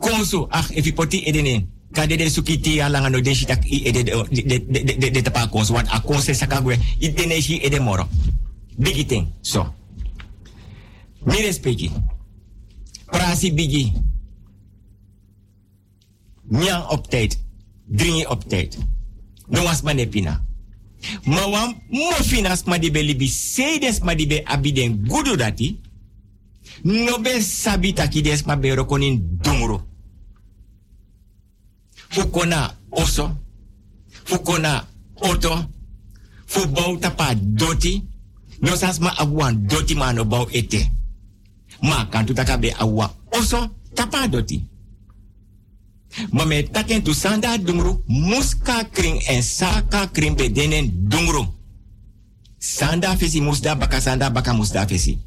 Konso, 0.00 0.46
ah, 0.50 0.64
efi 0.74 0.92
poti 0.92 1.24
edene. 1.26 1.68
Kade 1.92 2.16
de 2.16 2.30
suki 2.30 2.58
ti 2.60 2.80
alanga 2.80 3.08
no 3.08 3.20
den 3.20 3.34
shitak 3.34 3.64
i 3.64 3.84
ede 3.86 4.02
de, 4.02 4.12
de, 4.30 4.98
de, 4.98 5.10
de, 5.10 5.22
tapa 5.22 5.46
konso, 5.48 5.74
want 5.74 5.88
a 5.92 6.00
konse 6.00 6.34
sakagwe, 6.34 6.78
i 7.00 7.12
dene 7.12 7.40
shi 7.40 7.60
ede. 7.62 7.78
Bigi 8.78 9.04
thing, 9.06 9.32
so. 9.42 9.74
Mires 11.24 11.58
peki, 11.58 11.90
prasi 13.06 13.54
bigi. 13.54 13.92
Nyang 16.48 16.90
op 16.90 17.10
tijd, 17.10 17.38
tijd. 18.48 18.78
No 19.48 19.62
was 19.62 19.82
manepina. 19.82 20.43
Ma 21.24 21.46
wan 21.46 21.74
mo 21.90 22.12
finas 22.22 22.64
ma 22.66 22.78
di 22.78 22.90
be 22.90 23.02
libi 23.02 23.28
seides 23.28 24.00
ma 24.00 24.14
di 24.14 24.42
abiden 24.44 25.06
gudu 25.06 25.36
dati. 25.36 25.80
No 26.84 27.18
be 27.18 27.40
sabita 27.40 28.08
ki 28.08 28.22
des 28.22 28.44
ma 28.46 28.56
be 28.56 28.74
rokonin 28.74 29.38
dungro. 29.42 29.82
Fukona 32.08 32.74
oso. 32.90 33.36
Fukona 34.24 34.86
oto. 35.20 35.70
Fu 36.46 36.66
bau 36.68 36.96
tapa 36.98 37.34
doti. 37.34 38.02
No 38.60 38.76
sas 38.76 38.98
ma 38.98 39.10
awan 39.16 39.66
doti 39.66 39.94
ma 39.94 40.12
no 40.12 40.24
bau 40.24 40.48
ete. 40.52 40.90
Ma 41.82 42.06
kan 42.06 42.26
tu 42.26 42.34
taka 42.34 42.58
be 42.58 42.72
awa 42.78 43.10
oso 43.32 43.70
tapa 43.94 44.28
doti. 44.28 44.62
Maar 46.30 46.46
met 46.46 46.72
taken 46.72 47.02
tu 47.02 47.12
sanda 47.12 47.58
dungru, 47.58 48.02
muska 48.06 48.82
kring 48.92 49.22
en 49.22 49.42
saka 49.42 50.06
kring 50.06 50.36
bedenen 50.36 51.08
dungru. 51.08 51.46
Sanda 52.58 53.16
fesi 53.16 53.40
musda 53.40 53.76
baka 53.76 54.00
sanda 54.00 54.30
baka 54.30 54.52
musda 54.52 54.86
fesi. 54.86 55.18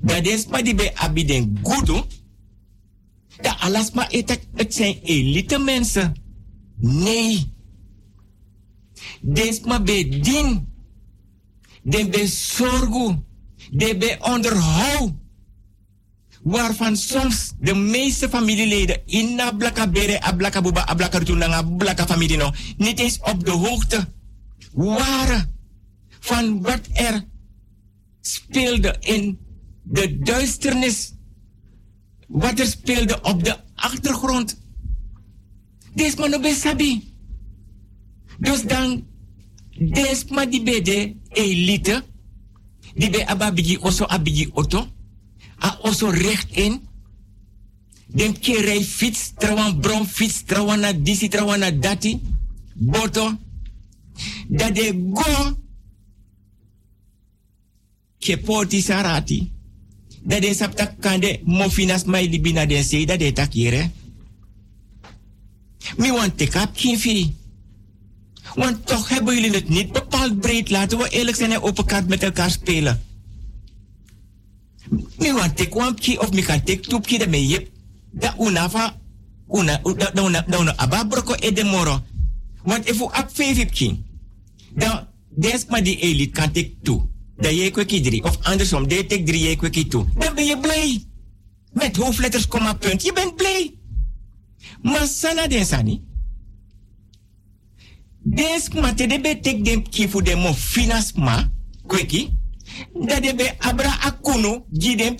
Da 0.00 0.20
despa 0.20 0.62
di 0.62 0.74
be 0.74 0.90
abiden 0.94 1.58
gudu, 1.62 2.02
da 3.42 3.56
alasma 3.60 4.08
etak 4.10 4.40
het 4.54 4.74
zijn 4.74 4.98
elite 5.02 5.58
mensen. 5.58 6.14
Nee. 6.76 7.52
Desma 9.20 9.80
be 9.80 10.08
din. 10.08 10.68
Den 11.82 12.10
be 12.10 12.26
zorgu. 12.26 13.16
De 13.70 13.96
be 13.96 14.16
onderhoud 14.20 15.12
waarvan 16.44 16.96
soms 16.96 17.52
de 17.58 17.74
meeste 17.74 18.28
familieleden 18.28 19.00
in 19.06 19.34
na 19.34 19.52
blaka 19.52 19.88
bere, 19.88 20.20
a 20.20 20.32
blaka 20.32 20.60
buba, 20.60 20.84
a 20.88 20.94
blaka 20.94 21.18
rutulanga, 21.18 21.62
blaka 21.62 22.06
familie 22.06 22.52
niet 22.76 22.98
eens 22.98 23.18
op 23.20 23.44
de 23.44 23.50
hoogte 23.50 24.08
waren 24.72 25.56
van 26.20 26.62
wat 26.62 26.80
er 26.92 27.24
speelde 28.20 28.96
in 29.00 29.38
de 29.82 30.18
duisternis. 30.18 31.12
Wat 32.26 32.58
er 32.58 32.66
speelde 32.66 33.20
op 33.22 33.44
de 33.44 33.56
achtergrond. 33.74 34.60
Desma 35.94 36.26
no 36.26 36.40
besabi. 36.40 37.12
Dus 38.38 38.62
dan, 38.62 39.06
desma 39.70 40.46
die 40.46 40.62
bede 40.62 41.16
elite, 41.28 42.02
die 42.94 43.10
be 43.10 43.26
ababigi 43.26 43.78
oso 43.80 44.04
abigi 44.04 44.50
oto, 44.52 44.88
a 45.64 45.78
oso 45.82 46.10
recht 46.10 46.56
in. 46.56 46.80
Den 48.06 48.38
kerei 48.38 48.84
fiets, 48.84 49.32
trawan 49.38 49.80
brom 49.80 50.06
fiets, 50.06 50.44
trawan 50.44 50.80
na 50.80 50.92
disi, 50.92 51.28
trawan 51.28 51.58
na 51.58 51.70
dati, 51.70 52.20
boto. 52.74 53.38
Dat 54.48 54.74
de 54.74 55.10
go, 55.14 55.56
ke 58.18 58.38
poti 58.38 58.82
sarati. 58.82 59.52
Dat 60.22 60.42
de 60.42 60.54
sapta 60.54 60.86
kande 61.00 61.40
mofinas 61.44 62.04
mai 62.04 62.28
libina 62.28 62.66
den 62.66 62.84
sei, 62.84 63.06
dat 63.06 63.18
de 63.18 63.32
takire. 63.32 63.90
Mi 65.96 66.12
want 66.12 66.38
take 66.38 66.58
up 66.58 66.74
kinfi. 66.74 67.34
Want 68.54 68.86
toch 68.86 69.08
hebben 69.08 69.34
jullie 69.34 69.50
het 69.50 69.68
niet 69.68 69.92
bepaald 69.92 70.40
breed. 70.40 70.70
Laten 70.70 70.98
we 70.98 71.08
eerlijk 71.08 71.36
zijn 71.36 71.52
en 71.52 71.62
open 71.62 71.84
kaart 71.84 72.08
met 72.08 72.22
elkaar 72.22 72.50
spelen. 72.50 73.02
Mi 75.18 75.32
wan 75.32 75.54
tek 75.54 75.74
wan 75.74 75.94
ki 75.94 76.18
of 76.18 76.32
mi 76.32 76.42
kan 76.42 76.62
tek 76.64 76.82
tup 76.82 77.06
ki 77.06 77.18
de 77.18 77.26
me 77.26 77.38
yep. 77.38 77.68
Da 78.12 78.34
una 78.38 78.68
fa, 78.68 79.00
una, 79.46 79.80
da, 80.14 80.22
una, 80.22 80.44
da 80.48 80.58
una 80.58 80.74
aba 80.76 81.04
broko 81.04 81.34
e 81.40 81.52
de 81.52 81.64
moro. 81.64 82.02
Want 82.64 82.88
if 82.88 83.00
u 83.00 83.08
ap 83.12 83.32
ki, 83.72 84.04
dan 84.74 85.08
desk 85.28 85.68
ma 85.68 85.80
die 85.80 85.98
elite 86.00 86.32
kan 86.32 86.52
tek 86.52 86.82
toe. 86.82 87.08
Da 87.36 87.48
je 87.48 87.70
kweki 87.70 88.00
drie. 88.00 88.22
Of 88.22 88.38
andersom, 88.42 88.88
de 88.88 89.06
tek 89.06 89.26
drie 89.26 89.48
je 89.48 89.56
kweki 89.56 89.88
toe. 89.88 90.06
Dan 90.18 90.34
ben 90.34 90.44
je 90.44 90.58
blij. 90.58 91.04
Met 91.72 91.96
hoofdletters, 91.96 92.48
komma, 92.48 92.74
punt. 92.74 93.02
Je 93.02 93.12
bent 93.12 93.36
blij. 93.36 93.74
Maar 94.82 95.06
sana 95.06 95.46
den 95.46 95.66
sani. 95.66 96.02
Desk 98.22 98.74
ma 98.74 98.94
te 98.94 99.06
de 99.06 99.20
be 99.20 99.40
tek 99.40 99.64
dem 99.64 99.82
ki 99.88 100.08
fu 100.08 100.22
de 100.22 100.36
mo 100.36 100.52
finas 100.52 101.12
dat 103.06 103.22
de 103.22 103.34
be 103.34 103.54
abra 103.58 104.00
akunu 104.00 104.64
gidem. 104.72 105.16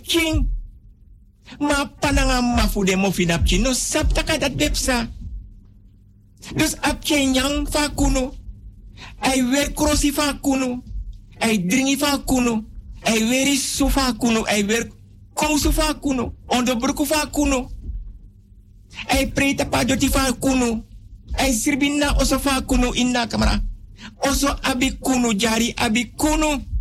Ma 1.59 1.85
pananga 2.01 2.41
mafu 2.41 2.85
de 2.85 2.97
mofi 2.97 3.27
dap 3.27 3.51
no 3.51 3.73
sap 3.73 4.13
taka 4.15 4.39
dat 4.39 4.57
bepsa. 4.57 5.09
Dus 6.57 6.77
ap 6.81 7.05
nyang 7.05 7.69
fa 7.71 7.89
kunu. 7.89 8.33
Ai 9.21 9.43
wer 9.43 9.73
krosi 9.73 10.13
fa 10.13 10.35
kunu. 10.41 10.83
Ai 11.39 11.59
dringi 11.59 11.97
fa 11.97 12.19
kunu. 12.19 12.65
Ai 13.03 13.23
weri 13.29 13.57
su 13.57 13.89
fa 13.89 14.13
kunu. 14.13 14.45
Ai 14.47 14.65
wer 14.65 14.89
kousu 15.35 15.73
fa 15.73 15.95
kunu. 15.95 16.33
Ondo 16.49 16.77
bruku 16.77 17.07
fa 17.07 17.27
kunu. 17.27 17.69
Ai 19.09 19.27
preta 19.27 19.65
pa 19.65 19.85
doti. 19.85 20.11
Ai 21.39 21.53
sirbina 21.53 22.17
oso 22.21 22.39
fa 22.39 22.63
inna 22.95 23.27
kamera. 23.27 23.61
Oso 24.29 24.49
abi 24.63 24.99
kunu 25.01 25.35
jari 25.35 25.75
abi 25.77 26.13
kunu. 26.17 26.74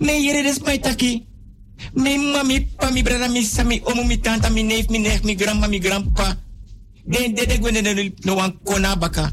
Me 0.00 0.12
yere 0.12 0.42
des 0.42 0.60
mai 0.60 0.78
taki. 0.78 1.26
Me 1.94 2.18
mami, 2.18 2.60
pa 2.76 2.90
mi 2.90 3.02
brada, 3.02 3.28
mi 3.28 3.42
sami, 3.42 3.80
omu, 3.84 4.04
mi 4.04 4.18
tanta, 4.18 4.50
mi 4.50 4.62
neef, 4.62 4.88
mi 4.88 4.98
neef, 4.98 5.22
mi 5.22 5.34
grandma, 5.34 5.66
mi 5.68 5.78
grandpa. 5.78 6.36
Den 7.04 7.34
de 7.34 7.46
de 7.46 7.58
gwende 7.58 7.82
de 7.82 8.14
no 8.24 8.34
wan 8.34 8.58
kona 8.64 8.96
baka. 8.96 9.32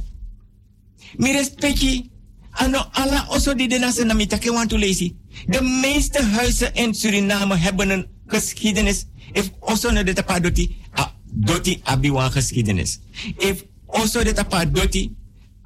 Mi 1.17 1.31
respecti. 1.31 2.09
Ano 2.57 2.79
ala 2.93 3.27
oso 3.29 3.53
di 3.53 3.67
de 3.67 3.79
nasa 3.79 4.05
na 4.05 4.13
mi 4.13 4.25
take 4.27 4.49
want 4.49 4.69
to 4.69 4.77
lazy. 4.77 5.15
De 5.47 5.61
meeste 5.61 6.23
huizen 6.23 6.73
in 6.73 6.93
Suriname 6.93 7.55
hebben 7.55 7.89
een 7.89 8.07
geschiedenis. 8.27 9.05
If 9.33 9.51
oso 9.59 9.91
na 9.91 10.03
de 10.03 10.13
tapa 10.13 10.39
doti, 10.39 10.75
a 10.93 11.11
doti 11.25 11.81
abi 11.83 12.11
wan 12.11 12.31
geschiedenis. 12.31 12.99
If 13.37 13.63
oso 13.85 14.23
de 14.23 14.33
tapa 14.33 14.65
doti, 14.65 15.15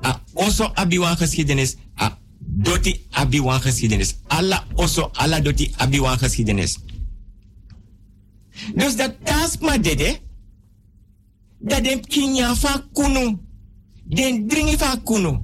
a 0.02 0.22
oso 0.34 0.72
abi 0.74 1.00
wan 1.00 1.18
geschiedenis, 1.18 1.76
a 1.96 2.18
doti 2.58 3.06
abi 3.12 3.40
wan 3.40 3.62
geschiedenis. 3.62 4.16
Alla 4.28 4.66
oso, 4.76 5.12
alla 5.14 5.40
doti 5.40 5.74
abi 5.78 6.00
wan 6.00 6.18
geschiedenis. 6.18 6.80
Dus 8.76 8.96
dat 8.96 9.16
taas 9.24 9.58
ma 9.58 9.78
dede, 9.78 10.20
dat 11.60 11.84
den 11.84 12.02
kinya 12.02 12.56
fa 12.56 12.84
kunu, 12.94 13.40
den 14.04 14.48
dringi 14.48 14.78
fa 14.78 14.98
kunu, 15.04 15.44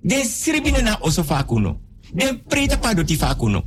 den 0.00 0.24
sribine 0.24 0.82
na 0.82 0.98
oso 1.00 1.24
fa 1.24 1.44
kunu, 1.44 1.76
den 2.12 2.42
preta 2.46 2.78
pa 2.78 2.94
doti 2.94 3.16
fa 3.16 3.34
kunu, 3.34 3.62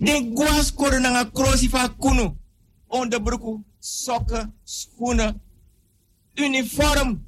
den 0.00 0.34
guas 0.34 0.74
koro 0.74 0.98
na 0.98 1.10
nga 1.10 1.30
krosi 1.30 1.68
fa 1.68 1.88
kunu, 1.88 2.36
onderbroeken, 2.86 3.64
sokken, 3.78 4.54
schoenen, 4.64 5.40
uniform. 6.34 7.26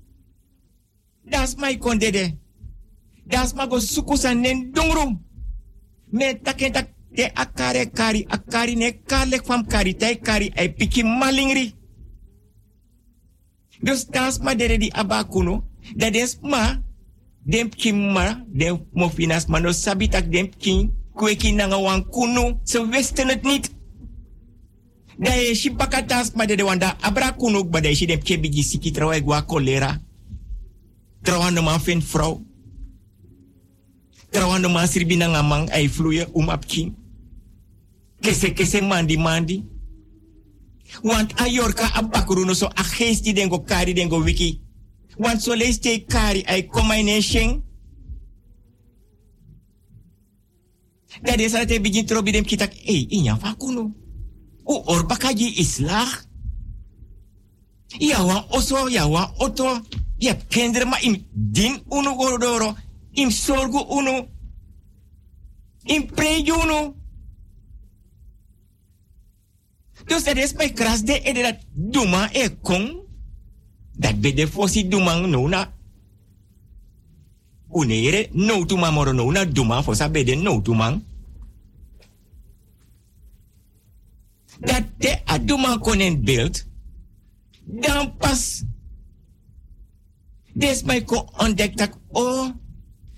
Dat 1.24 1.48
is 1.48 1.54
mijn 1.54 1.78
kondede. 1.78 2.36
Das 3.26 3.54
mago 3.54 3.80
sukusa 3.80 4.34
nen 4.34 4.72
dungrum. 4.72 5.18
Me 6.12 6.34
take 6.34 6.70
tak 6.70 6.88
de 7.12 7.30
akare 7.34 7.86
kari 7.90 8.26
akari 8.28 8.76
ne 8.76 8.92
kalek 9.06 9.46
fam 9.46 9.64
kari 9.66 9.94
tai 9.94 10.16
kari 10.16 10.52
ai 10.56 10.68
piki 10.68 11.02
malingri. 11.02 11.74
Dus 13.82 14.06
das 14.06 14.38
ma 14.38 14.54
dere 14.54 14.78
di 14.78 14.90
abakuno. 14.92 15.64
Da 15.96 16.10
des 16.10 16.38
ma 16.42 16.82
dem 17.46 17.68
kimma 17.68 18.44
dem 18.46 18.86
mofinas 18.92 19.48
mano 19.48 19.72
sabitak 19.72 20.30
dem 20.30 20.48
king 20.58 20.90
kweki 21.14 21.52
nanga 21.52 21.78
wan 21.78 22.04
kuno. 22.04 22.60
Het 22.64 23.42
niet. 23.42 23.70
Da 25.18 25.34
ye 25.34 25.54
shi 25.54 25.70
bakatas 25.70 26.34
ma 26.34 26.46
de 26.46 26.62
wanda 26.62 26.96
abra 27.00 27.32
kunuk 27.32 27.70
ba 27.70 27.80
de 27.80 27.94
shi 27.94 28.06
dem 28.06 28.20
kebigi 28.20 28.62
siki 28.62 28.90
trawa 28.90 29.20
gwa 29.20 29.42
kolera. 29.42 30.00
Trawa 31.22 31.50
no 31.50 31.62
vrouw. 32.12 32.53
Trawa 34.30 34.58
no 34.58 34.68
man 34.68 34.88
sirbi 34.88 35.16
na 35.16 35.28
ngamang 35.28 35.70
ay 35.70 35.88
fluye 35.88 36.26
um 36.34 36.50
ap 36.50 36.66
king. 36.66 36.94
Kese 38.20 38.54
kese 38.54 38.80
mandi 38.80 39.16
mandi. 39.16 39.64
Want 41.02 41.34
ayorka 41.36 41.92
abakuru 41.94 42.44
no 42.44 42.52
so 42.52 42.66
a 42.66 42.82
geest 42.82 43.24
die 43.24 43.32
dengo 43.32 43.58
kari 43.58 43.94
dengo 43.94 44.22
wiki. 44.22 44.60
Want 45.18 45.42
so 45.42 45.54
lees 45.54 45.78
te 45.78 46.04
kari 46.08 46.44
ay 46.46 46.66
combination. 46.66 47.62
Dat 51.22 51.38
is 51.38 51.52
dat 51.52 51.68
hij 51.68 51.80
begint 51.80 52.08
te 52.08 52.14
robben 52.14 52.44
kitak. 52.44 52.72
Hey, 52.74 53.06
in 53.08 53.22
jouw 53.22 53.38
vakuno. 53.38 53.92
O 54.64 54.82
orbakaji 54.84 55.54
islag. 55.56 56.24
Ja, 57.86 58.24
wan 58.24 58.44
oso, 58.48 58.88
ja, 58.88 59.08
wan 59.08 59.30
oto. 59.38 59.80
Je 60.16 60.28
hebt 60.28 60.46
kinderen, 60.46 60.88
maar 60.88 61.02
in 61.02 61.26
din 61.32 61.82
uno 61.88 62.14
gorodoro. 62.14 62.76
In 63.14 63.30
sorgo 63.30 63.86
uno. 63.98 64.28
In 65.84 66.06
prejo 66.06 66.62
uno. 66.62 66.94
Dus 70.04 70.24
dat 70.24 70.36
is 70.36 70.52
bij 70.52 70.72
kras 70.72 71.02
de 71.02 71.20
ede 71.20 71.42
dat 71.42 71.56
duma 71.72 72.32
e 72.32 72.48
kong. 72.62 73.02
Dat 73.92 74.20
be 74.20 74.34
de 74.34 74.48
fosi 74.48 74.88
duma 74.88 75.18
no 75.18 75.48
na. 75.48 75.72
Unere 77.68 78.28
no 78.32 78.64
tuma 78.64 78.90
moro 78.90 79.12
no 79.12 79.30
na 79.30 79.44
duma 79.44 79.82
fosa 79.82 80.08
be 80.08 80.24
de 80.24 80.34
no 80.34 80.62
tuma. 80.62 81.00
Dat 84.60 84.84
de 84.98 85.24
aduma 85.24 85.78
konen 85.78 86.24
beeld. 86.24 86.66
Dan 87.64 88.16
pas. 88.16 88.62
Des 90.52 90.82
mij 90.82 91.04
ko 91.04 91.28
ontdekt 91.36 91.78
dat 91.78 91.98
oh. 92.10 92.48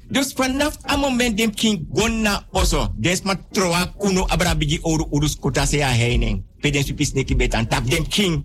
Dus 0.08 0.32
vanaf 0.32 0.76
een 0.82 1.00
moment 1.00 1.36
dem 1.36 1.54
king 1.54 1.86
gonna 1.92 2.46
oso. 2.50 2.94
Des 2.96 3.22
ma 3.22 3.34
troa 3.50 3.86
kuno 3.98 4.26
abrabigi 4.26 4.78
oru 4.82 5.06
urus 5.10 5.36
kota 5.38 5.66
se 5.66 5.82
a 5.82 5.88
heining. 5.88 6.44
Peden 6.60 6.84
supis 6.84 7.12
neki 7.12 7.36
betan 7.36 7.68
tap 7.68 7.90
dem 7.90 8.08
king. 8.08 8.44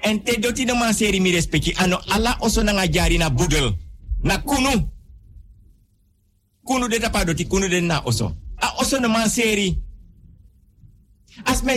En 0.00 0.22
te 0.22 0.38
doti 0.40 0.64
no 0.64 0.74
man 0.74 0.94
seri 0.94 1.20
mi 1.20 1.30
respecti 1.30 1.74
ano 1.76 2.00
ala 2.08 2.36
oso 2.40 2.62
na 2.62 2.86
jari 2.86 3.18
na 3.18 3.30
budel. 3.30 3.76
Na 4.22 4.38
kunu. 4.38 4.88
Kunu 6.62 6.88
de 6.88 6.98
tapa 6.98 7.24
doti 7.24 7.46
kunu 7.46 7.68
de 7.68 7.80
na 7.80 8.02
oso. 8.04 8.36
A 8.56 8.74
oso 8.80 8.98
no 9.00 9.08
man 9.08 9.28
seri. 9.28 9.82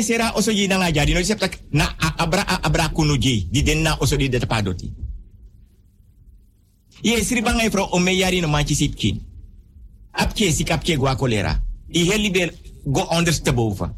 Sera 0.01 0.33
oso 0.35 0.51
yi 0.51 0.67
na 0.67 0.91
jari 0.91 1.13
no 1.13 1.23
septak 1.23 1.59
na 1.71 1.95
abra 2.17 2.43
abra 2.63 2.89
kunu 2.89 3.17
ji. 3.17 3.47
Di 3.51 3.63
den 3.63 3.81
na 3.81 3.95
oso 3.99 4.17
di 4.17 4.29
de 4.29 4.39
tapa 4.39 4.61
doti. 4.61 4.91
Ye 7.03 7.23
siri 7.23 7.41
bangai 7.41 7.69
fro 7.69 7.89
o 7.91 7.99
me 7.99 8.11
yari 8.11 8.41
no 8.41 8.47
manchi 8.47 8.75
sipkin. 8.75 9.19
Apke 10.13 10.51
sik 10.51 10.71
apke 10.71 10.97
gwa 10.97 11.15
kolera. 11.15 11.61
I 11.93 12.05
heli 12.05 12.29
go 12.85 13.01
onders 13.11 13.41
te 13.41 13.51
boven. 13.51 13.93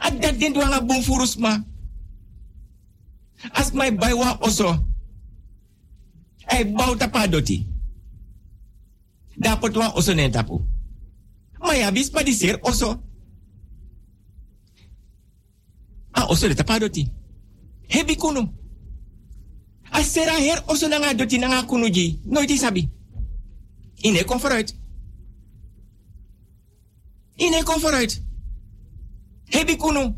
At 0.00 0.20
dat 0.20 0.38
den 0.38 0.52
duanga 0.52 0.80
bun 0.80 1.02
furus 1.02 1.36
ma. 1.38 1.56
As 3.52 3.72
my 3.72 3.90
baywa 3.90 4.38
oso. 4.40 4.84
Ay 6.46 6.64
bau 6.64 6.96
tapa 6.96 7.26
doti. 7.28 7.66
Dapat 9.36 9.76
wan 9.76 9.92
oso 9.94 10.14
nen 10.14 10.30
tapu. 10.32 10.60
Maya 11.60 11.90
bis 11.92 12.10
pa 12.10 12.22
diser 12.22 12.58
oso. 12.62 13.02
Ah 16.12 16.26
oso 16.28 16.48
de 16.48 16.54
tapa 16.54 16.78
doti. 16.78 17.10
Hebi 17.88 18.16
kuno. 19.90 19.98
Asera 19.98 20.32
her 20.32 20.62
oso 20.68 20.88
nanga 20.88 21.14
doti 21.14 21.38
nanga 21.38 21.62
kunuji. 21.62 22.18
Nooit 22.24 22.48
die 22.48 22.58
sabi. 22.58 22.88
Ine 24.02 24.24
kom. 24.24 24.40
Ine 27.38 27.62
kom. 27.64 27.80
Hebi 29.50 29.76
kunu. 29.76 30.14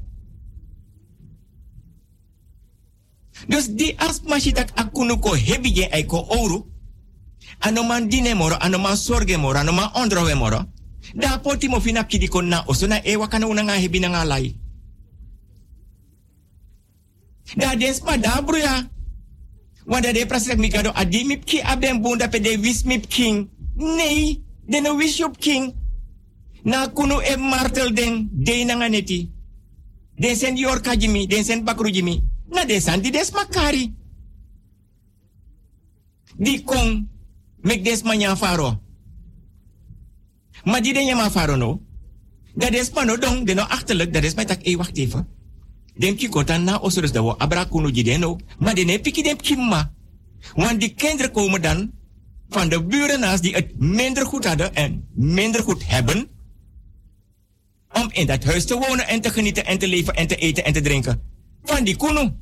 Dus 3.48 3.68
die 3.68 3.94
asmashi 3.98 4.52
tak 4.52 4.72
akunu 4.76 5.20
ko 5.20 5.34
hebi 5.34 5.72
je 5.72 5.88
aiko 5.92 6.26
ouro. 6.30 6.66
Ano 7.60 7.82
man 7.82 8.08
dine 8.08 8.34
moro, 8.34 8.56
ano 8.60 8.78
man 8.78 8.96
sorge 8.96 9.36
moro, 9.36 9.58
ano 9.58 9.72
man 9.72 9.90
ondrowe 9.94 10.34
moro. 10.34 10.64
Da 11.14 11.38
poti 11.38 11.68
mo 11.68 11.80
fina 11.80 12.04
kidi 12.04 12.28
kon 12.28 12.48
na 12.48 12.64
oso 12.66 12.86
na 12.86 13.00
ewa 13.04 13.28
kana 13.28 13.46
una 13.46 13.62
nga 13.62 13.72
hebi 13.72 14.00
na 14.00 14.08
nga 14.08 14.24
lai. 14.24 14.56
Da 17.56 17.76
desma 17.76 18.16
da 18.18 18.42
bruya. 18.42 18.90
Wanda 19.88 20.12
de 20.12 20.26
prasek 20.26 20.58
mikado 20.58 20.90
adi 20.94 21.24
mipki 21.24 21.62
aben 21.62 22.02
bunda 22.02 22.28
pe 22.28 22.40
de 22.40 22.58
wis 22.60 22.84
mip 22.84 23.08
king. 23.08 23.48
Nee, 23.74 24.42
de 24.66 24.80
no 24.80 24.96
wis 24.96 25.22
king. 25.38 25.74
Na 26.64 26.88
kunu 26.88 27.20
e 27.20 27.36
martel 27.36 27.94
den 27.94 28.28
de 28.32 28.64
na 28.64 28.74
nga 28.74 28.88
neti. 28.88 29.30
Den 30.18 30.36
sen 30.36 30.56
yor 30.56 30.80
kajimi, 30.80 31.26
den 31.26 31.44
sen 31.44 31.64
bakru 31.64 31.90
jimi. 31.90 32.22
Na 32.52 32.64
de 32.64 32.80
san 32.80 33.00
di 33.00 33.10
des 33.10 33.30
makari. 33.30 33.94
Di 36.36 36.62
kong 36.64 37.08
mek 37.62 37.82
des 37.84 38.02
manya 38.02 38.36
faro. 38.36 38.80
Maar 40.64 40.82
die 40.82 40.92
den 40.92 41.06
je 41.06 41.30
faro 41.30 41.56
no. 41.56 41.80
Dat 42.54 42.74
is 42.74 42.90
maar 42.90 43.06
no 43.06 43.16
dong, 43.16 43.46
de 43.46 43.54
no 43.54 43.62
achterlijk, 43.62 44.12
dat 44.12 44.24
is 44.24 44.34
mij 44.34 44.44
tak, 44.44 44.62
eh, 44.62 44.76
wacht 44.76 44.96
even. 44.96 45.37
Dem 45.98 46.16
ki 46.16 46.28
kota 46.28 46.58
na 46.58 46.78
osorus 46.78 47.12
da 47.12 47.34
abra 47.38 47.64
kunu 47.64 47.90
jideno, 47.90 48.38
maar 48.58 48.74
de 48.74 48.84
ne 48.84 48.98
piki 48.98 49.22
dem 49.22 49.36
kimma. 49.36 49.92
Want 50.54 50.80
die 50.80 50.94
kinderen 50.94 51.32
komen 51.32 51.62
dan 51.62 51.92
van 52.48 52.68
de 52.68 52.84
buren 52.84 53.20
naast 53.20 53.42
die 53.42 53.54
het 53.54 53.78
minder 53.78 54.26
goed 54.26 54.44
hadden 54.44 54.74
en 54.74 55.08
minder 55.14 55.62
goed 55.62 55.86
hebben. 55.86 56.28
Om 57.92 58.08
in 58.12 58.26
dat 58.26 58.44
huis 58.44 58.64
te 58.64 58.74
wonen 58.74 59.06
en 59.06 59.20
te 59.20 59.30
genieten 59.30 59.64
en 59.66 59.78
te 59.78 59.88
leven 59.88 60.14
en 60.14 60.26
te 60.26 60.36
eten 60.36 60.64
en 60.64 60.72
te 60.72 60.80
drinken. 60.80 61.22
Van 61.62 61.84
die 61.84 61.96
kunu. 61.96 62.32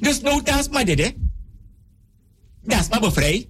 Dus 0.00 0.20
nou 0.20 0.42
taas 0.42 0.68
maar 0.68 0.84
dit, 0.84 0.98
hè. 0.98 1.10
Dat 2.62 2.80
is 2.80 2.88
maar 2.88 3.00
bevrij. 3.00 3.48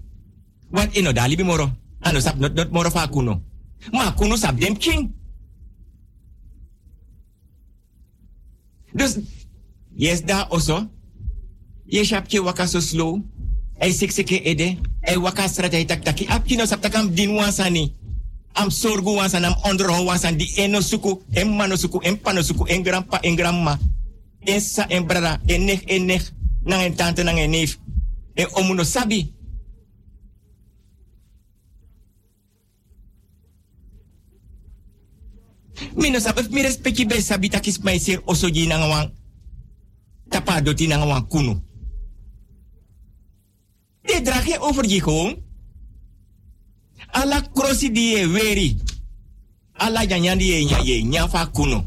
Want 0.70 0.96
ino 0.96 1.12
dali 1.12 1.36
bimoro. 1.36 1.72
Ano 2.00 2.20
sap 2.20 2.38
not 2.38 2.54
not 2.54 2.70
moro 2.70 2.90
fa 2.90 3.06
kuno. 3.06 3.42
Maar 3.90 4.14
kuno 4.14 4.36
sap 4.36 4.60
dem 4.60 4.78
king. 4.78 5.12
Dus, 8.92 9.18
yes 9.94 10.24
da 10.24 10.46
also. 10.50 10.88
Je 11.86 12.04
shapje 12.04 12.42
waka 12.42 12.66
so 12.66 12.80
slow. 12.80 13.22
Ay 13.80 13.92
siksike 13.92 14.42
ede. 14.44 14.78
Ay 15.02 15.16
waka 15.16 15.48
strata 15.48 15.76
ay 15.76 15.84
tak 15.84 16.04
taki. 16.04 16.26
Apki 16.26 16.56
no 16.56 16.64
sap 16.66 16.80
takam 16.80 17.10
din 17.14 17.34
wansani. 17.34 17.94
Am 18.54 18.70
sorgu 18.70 19.14
wansan, 19.14 19.44
am 19.44 19.54
onderho 19.64 20.04
wansan. 20.04 20.36
Di 20.36 20.46
eno 20.56 20.80
suku, 20.80 21.22
en 21.34 21.56
mano 21.56 21.76
suku, 21.76 22.00
en 22.02 22.16
pano 22.16 22.42
suku, 22.42 22.66
en 22.68 22.82
grandpa, 22.82 23.20
en 23.22 23.36
grandma. 23.36 23.78
En 24.46 24.60
sa, 24.60 24.86
en 24.88 25.06
brada, 25.06 25.40
en 25.46 25.64
nech, 25.64 25.82
en 25.86 26.06
nech. 26.06 26.32
Nang 26.64 26.82
en 26.82 26.94
tante, 26.94 27.22
nang 27.22 27.38
en 27.38 27.50
neef. 27.50 27.78
En 28.34 28.46
omuno 28.54 28.84
sabi. 28.84 29.32
Mino 35.96 36.18
sabi, 36.18 36.42
mi 36.50 36.62
respecti 36.62 37.06
be 37.06 37.20
sabi 37.20 37.48
takis 37.48 37.82
may 37.82 37.98
sir 37.98 38.20
osoji 38.26 38.66
nang 38.66 38.88
wang 38.90 39.10
tapado 40.28 40.72
wang 41.08 41.26
kuno. 41.28 41.62
De 44.02 44.20
drage 44.22 44.58
over 44.60 44.86
je 44.86 45.00
gewoon. 45.00 45.36
Ala 47.12 47.40
krosi 47.52 47.90
die 47.90 48.26
weri. 48.26 48.76
Ala 49.72 50.06
janyan 50.06 50.38
die 50.38 50.52
e 50.52 50.64
nya 50.64 50.78
ye 50.78 51.02
nya 51.02 51.28
fa 51.28 51.46
kuno. 51.46 51.84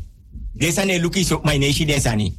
Desane 0.53 0.99
luki 0.99 1.23
so 1.23 1.41
my 1.43 1.57
neshi 1.57 1.85
desani. 1.85 2.33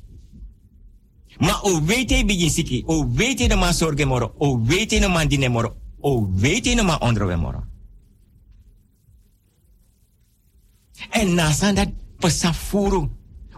Ma 1.41 1.61
o 1.63 1.81
wete 1.81 2.25
bigin 2.25 2.51
siki, 2.51 2.85
o 2.87 3.05
wete 3.05 3.49
no 3.49 3.57
ma 3.57 3.73
sorge 3.73 4.05
moro, 4.05 4.35
o 4.39 4.57
wete 4.57 5.01
no 5.01 5.09
man 5.09 5.29
dine 5.29 5.49
moro, 5.49 5.77
o 6.01 6.29
wete 6.43 6.75
no 6.77 6.85
ma 6.85 6.99
ondrowe 7.01 7.37
moro. 7.37 7.65
En 11.11 11.35
nasan 11.35 11.75
dat 11.75 11.89
pesafuru. 12.19 13.09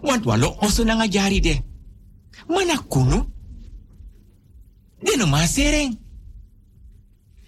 Want 0.01 0.25
walo 0.25 0.57
oso 0.61 0.85
nanga 0.85 1.07
jari 1.07 1.41
de. 1.41 1.61
Mana 2.49 2.77
kunu? 2.89 3.25
De 5.01 5.17
no 5.17 5.27
ma 5.27 5.47
sereng. 5.47 5.99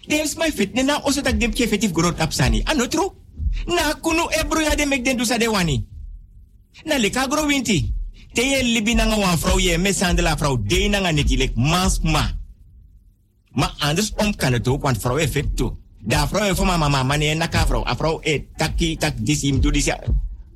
Dems 0.07 0.35
my 0.35 0.51
fit 0.51 0.73
ne 0.73 0.83
na 0.83 1.01
oso 1.03 1.21
tak 1.21 1.39
dem 1.39 1.51
ke 1.51 1.63
effectief 1.63 1.91
growth 1.91 2.21
up 2.21 2.33
sani. 2.33 2.63
Ano 2.63 2.87
tru? 2.87 3.11
Na 3.65 3.93
kunu 4.01 4.27
ebro 4.29 4.59
ya 4.61 4.75
de 4.75 4.85
mek 4.85 5.03
den 5.03 5.17
dusa 5.17 5.37
de 5.37 5.47
wani. 5.47 5.87
Na 6.85 6.97
leka 6.97 7.27
gro 7.27 7.45
winti. 7.45 7.93
Te 8.33 8.41
ye 8.41 8.63
libi 8.63 8.93
nanga 8.95 9.17
wan 9.17 9.37
vrouw 9.37 9.59
ye 9.59 9.77
mesande 9.77 10.21
la 10.21 10.35
vrouw 10.35 10.57
de 10.57 10.87
nanga 10.87 11.11
netilek 11.11 11.55
mas 11.55 11.99
ma. 11.99 12.37
Ma 13.51 13.73
anders 13.79 14.13
om 14.15 14.35
kan 14.35 14.53
het 14.53 14.67
ook, 14.67 14.81
want 14.81 15.01
vrouw 15.01 15.15
heeft. 15.15 15.63
Da 15.99 16.27
vrouw 16.27 16.49
e 16.49 16.55
foma 16.55 16.77
mama 16.77 17.03
mane 17.03 17.35
na 17.35 17.47
ka 17.47 17.65
vrouw. 17.65 17.83
A 17.85 17.95
vrouw 17.95 18.19
e 18.23 18.47
taki 18.55 18.97
tak 18.97 19.19
disim 19.19 19.59
du 19.59 19.71
disia. 19.71 19.99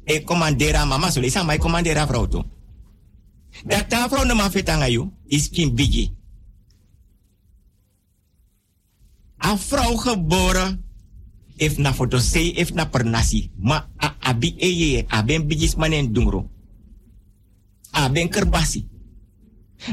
E 0.03 0.24
commandera 0.24 0.86
mama 0.86 1.11
so 1.11 1.20
lesa 1.20 1.44
mai 1.44 1.57
commandera 1.57 2.07
vrouw 2.07 2.28
to. 2.28 2.45
Da 3.65 3.84
ta 3.84 4.07
vrouw 4.07 4.24
no 4.26 4.36
ma 4.36 4.49
fetanga 4.49 4.88
is 5.28 5.49
kin 5.49 5.76
bigi. 5.76 6.15
A 9.38 9.57
vrouw 9.57 9.95
geboren 9.95 10.84
if 11.57 11.78
na 11.78 11.94
foto 11.94 12.18
say 12.18 12.48
if 12.56 12.72
na 12.74 12.86
pernasi 12.86 13.52
ma 13.60 13.88
a 13.98 14.15
abi 14.20 14.56
eye 14.60 15.06
a 15.10 15.24
ben 15.24 15.48
bigis 15.48 15.76
manen 15.76 16.14
dungro. 16.14 16.49
A 17.91 18.10
ben 18.10 18.30
kerbasi. 18.30 18.88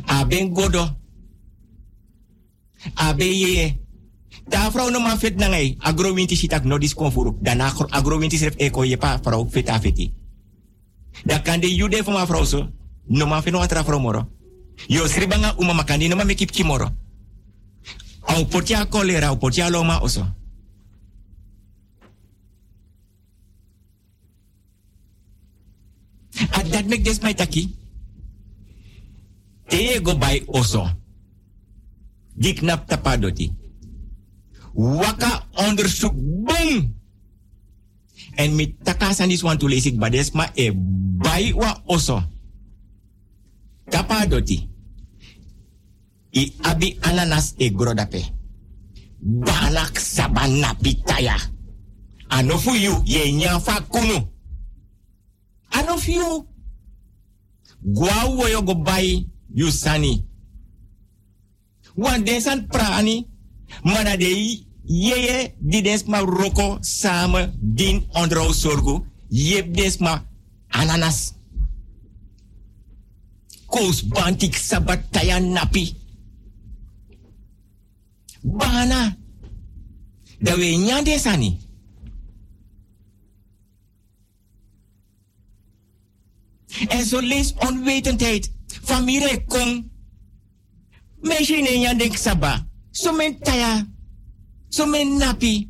A 0.06 0.24
ben 0.24 0.54
godo. 0.54 0.96
A 2.94 3.14
ben. 3.14 3.89
Da 4.50 4.70
vrouw 4.70 4.90
no 4.90 4.98
man 5.00 5.18
fet 5.18 5.36
na 5.38 5.46
ngai 5.48 5.76
agrowinti 5.78 6.36
sitak 6.36 6.64
no 6.64 6.78
disconfuru. 6.78 7.38
Dana 7.40 7.70
agrowinti 7.90 8.38
sref 8.38 8.54
eko 8.58 8.82
ye 8.82 8.96
pa 8.96 9.18
vrouw 9.22 9.46
fet 9.50 9.68
a 9.68 9.78
feti. 9.78 10.12
Da 11.24 11.38
kan 11.42 11.60
de 11.60 11.74
jude 11.74 12.02
van 12.04 12.14
ma 12.14 12.26
vrouw 12.26 12.44
so. 12.44 12.68
No 13.06 13.26
man 13.26 13.42
fet 13.42 13.52
no 13.52 13.60
atra 13.60 13.84
vrouw 13.84 14.00
moro. 14.00 14.28
Yo 14.88 15.06
sribanga 15.06 15.54
uma 15.58 15.72
makandi 15.72 16.08
no 16.08 16.16
ma 16.16 16.24
mekip 16.24 16.50
kimoro. 16.50 16.90
Au 18.20 18.44
potia 18.46 18.86
kolera, 18.86 19.28
au 19.28 19.36
potia 19.36 19.70
loma 19.70 20.00
oso. 20.02 20.26
And 26.54 26.72
that 26.72 26.86
make 26.86 27.04
this 27.04 27.22
my 27.22 27.34
taki. 27.34 27.76
Te 29.68 30.00
go 30.00 30.14
by 30.14 30.42
oso. 30.46 30.90
Die 32.34 32.54
knap 32.54 32.88
tapadoti. 32.88 33.59
Waka 34.74 35.46
onderzoek. 35.54 36.14
Boom! 36.14 36.94
En 38.34 38.54
mi 38.54 38.76
takasan 38.82 39.30
is 39.30 39.42
want 39.42 39.60
to 39.60 39.68
lees 39.68 39.90
but 39.92 40.12
des 40.12 40.30
ma 40.32 40.46
e 40.54 40.72
bai 41.22 41.52
wa 41.52 41.82
oso. 41.86 42.22
Tapadoti. 43.90 44.68
I 46.32 46.52
abi 46.62 46.98
ananas 47.02 47.54
e 47.58 47.70
grodape. 47.70 48.22
Banak 49.20 49.98
sabana 49.98 50.74
pitaya. 50.74 51.36
Anofu 52.28 52.74
yu 52.74 53.02
ye 53.04 53.32
nyafa 53.32 53.80
kunu. 53.88 54.28
Anofu 55.70 56.10
yu. 56.10 56.46
Gwa 57.82 58.24
wo 58.24 58.62
go 58.62 58.74
bai 58.74 59.26
yu 59.54 59.70
sani. 59.70 60.24
Wan 61.96 62.24
desan 62.24 62.66
prani. 62.68 63.29
Mana 63.82 64.16
de 64.16 64.64
yeye 64.84 65.54
di 65.60 65.82
desma 65.82 66.18
roko 66.20 66.78
samen 66.80 67.52
din 67.60 68.06
onderhoud 68.14 68.54
sorgo. 68.54 69.06
Yep 69.28 69.74
desma 69.74 70.26
ananas. 70.68 71.34
Kous 73.66 74.02
bantik 74.02 74.56
sabataya 74.56 75.40
napi. 75.40 75.94
Bana. 78.42 79.16
Da 80.40 80.56
we 80.56 80.76
nyande 80.76 81.18
sani. 81.18 81.58
En 86.88 87.04
zo 87.04 87.20
lees 87.20 87.54
onwetendheid. 87.54 88.52
Familie 88.66 89.44
kom. 89.44 89.90
Meisje 91.20 91.56
in 91.56 91.90
een. 91.90 92.69
Zo 93.00 93.12
men 93.12 93.38
taya. 93.40 93.86
Zo 94.68 94.86
men 94.86 95.16
napi. 95.16 95.68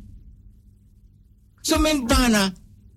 Zo 1.61 1.79
men 1.79 2.07
bana. 2.07 2.53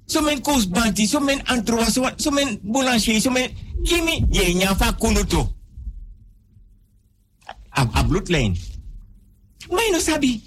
Zo 0.07 0.21
men 0.23 0.43
kous 0.43 0.67
banti. 0.69 1.07
Zo 1.07 1.21
men 1.21 1.43
antroa. 1.47 1.87
Zo 2.17 2.31
men 2.31 2.59
boulanger. 2.63 3.21
Zo 3.21 3.31
men... 3.31 3.51
Kimi. 3.83 4.27
Je 4.31 4.55
nyafa 4.55 4.93
kunuto. 4.93 5.55
A, 7.71 7.89
a 7.93 8.03
bloedlijn. 8.03 8.57
Maar 9.71 9.89
no 9.91 9.99
sabi. 9.99 10.43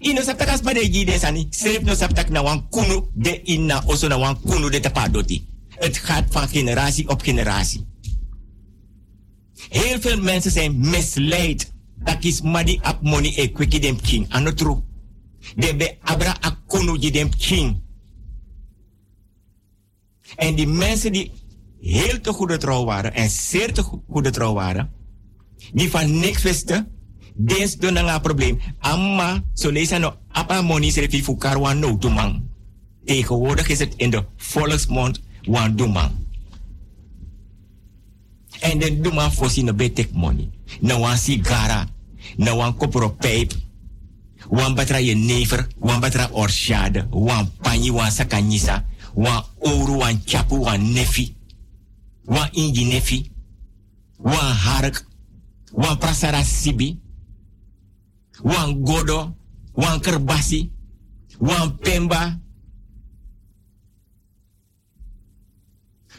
Ino 0.00 0.22
saptak 0.22 0.48
as 0.48 0.60
bade 0.60 0.80
gide 0.92 1.18
sani. 1.18 1.48
No 1.84 1.94
saptak 1.94 2.28
na 2.28 2.42
wan 2.42 2.68
kunu 2.68 3.10
de 3.14 3.42
inna 3.42 3.82
oso 3.86 4.08
na 4.08 4.18
wan 4.18 4.38
de 4.70 4.80
tapadoti. 4.80 5.46
Het 5.68 5.96
gaat 5.96 6.24
van 6.30 6.48
generatie 6.48 7.08
op 7.08 7.20
generatie. 7.20 7.86
Heel 9.68 10.00
veel 10.00 10.20
mensen 10.20 10.50
zijn 10.50 10.78
misleid. 10.80 11.74
Dat 12.04 12.24
is 12.24 12.40
madi 12.40 12.78
ap 12.82 13.02
money 13.02 13.32
e 13.36 13.52
kweki 13.52 13.78
dem 13.78 14.00
king. 14.00 14.26
Anotru. 14.28 14.82
De 15.56 15.76
be 15.76 15.96
abra 16.02 16.36
ji 17.00 17.10
dem 17.10 17.30
king. 17.36 17.84
En 20.36 20.54
die 20.54 20.66
mensen 20.66 21.12
die 21.12 21.32
heel 21.80 22.20
te 22.20 22.32
goede 22.32 22.56
trouw 22.56 22.84
waren 22.84 23.14
en 23.14 23.30
zeer 23.30 23.72
te 23.72 23.82
goede 23.82 24.30
trouw 24.30 24.54
waren, 24.54 24.90
die 25.72 25.90
van 25.90 26.18
niks 26.18 26.42
wisten, 26.42 26.96
Des 27.36 27.76
do 27.76 27.90
na 27.90 28.18
probleem. 28.18 28.58
Amma, 28.80 29.44
so 29.52 29.70
lezen 29.70 30.00
no 30.00 30.16
apa 30.32 30.62
moni 30.62 30.90
servi 30.90 31.22
fukar 31.22 31.58
wan 31.60 31.78
no 31.78 31.98
dumang. 31.98 32.48
Tegenwoordig 33.04 33.68
is 33.68 33.78
het 33.78 33.94
in 33.96 34.10
de 34.10 34.24
volksmond 34.36 35.20
wan 35.44 35.76
dumang. 35.76 36.10
En 38.60 38.78
de 38.78 39.00
dumang 39.00 39.32
voorzien 39.32 39.76
betek 39.76 40.12
money. 40.12 40.48
Na 40.80 40.96
wan 40.98 41.16
sigara, 41.16 41.86
na 42.38 42.54
wan 42.54 42.74
kopro 42.76 43.10
pijp, 43.16 43.52
wan 44.50 44.74
batra 44.74 45.00
je 45.00 45.14
never, 45.14 45.66
wan 45.78 46.00
batra 46.00 46.28
orshade, 46.32 47.06
wan 47.10 47.50
panyi, 47.62 47.90
wan 47.90 48.10
sakanyisa, 48.10 48.84
wan 49.14 49.44
ouro, 49.58 49.96
wan 49.98 50.20
chapu, 50.24 50.56
wan 50.60 50.92
nefi, 50.92 51.34
wan 52.24 52.48
ingi 52.52 52.84
nefi, 52.84 53.30
wan 54.18 54.54
hark, 54.54 55.06
wan 55.72 55.98
prasara 55.98 56.44
sibi, 56.44 56.98
wan 58.42 58.82
godo, 58.84 59.34
wan 59.72 60.00
kerbasi, 60.00 60.70
wan 61.38 61.76
pemba. 61.78 62.40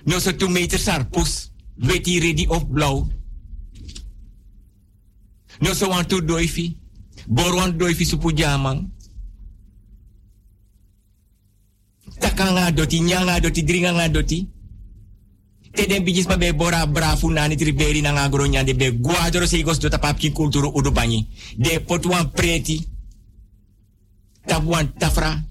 No 0.05 0.19
so 0.19 0.31
two 0.31 0.47
meter 0.49 0.77
sarpus, 0.79 1.51
weti 1.79 2.19
ready 2.21 2.47
of 2.49 2.63
blauw. 2.69 3.07
No 5.61 5.73
so 5.73 5.89
wan 5.89 6.05
tu 6.05 6.21
doifi, 6.21 6.77
bor 7.27 7.55
wan 7.55 7.77
doifi 7.77 8.05
supu 8.05 8.31
jamang. 8.31 8.89
Takanga 12.19 12.71
doti, 12.71 12.99
nyanga 12.99 13.39
doti, 13.39 13.63
dringa 13.63 14.09
doti. 14.09 14.47
Te 15.71 15.85
den 15.85 16.03
bijis 16.03 16.27
ma 16.27 16.37
be 16.37 16.53
bora 16.53 16.85
brafu 16.87 17.29
nani 17.29 17.55
triberi 17.55 18.01
na 18.01 18.11
ngagro 18.11 18.47
nyande 18.47 18.73
be 18.73 18.91
guadro 18.91 19.45
se 19.45 19.57
igos 19.57 19.79
do 19.79 19.89
tapapkin 19.89 20.33
kulturu 20.33 20.71
udu 20.73 20.91
banyi. 20.91 21.27
De 21.57 21.79
pot 21.79 22.05
wan 22.05 22.31
preti. 22.31 22.87
Tap 24.45 24.63
wan 24.63 24.93
tafra. 24.97 25.43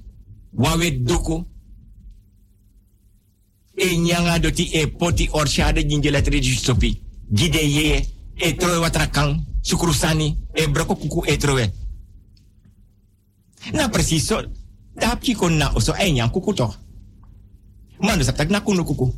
Wan 0.53 0.78
we 0.78 0.91
duku. 0.91 1.45
E 3.77 3.97
nyanga 3.97 4.39
doti 4.39 4.70
e 4.73 4.87
poti 4.87 5.28
orshade 5.33 5.85
jinjela 5.85 6.23
tredi 6.23 6.57
sopi. 6.57 7.01
Gide 7.33 7.62
ye 7.62 8.07
e 8.37 8.55
troe 8.57 8.79
watrakang. 8.79 9.45
Sukrusani 9.61 10.37
e 10.53 10.69
broko 10.69 10.95
kuku 10.95 11.25
e 11.27 11.37
troe. 11.37 11.73
Na 13.73 13.89
preciso. 13.89 14.43
Tap 14.99 15.25
kon 15.37 15.57
na 15.57 15.73
oso 15.75 15.93
e 15.93 16.13
nyang 16.13 16.31
kuku 16.31 16.55
toch. 16.55 16.79
Manu 18.01 18.25
saptak 18.25 18.49
na 18.49 18.61
kunu 18.61 18.85
kuku. 18.85 19.13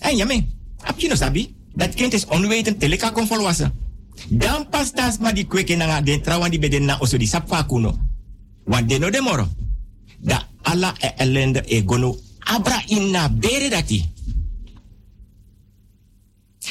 En 0.00 0.16
ja, 0.16 0.24
men, 0.24 0.48
heb 0.76 1.00
je 1.00 1.08
no 1.08 1.14
sabi? 1.14 1.54
Dat 1.74 1.94
kind 1.94 2.12
is 2.12 2.26
onwetend, 2.26 2.80
teleka 2.80 3.10
kon 3.10 3.26
volwassen. 3.26 3.72
Dan 4.28 4.68
pas 4.68 4.92
tas 4.92 5.18
ma 5.18 5.32
die 5.32 5.46
kweke 5.46 5.76
na 5.76 6.00
den 6.00 6.22
trawan 6.22 6.50
die 6.50 6.58
beden 6.58 6.84
na 6.84 6.98
oso 7.00 7.16
di 7.16 7.26
sapfa 7.26 7.64
kuno. 7.64 7.94
Want 8.64 8.88
de 8.88 8.98
no 8.98 9.10
de 9.10 9.20
moro. 9.20 9.48
Da 10.18 10.48
alla 10.62 10.94
e 10.98 11.12
ellende 11.16 11.62
e 11.66 11.82
gono 11.84 12.16
abra 12.38 12.82
inna 12.86 13.28
bere 13.28 13.68
dati. 13.68 14.04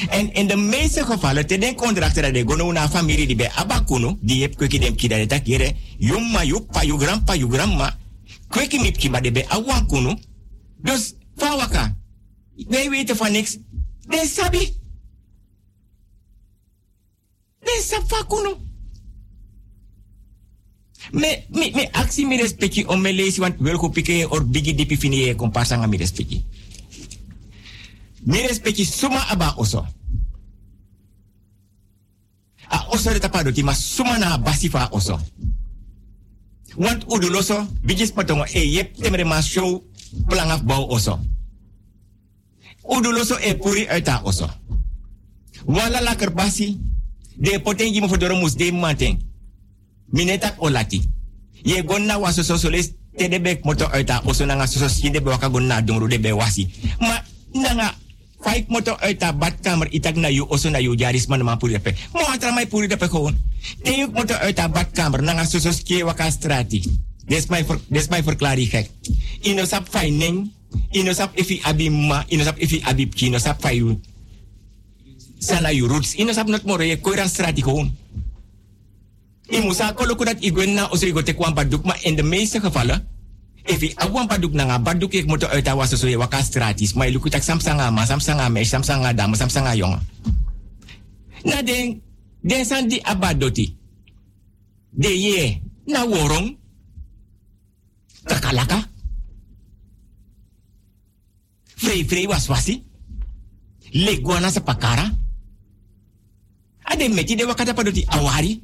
En 0.08 0.32
in 0.32 0.46
de 0.46 0.56
meeste 0.56 1.04
gevallen, 1.04 1.46
te 1.46 1.58
den 1.58 1.74
contracten 1.74 2.22
dat 2.22 2.34
de 2.34 2.42
gono 2.46 2.72
na 2.72 2.88
familie 2.88 3.26
die 3.26 3.36
bij 3.36 3.50
abakuno, 3.50 4.18
die 4.20 4.42
heb 4.42 4.56
kweke 4.56 4.78
dem 4.78 4.94
kida 4.94 5.16
de 5.16 5.26
takere, 5.26 5.74
yumma 5.98 6.44
yupa 6.44 6.82
yu 6.82 6.98
grandpa 6.98 7.34
yu 7.34 7.50
grandma, 7.50 7.96
kweke 8.48 8.80
mip 8.80 8.96
kiba 8.96 9.20
de 9.20 9.32
bij 9.32 9.48
awakuno. 9.48 10.18
Dus, 10.76 11.14
fawaka. 11.36 11.96
Wij 12.68 12.90
weten 12.90 13.16
van 13.16 13.32
niks. 13.32 13.58
De 14.08 14.30
sabi. 14.34 14.74
De 17.60 17.84
safakuno. 17.88 18.58
Me, 21.10 21.44
me, 21.48 21.70
me 21.74 21.92
actie 21.92 22.26
mi 22.26 22.36
respecti 22.36 22.84
om 22.84 23.00
me 23.00 23.12
lezen, 23.12 23.40
want 23.40 23.54
wil 23.58 23.76
go 23.76 23.92
or 24.28 24.46
bigi 24.46 24.74
dipi 24.74 24.96
fini 24.96 25.28
e 25.28 25.34
kompasanga 25.34 25.86
mi 25.86 25.96
respecti. 25.96 26.44
Mi 28.26 28.42
respecti 28.42 28.84
suma 28.84 29.22
aba 29.30 29.54
oso. 29.56 29.86
A 32.68 32.86
oso 32.90 33.12
de 33.12 33.20
tapado 33.20 33.52
ti 33.52 33.62
ma 33.62 33.74
suma 33.74 34.18
na 34.18 34.38
basifa 34.38 34.88
oso. 34.90 35.20
Want 36.76 37.04
uduloso, 37.06 37.66
bijis 37.82 38.12
patongo, 38.12 38.44
e 38.52 38.66
yep 38.66 38.96
temere 38.96 39.24
ma 39.24 39.40
show 39.40 39.82
plangaf 40.28 40.62
bouw 40.62 40.90
oso. 40.90 41.20
Uduloso 42.82 43.38
e 43.38 43.54
puri 43.54 43.86
uit 43.88 44.08
oso. 44.24 44.50
Wala 45.64 46.00
la 46.00 46.16
kerbasi, 46.16 46.78
de 47.36 47.60
potengi 47.60 48.00
mo 48.00 48.08
fodoro 48.08 48.34
mus 48.34 48.56
de 48.56 48.72
manten. 48.72 49.18
Minetak 50.12 50.62
olati. 50.62 51.08
Ye 51.64 51.82
gonna 51.82 52.18
waso 52.18 52.42
so 52.42 52.56
soles 52.56 52.92
te 53.16 53.28
de 53.28 53.40
bek 53.40 53.64
moto 53.64 53.86
uit 53.86 54.10
oso 54.24 54.46
nanga 54.46 54.66
so 54.66 54.88
so 54.88 55.10
de 55.10 55.20
waka 55.20 55.48
gonna 55.48 55.80
dongru 55.82 56.08
de 56.08 56.18
be 56.18 56.32
wasi. 56.32 56.68
Ma 57.00 57.22
nanga 57.54 57.94
Faik 58.40 58.68
moto 58.68 58.96
uit 59.00 59.20
dat 59.20 59.38
badkamer 59.38 59.88
itak 59.90 60.16
na 60.16 60.28
yu 60.28 60.44
oso 60.48 60.70
na 60.70 60.78
yu 60.78 60.94
jaris 60.94 61.26
man 61.26 61.44
ma 61.44 61.56
puri. 61.56 61.78
Mo 62.12 62.20
atra 62.28 62.52
mai 62.52 62.66
puri 62.66 62.88
gewoon. 62.88 63.36
Yu 63.82 64.08
moto 64.12 64.34
uit 64.34 64.56
dat 64.56 64.72
badkamer 64.72 65.22
nanga 65.22 65.44
sosos 65.44 65.82
kie 65.82 66.04
waka 66.04 66.30
strati. 66.30 66.82
Des 67.26 67.46
ver, 67.46 67.80
des 67.88 68.08
my 68.08 68.22
verklaring 68.22 68.70
gek. 68.70 68.90
Ino 69.42 69.64
sap 69.64 69.88
ino 70.90 71.12
sap 71.12 71.36
ifi 71.36 71.60
abi 71.64 71.90
ma, 71.90 72.24
ino 72.28 72.44
sap 72.44 72.58
ifi 72.60 72.80
abi 72.84 73.06
pki, 73.06 73.26
ino 73.26 73.38
sap 73.38 73.60
fayu. 73.60 73.96
Sana 75.38 75.70
yu 75.70 75.88
roots, 75.88 76.16
ino 76.16 76.32
sap 76.32 76.48
not 76.48 76.64
more 76.64 76.84
ye 76.86 76.96
koira 77.00 77.28
strati 77.28 77.62
gewoon. 77.62 77.90
I 79.46 79.60
musa 79.62 79.94
kolo 79.94 80.16
kudat 80.18 80.42
igwen 80.42 80.74
na 80.74 80.90
oso 80.90 81.06
igote 81.06 81.34
kwam 81.34 81.54
baduk 81.54 81.84
ma 81.84 81.94
in 82.02 82.16
de 82.16 82.22
meeste 82.22 82.60
gevallen 82.60 82.98
Efi 83.66 83.90
awan 83.98 84.30
paduk 84.30 84.54
nanga 84.54 84.78
baduk 84.78 85.10
ik 85.12 85.26
moto 85.26 85.50
uit 85.50 85.66
awas 85.66 85.90
so 85.90 86.06
ye 86.06 86.14
waka 86.16 86.38
stratis 86.38 86.94
mai 86.94 87.10
luku 87.10 87.26
tak 87.26 87.42
samsanga 87.42 87.90
ma 87.90 88.06
samsanga 88.06 88.46
me 88.46 88.62
samsanga 88.62 89.10
dam 89.10 89.34
samsanga 89.34 89.74
yong. 89.74 89.98
Na 91.44 91.62
den 91.62 92.02
den 92.42 92.64
san 92.64 92.86
di 92.88 93.02
abadoti. 93.02 93.74
De 94.94 95.10
ye 95.10 95.62
na 95.86 96.06
worong 96.06 96.54
kakalaka. 98.22 98.86
Frei 101.76 102.06
frei 102.06 102.26
was 102.26 102.46
wasi. 102.46 102.82
Leguana 103.92 104.50
sa 104.50 104.60
pakara. 104.62 105.10
Ade 106.86 107.08
meti 107.10 107.34
de 107.34 107.44
wakata 107.44 107.74
padoti 107.74 108.06
awari. 108.06 108.62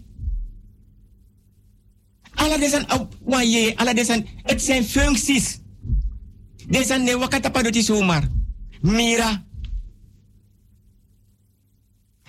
Alla 2.42 2.58
desan 2.58 2.86
waye, 3.24 3.76
alla 3.76 3.94
desan, 3.94 4.26
het 4.42 4.62
zijn 4.62 4.84
functies. 4.84 5.60
Desan 6.66 7.02
ne 7.02 7.18
wakata 7.18 7.50
padoti 7.50 7.82
zomaar. 7.82 8.28
Mira. 8.80 9.44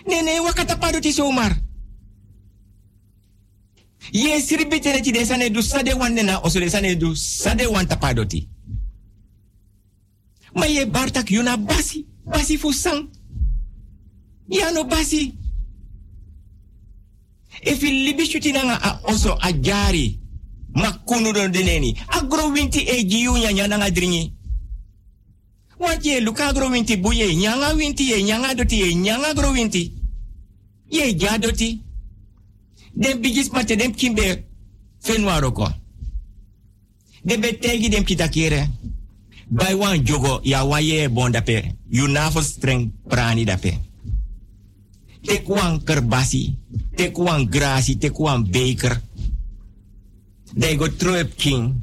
Nee, 0.06 0.22
nee, 0.22 0.42
wakata 0.42 0.78
padoti 0.78 1.12
zomaar. 1.12 1.62
Ye 4.12 4.42
siribite 4.42 4.92
neti 4.92 5.12
desan 5.12 5.38
ne 5.38 5.50
du 5.50 5.62
sade 5.62 5.94
wande 5.96 6.22
na 6.22 6.40
oso 6.42 6.60
desan 6.60 6.82
ne 6.82 6.98
du 6.98 7.16
sade 7.16 7.68
wanta 7.68 7.98
padoti. 7.98 8.50
Ma 10.54 10.66
ye 10.66 10.86
bartak 10.86 11.30
yuna 11.30 11.58
basi, 11.58 12.06
basi 12.26 12.58
fusang. 12.58 13.10
Ya 14.48 14.72
no 14.72 14.84
basi. 14.84 15.34
If 17.62 17.82
libi 17.82 18.26
shuti 18.26 18.52
nanga 18.52 18.80
a 19.42 19.52
jari. 19.54 20.20
Makunu 20.76 21.34
don 21.34 21.52
deneni. 21.52 21.96
Agro 22.10 22.50
winti 22.50 22.80
e 22.80 23.04
giyu 23.06 23.38
nya 23.38 23.68
nanga 23.68 23.92
dringi. 23.92 24.32
Luka 26.22 26.48
agro 26.48 26.70
winti 26.70 26.98
buye 26.98 27.36
nyanga 27.36 27.76
winti 27.76 28.10
ye 28.10 28.24
nyanga 28.24 28.56
doti 28.56 28.96
nyanga 28.96 29.30
agro 29.30 29.52
winti. 29.52 29.92
Ye 30.90 31.14
ja 31.16 31.38
doti. 31.38 31.82
Den 32.96 33.22
bigis 33.22 33.52
mate 33.52 33.76
dem 33.76 33.94
kimbe 33.94 34.46
fenwaroko. 35.00 35.70
De 37.24 37.38
betegi 37.38 37.90
dem 37.90 38.04
kitakere. 38.04 38.68
By 39.50 39.74
one 39.76 40.04
jogo 40.04 40.42
ya 40.44 40.64
waye 40.64 41.08
pe. 41.46 41.76
You 41.90 42.08
nafo 42.08 42.42
streng 42.42 42.92
prani 43.08 43.46
dape. 43.46 43.78
Tek 45.24 45.48
wan 45.48 45.80
kerbasi, 45.80 46.56
tek 46.96 47.18
wan 47.18 47.50
grasi, 47.50 47.98
tek 47.98 48.20
wan 48.20 48.44
beker. 48.50 49.02
De 50.54 50.76
go 50.76 50.88
troep 50.88 51.36
king, 51.36 51.82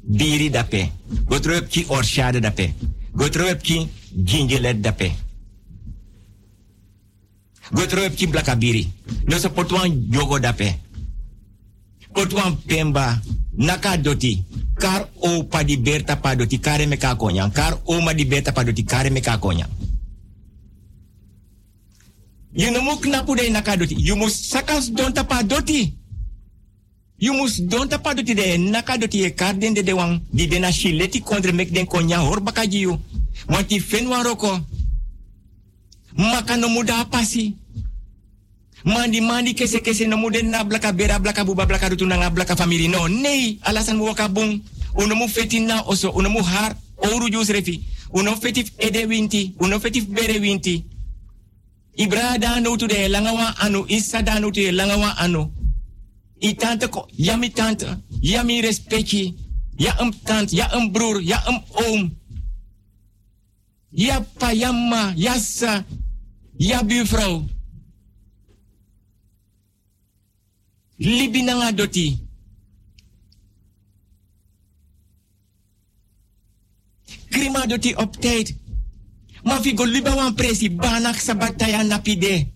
biri 0.00 0.50
dape. 0.50 0.90
Go 1.28 1.38
troep 1.38 1.68
ki 1.68 1.84
orshade 1.88 2.40
dape. 2.40 2.74
Go 3.12 3.28
troep 3.28 3.62
ki 3.62 3.88
gingelet 4.24 4.82
dape. 4.82 5.12
Go 7.72 7.86
troep 7.86 8.14
ki 8.14 8.26
blakabiri. 8.26 8.86
No 9.26 9.38
se 9.38 9.48
potwan 9.48 10.08
dape. 10.40 10.78
Potwan 12.12 12.58
pemba, 12.66 13.20
naka 13.56 13.96
doti. 13.96 14.44
Kar 14.74 15.08
o 15.20 15.44
pa 15.44 15.62
di 15.62 15.76
berta 15.76 16.16
pa 16.16 16.34
doti 16.34 16.58
kare 16.58 16.86
me 16.86 16.96
kakonya. 16.96 17.50
Kar 17.52 17.80
o 17.84 18.00
ma 18.00 18.12
di 18.12 18.24
berta 18.24 18.52
pa 18.52 18.62
doti 18.64 18.84
kare 18.84 19.10
me 19.10 19.20
kakonya. 19.20 19.68
You 22.52 22.70
no 22.70 22.80
muk 22.82 23.06
napu 23.06 23.36
de 23.36 23.48
nakadoti. 23.50 23.94
You 23.98 24.16
must 24.16 24.52
sakas 24.52 24.90
don 24.90 25.12
tapa 25.12 25.42
doti. 25.42 25.94
You 27.18 27.32
must 27.34 27.68
don 27.68 27.88
tapa 27.88 28.14
doti 28.14 28.34
de 28.34 28.58
nakadoti 28.58 29.24
e 29.24 29.30
karden 29.30 29.74
de 29.74 29.82
de 29.82 29.92
wang. 29.92 30.20
Di 30.32 30.46
de 30.46 30.58
na 30.58 30.70
shileti 30.70 31.22
kondre 31.22 31.52
mek 31.52 31.70
den 31.70 31.86
konya 31.86 32.18
hor 32.18 32.40
bakaji 32.40 32.80
you. 32.80 32.98
Want 33.48 33.68
die 33.68 33.80
fen 33.80 34.06
waroko. 34.08 34.60
Maka 36.16 36.56
no 36.56 36.68
muda 36.68 37.04
pasi. 37.04 37.54
Mandi 38.84 39.20
mandi 39.20 39.54
kese 39.54 39.80
kese 39.80 40.08
no 40.08 40.16
muda 40.16 40.42
na 40.42 40.64
blaka 40.64 40.92
bera 40.92 41.18
blaka 41.18 41.44
buba 41.44 41.66
blaka 41.66 41.88
dutu 41.88 42.06
na 42.06 42.30
blaka 42.30 42.56
family. 42.56 42.88
No, 42.88 43.06
nee. 43.06 43.58
Alasan 43.62 43.96
mu 43.96 44.06
wakabung. 44.06 44.60
Uno 44.96 45.14
mu 45.14 45.28
feti 45.28 45.60
na 45.60 45.82
oso. 45.86 46.10
Uno 46.10 46.28
mu 46.28 46.42
har. 46.42 46.74
Oru 46.96 47.30
jus 47.30 47.48
refi. 47.48 47.80
Uno 48.12 48.34
fetif 48.34 48.72
ede 48.78 49.06
winti. 49.06 49.54
Uno 49.60 49.78
fetif 49.78 50.06
bere 50.08 50.40
winti. 50.40 50.84
Ibra 52.00 52.38
dano 52.38 52.76
tu 52.76 52.86
de 52.86 53.08
langawa 53.08 53.54
anu, 53.58 53.84
isa 53.88 54.22
dano 54.22 54.50
tu 54.50 54.60
de 54.60 54.72
langawa 54.72 55.10
anu. 55.18 55.52
I 56.40 56.54
tante 56.54 56.88
ko, 56.88 57.06
ja 57.12 57.36
mi 57.36 57.50
tante, 57.50 57.86
ja 58.22 58.42
mi 58.42 58.60
respecti, 58.62 59.34
ja 59.76 59.92
een 60.00 60.10
tante, 60.24 60.56
ja 60.56 60.66
broer, 60.92 61.20
ja 61.22 61.42
een 61.46 61.62
oom. 61.72 62.16
Ja 63.90 64.20
pa, 64.38 64.50
ja 64.52 64.72
ma, 64.72 65.12
ja 65.16 65.38
sa, 65.38 65.84
ja 66.56 66.84
buurvrouw. 66.84 67.44
Libi 70.96 71.42
nanga 71.42 71.72
doti. 71.72 72.18
Krima 77.28 77.66
doti. 77.66 77.94
Ma 79.44 79.60
fi 79.60 79.72
go 79.72 79.84
liba 79.84 80.14
wan 80.14 80.34
presi 80.34 80.68
banak 80.68 81.16
sabataya 81.16 81.84
napide. 81.84 82.52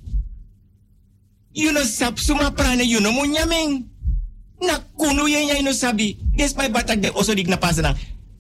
You 1.52 1.73
no 1.73 1.82
sap 1.82 2.19
suma 2.19 2.51
prane 2.51 2.85
you 2.85 3.01
no. 3.01 3.11
Na 4.61 4.78
kunu 4.98 5.28
ye 5.28 5.47
ya 5.47 5.62
no 5.62 5.73
sabi. 5.73 6.19
Des 6.36 6.55
my 6.56 6.69
batak 6.69 7.01
de 7.01 7.11
oso 7.11 7.35
dik 7.35 7.48
na 7.48 7.56
pasana. 7.56 7.94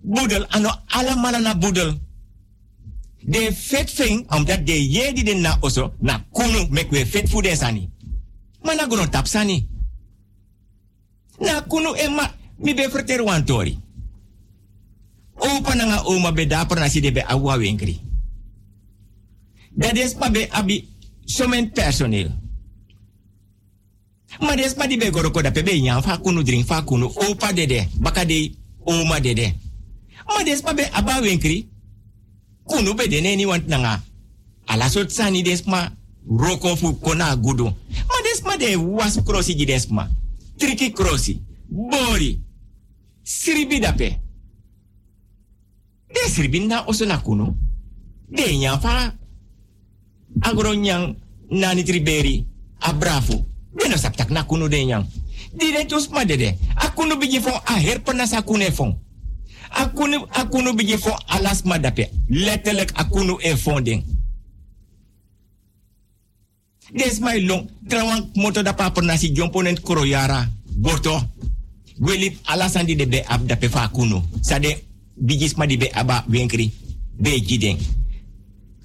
Budel 0.04 0.46
ano 0.50 0.70
ala 0.94 1.16
mala 1.16 1.40
na 1.40 1.54
budel. 1.54 1.98
De 3.26 3.52
fet 3.52 3.88
thing 3.88 4.26
omdat 4.30 4.66
de 4.66 4.72
ye 4.72 5.12
den 5.12 5.42
na 5.42 5.58
oso 5.62 5.92
na 6.00 6.18
kunu 6.32 6.68
mek 6.70 6.90
we 6.90 7.04
fet 7.04 7.28
fu 7.28 7.40
den 7.40 7.56
sani. 7.56 7.90
Mana 8.64 8.86
gono 8.86 9.06
tap 9.06 9.26
sani. 9.26 9.68
Na 11.40 11.60
kunu 11.62 11.96
ema 11.96 12.30
mi 12.58 12.74
be 12.74 12.88
verter 12.88 13.22
wan 13.22 13.44
tori. 13.44 13.78
Opa 15.36 15.74
nanga 15.74 16.02
oma 16.06 16.32
be 16.32 16.46
na 16.46 16.88
si 16.88 17.00
de 17.00 17.10
be 17.10 17.22
awa. 17.28 17.58
Dat 19.74 20.16
abi 20.50 20.88
somen 21.24 21.70
personeel. 21.70 22.30
Maar 24.40 24.56
dat 24.56 24.88
die 24.88 24.98
bij 24.98 25.10
goroko 25.10 25.42
dat 25.42 25.52
bij 25.52 25.78
jan 25.78 26.02
fa 26.02 26.16
kunu 26.16 26.42
drink 26.42 26.66
fa 26.66 26.82
kunu 26.82 27.04
opa 27.04 27.52
dede 27.52 27.88
baka 28.00 28.24
de 28.24 28.54
oma 28.84 29.20
dede. 29.20 29.54
Maar 30.26 30.88
aba 30.92 31.20
winkri. 31.20 31.68
Kunu 32.66 32.94
bij 32.94 33.08
de 33.08 33.16
neni 33.16 33.46
want 33.46 33.66
nanga. 33.66 34.02
Ala 34.64 34.88
sot 34.88 35.12
sani 35.12 35.42
des 35.42 35.62
ma 35.62 35.92
roko 36.26 36.76
fu 36.76 36.92
kona 36.92 37.36
gudu. 37.42 37.72
Maar 38.44 38.58
de 38.58 38.78
was 38.78 39.22
crossi 39.24 39.54
di 39.54 39.64
des 39.64 39.86
ma. 39.86 40.10
Triki 40.56 40.92
crossi. 40.92 41.42
Bori. 41.66 42.42
Siribi 43.22 43.80
dape. 43.80 44.18
De 46.06 46.28
siribi 46.30 46.66
na 46.66 47.20
kunu. 47.22 47.54
De 48.28 48.78
fa 48.80 49.14
agro 50.40 50.74
nyang 50.74 51.16
nani 51.50 51.84
triberi 51.84 52.46
abrafu 52.80 53.44
deno 53.74 53.96
saptak 53.96 54.30
na 54.30 54.44
kunu 54.44 54.68
de 54.68 54.84
nyang. 54.84 55.06
Di 55.54 55.72
de 55.72 55.86
tus 55.86 56.08
ma 56.08 56.24
de 56.24 56.36
de. 56.36 56.54
Akunu 56.76 57.16
biji 57.16 57.40
fon 57.40 57.60
a 57.66 57.78
her 57.78 58.00
panas 58.00 58.32
akune 58.32 58.70
fon. 58.72 58.94
Akunu 59.70 60.26
akunu 60.30 60.74
biji 60.74 60.98
fon 60.98 61.14
alas 61.28 61.64
ma 61.64 61.78
dape. 61.78 62.10
Letterlijk 62.28 62.92
akunu 62.94 63.38
e 63.40 63.56
fon 63.56 63.82
ding 63.82 64.02
des 66.92 67.18
my 67.20 67.38
long 67.46 67.66
trawan 67.88 68.30
moto 68.36 68.62
da 68.62 68.72
pa 68.72 68.92
nasi 69.02 69.32
jomponen 69.32 69.80
kroyara 69.80 70.48
boto. 70.76 71.20
Gwelip 71.98 72.38
alasandi 72.44 72.96
de 72.96 73.06
be 73.06 73.24
ab 73.26 73.46
da 73.46 73.56
pe 73.56 73.68
fa 73.68 73.88
kuno. 73.88 74.22
Sade 74.40 74.84
bijis 75.16 75.54
ma 75.56 75.66
di 75.66 75.76
be 75.76 75.90
aba 75.92 76.24
wenkri. 76.28 76.72
Be 77.18 77.40
jideng. 77.40 77.78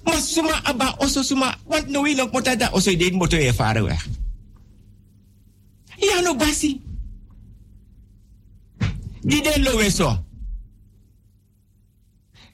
Maar 0.04 0.20
suma 0.20 0.60
aba 0.64 0.94
oso 0.98 1.22
suma. 1.22 1.56
Want 1.64 1.88
no 1.88 2.06
ilok 2.06 2.32
mota 2.32 2.56
da 2.56 2.70
oso 2.72 2.90
ide 2.90 3.12
moto 3.12 3.36
e 3.36 3.52
fare 3.52 3.82
weg. 3.82 4.00
Ja 6.00 6.20
no 6.20 6.34
basi. 6.34 6.80
Di 9.20 9.40
den 9.40 9.62
lo 9.62 9.76
weso. 9.76 10.24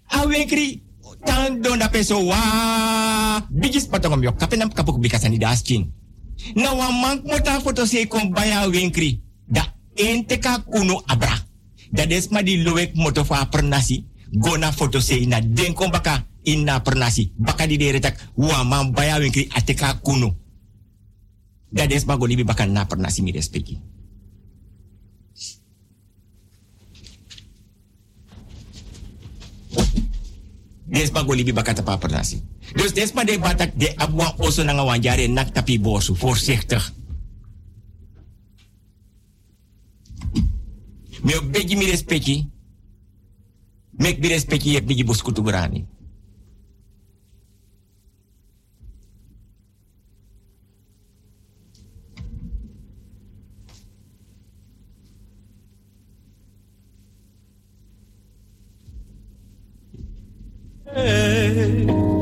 A 0.06 0.26
wenkri. 0.26 0.82
Tan 1.24 1.62
don 1.62 1.78
da 1.78 1.88
peso 1.88 2.22
wa. 2.24 3.42
Bijis 3.50 3.86
patongom 3.86 4.22
yok. 4.22 4.38
Kapenam 4.38 4.72
kapuk 4.72 4.98
bikasani 4.98 5.38
da 5.38 5.50
asching. 5.50 5.90
Na 6.54 6.74
wa 6.74 6.90
mank 6.90 7.24
mota 7.24 7.60
foto 7.60 7.86
se 7.86 8.06
kon 8.06 8.30
baya 8.30 8.68
wenkri. 8.68 9.22
Da 9.46 9.74
ente 9.94 10.38
ka 10.38 10.58
kuno 10.58 11.02
abra. 11.06 11.38
Da 11.90 12.06
desma 12.06 12.42
di 12.42 12.62
loek 12.62 12.94
moto 12.94 13.24
fa 13.24 13.46
pernasi. 13.46 14.04
Gona 14.32 14.72
foto 14.72 15.00
se 15.00 15.26
na 15.26 15.40
den 15.40 15.74
kon 15.74 15.90
baka 15.90 16.26
inna 16.46 16.80
pernasi. 16.80 17.34
Baka 17.34 17.66
di 17.66 17.76
dere 17.76 17.98
tak 17.98 18.14
wa 18.38 18.62
man 18.62 18.94
baya 18.94 19.18
wenkri 19.18 19.50
ateka 19.50 19.98
kuno. 20.00 20.38
Da 21.66 21.86
desma 21.86 22.16
go 22.16 22.24
libi 22.26 22.46
baka 22.46 22.64
na 22.64 22.86
pernasi 22.86 23.20
mi 23.22 23.34
respeki. 23.34 23.74
Desma 30.86 31.26
go 31.26 31.34
libi 31.34 31.52
baka 31.52 31.74
tapa 31.74 31.98
pernasi. 31.98 32.38
Dus 32.78 32.94
desma 32.94 33.26
de 33.26 33.38
batak 33.38 33.74
de 33.74 33.90
abwa 33.98 34.30
oso 34.38 34.62
na 34.62 34.78
wanjare 34.78 35.26
nak 35.26 35.50
tapi 35.50 35.78
bosu. 35.78 36.14
Voorzichtig. 36.14 36.94
Me 41.26 41.34
ook 41.34 41.50
begi 41.50 41.74
mi 41.74 41.90
respecti. 41.90 42.46
Mek 43.98 44.20
bi 44.20 44.28
respecti 44.28 44.78
yep 44.78 44.86
bigi 44.86 45.02
bos 45.04 45.22
kutu 45.22 45.42
berani. 45.42 45.95
To 60.96 62.15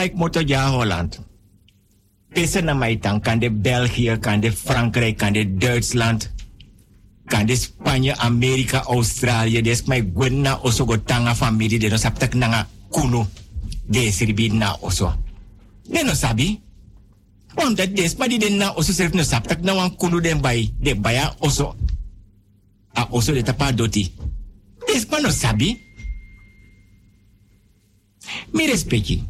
Mike 0.00 0.16
Moto 0.16 0.40
ja 0.40 0.70
Holland. 0.72 1.20
Tussen 2.32 2.64
naar 2.64 2.76
mij 2.76 2.98
dan 2.98 3.20
kan 3.20 3.38
de 3.38 3.50
België, 3.50 4.16
kan 4.20 4.40
de 4.40 4.52
Frankrijk, 4.52 5.16
kan 5.16 5.32
de 5.32 5.56
Duitsland, 5.56 6.32
kan 7.24 7.46
de 7.46 7.56
Spanje, 7.56 8.16
Amerika, 8.16 8.82
Australië. 8.82 9.62
Des 9.62 9.82
mij 9.82 10.10
gwenna 10.14 10.58
oso 10.62 10.86
go 10.86 11.02
tanga 11.02 11.34
familie 11.34 11.78
de 11.78 11.88
no 11.88 11.96
saptak 11.96 12.34
nanga 12.34 12.68
kuno. 12.90 13.28
De 13.86 14.10
sirbi 14.10 14.48
na 14.52 14.76
oso. 14.80 15.14
Ne 15.88 16.02
no 16.02 16.14
sabi. 16.14 16.60
Omdat 17.54 17.96
des 17.96 18.16
maar 18.16 18.28
die 18.28 18.38
den 18.38 18.56
na 18.56 18.72
oso 18.74 18.92
serf 18.92 19.12
no 19.12 19.22
saptak 19.22 19.60
na 19.60 19.88
kuno 19.88 20.20
den 20.20 20.40
bay. 20.40 20.72
De 20.80 20.94
baya 20.94 21.34
oso. 21.38 21.76
A 22.96 23.06
oso 23.10 23.32
de 23.32 23.42
tapa 23.42 23.72
doti. 23.72 24.14
Des 24.86 25.06
maar 25.06 25.20
no 25.20 25.30
sabi. 25.30 25.80
Mi 28.52 28.66
respecti. 28.66 29.29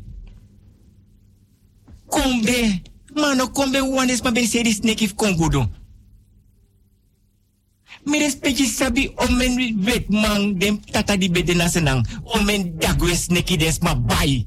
Kombe. 2.11 2.83
Mano, 3.15 3.49
kombe 3.51 3.81
wanes 3.81 4.23
ma 4.23 4.31
ben 4.31 4.47
seri 4.47 4.73
snake 4.73 5.03
if 5.03 5.15
kongudo. 5.15 5.67
Mi 8.07 8.19
respecti 8.19 8.67
sabi 8.67 9.13
o 9.17 9.29
men 9.29 9.85
wet 9.85 10.09
man 10.09 10.59
dem 10.59 10.81
tata 10.81 11.17
di 11.17 11.29
bede 11.29 11.55
na 11.55 11.69
senang. 11.69 12.07
O 12.25 12.43
men 12.43 12.79
dagwe 12.79 13.15
snake 13.15 13.57
des 13.57 13.79
ma 13.83 13.95
bai. 13.95 14.47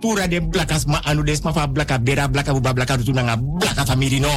Pura 0.00 0.28
dem 0.28 0.50
blakas 0.50 0.86
ma 0.86 1.00
anu 1.04 1.22
des 1.22 1.42
ma 1.42 1.52
fa 1.52 1.66
blaka 1.66 1.98
bera 1.98 2.28
blaka 2.28 2.52
buba 2.52 2.72
blaka 2.74 2.96
rutu 2.96 3.12
nanga 3.12 3.36
blaka 3.36 3.86
family 3.86 4.20
no. 4.20 4.28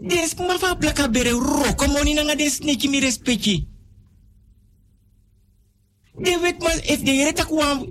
Des 0.00 0.34
ma 0.38 0.58
fa 0.58 0.74
blaka 0.74 1.08
bere 1.08 1.30
roko 1.30 1.86
moni 1.86 2.14
nanga 2.14 2.34
des 2.34 2.50
snake 2.50 2.88
mi 2.88 3.00
respecti. 3.00 3.68
De 6.20 6.38
weet 6.40 6.60
maar, 6.62 6.76
if 6.84 7.00
de 7.00 7.10
here 7.10 7.32
tak 7.32 7.48
wan, 7.48 7.88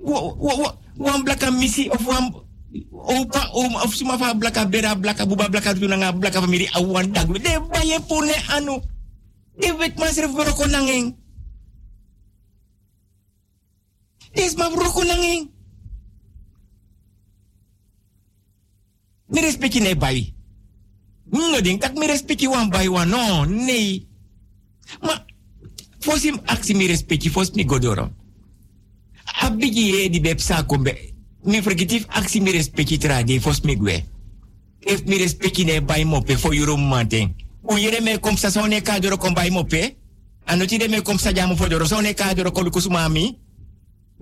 wan, 0.96 1.22
blaka 1.24 1.50
missie 1.50 1.90
of 1.90 2.04
wan 2.06 2.30
opa 2.90 3.50
om 3.52 3.74
of 3.74 3.94
suma 3.94 4.18
fa 4.18 4.34
blaka 4.34 4.66
bera 4.66 4.94
blaka 4.94 5.26
buba 5.26 5.48
blaka 5.50 5.74
tu 5.74 5.88
nanga 5.88 6.12
blaka 6.12 6.40
family 6.40 6.68
awan 6.78 7.10
dagu. 7.12 7.38
De 7.38 7.58
baye 7.70 7.98
pune 8.06 8.36
anu. 8.54 8.78
De 9.58 9.74
weet 9.74 9.98
maar 9.98 10.12
serf 10.12 10.30
roko 10.30 10.66
nangeng. 10.66 11.16
Des 14.32 14.54
ma 14.54 14.68
roko 14.68 15.02
nangeng. 15.02 15.50
Mi 19.26 19.40
respecti 19.40 19.80
ne 19.80 19.96
bayi. 19.96 20.34
No 21.30 21.60
ding 21.60 21.80
tak 21.80 21.98
mi 21.98 22.06
respecti 22.06 22.46
wan 22.46 22.70
bayi 22.70 22.88
wan 22.88 23.08
no, 23.08 23.44
nee. 23.44 24.06
Ma 25.02 25.26
fosim 25.98 26.38
aksi 26.46 26.74
mi 26.74 26.86
respecti 26.86 27.30
fos 27.30 27.50
mi 27.50 27.64
godoro. 27.64 28.19
Abigi 29.40 30.04
e 30.04 30.08
di 30.08 30.20
bepsa 30.20 30.64
kombe. 30.64 31.14
Mi 31.44 31.62
forgitif 31.62 32.04
aksi 32.08 32.40
mi 32.40 32.50
respecti 32.50 32.98
tra 32.98 33.22
de 33.22 33.40
fos 33.40 33.60
mi 33.60 33.76
gwe. 33.76 34.04
If 34.80 35.04
mi 35.04 35.16
respecti 35.16 35.64
ne 35.64 35.80
bai 35.80 36.04
mope 36.04 36.36
fo 36.36 36.52
yuro 36.52 36.76
manten. 36.76 37.34
U 37.62 37.78
yere 37.78 38.00
me 38.00 38.18
kom 38.18 38.36
sa 38.36 38.50
sone 38.50 38.80
ka 38.82 38.98
doro 38.98 39.16
kom 39.16 39.34
bai 39.34 39.50
mope. 39.50 39.96
Anoti 40.44 40.76
de 40.78 40.88
me 40.88 41.00
kom 41.02 41.18
sa 41.18 41.32
jamu 41.32 41.56
fo 41.56 41.68
doro 41.68 41.86
sone 41.86 42.14
ka 42.14 42.34
doro 42.34 42.50
kolu 42.50 42.70
kusuma 42.70 43.08
mi. 43.08 43.38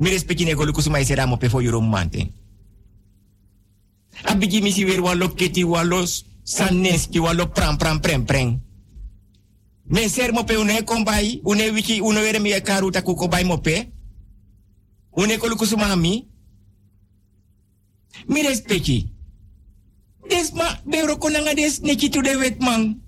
Respecti 0.01 0.45
ne 0.45 0.55
kolu 0.55 0.73
kusuma 0.73 1.01
isera 1.01 1.27
mope 1.27 1.49
fo 1.49 1.61
yuro 1.61 1.81
manten. 1.81 2.31
Abigi 4.25 4.61
mi 4.63 4.71
si 4.73 4.85
weer 4.85 5.01
walo 5.01 5.29
keti 5.35 5.65
walo 5.65 6.05
saneski 6.45 7.19
walo 7.19 7.47
pram 7.47 7.77
pram 7.77 8.01
prem 8.01 8.25
prem. 8.25 8.61
Men 9.91 10.09
ser 10.09 10.33
mope 10.33 10.55
une 10.55 10.85
kombai, 10.85 11.41
une 11.45 11.71
wiki, 11.73 12.01
une 12.01 12.21
were 12.21 12.39
mi 12.41 12.61
karu 12.61 12.91
taku 12.91 13.15
kombai 13.15 13.45
mope. 13.45 13.93
Une 15.19 15.39
kolu 15.39 15.57
kusuma 15.57 15.97
mi. 15.97 16.27
Respecti. 18.29 19.11
Des 20.29 20.53
ma 20.53 20.81
beuro 20.87 21.19
konanga 21.19 21.55
des 21.55 21.81
neki 21.81 22.11
tu 22.11 22.23
de 22.23 22.37
wet 22.37 22.61
man. 22.61 23.01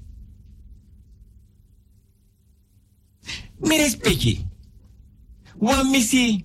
Mi 3.60 3.76
respecti. 3.76 4.46
Wan 5.58 5.90
misi. 5.90 6.44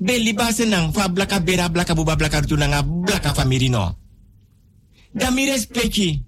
Beli 0.00 0.34
base 0.34 0.64
nang 0.64 0.92
fa 0.92 1.08
blaka 1.08 1.40
bera 1.40 1.68
blaka 1.68 1.94
buba 1.94 2.16
blaka 2.16 2.40
nanga 2.56 2.82
blaka 2.82 3.34
famiri 3.34 3.68
no. 3.68 3.96
Da 5.14 5.30
mi 5.30 5.46
respecti. 5.46 6.24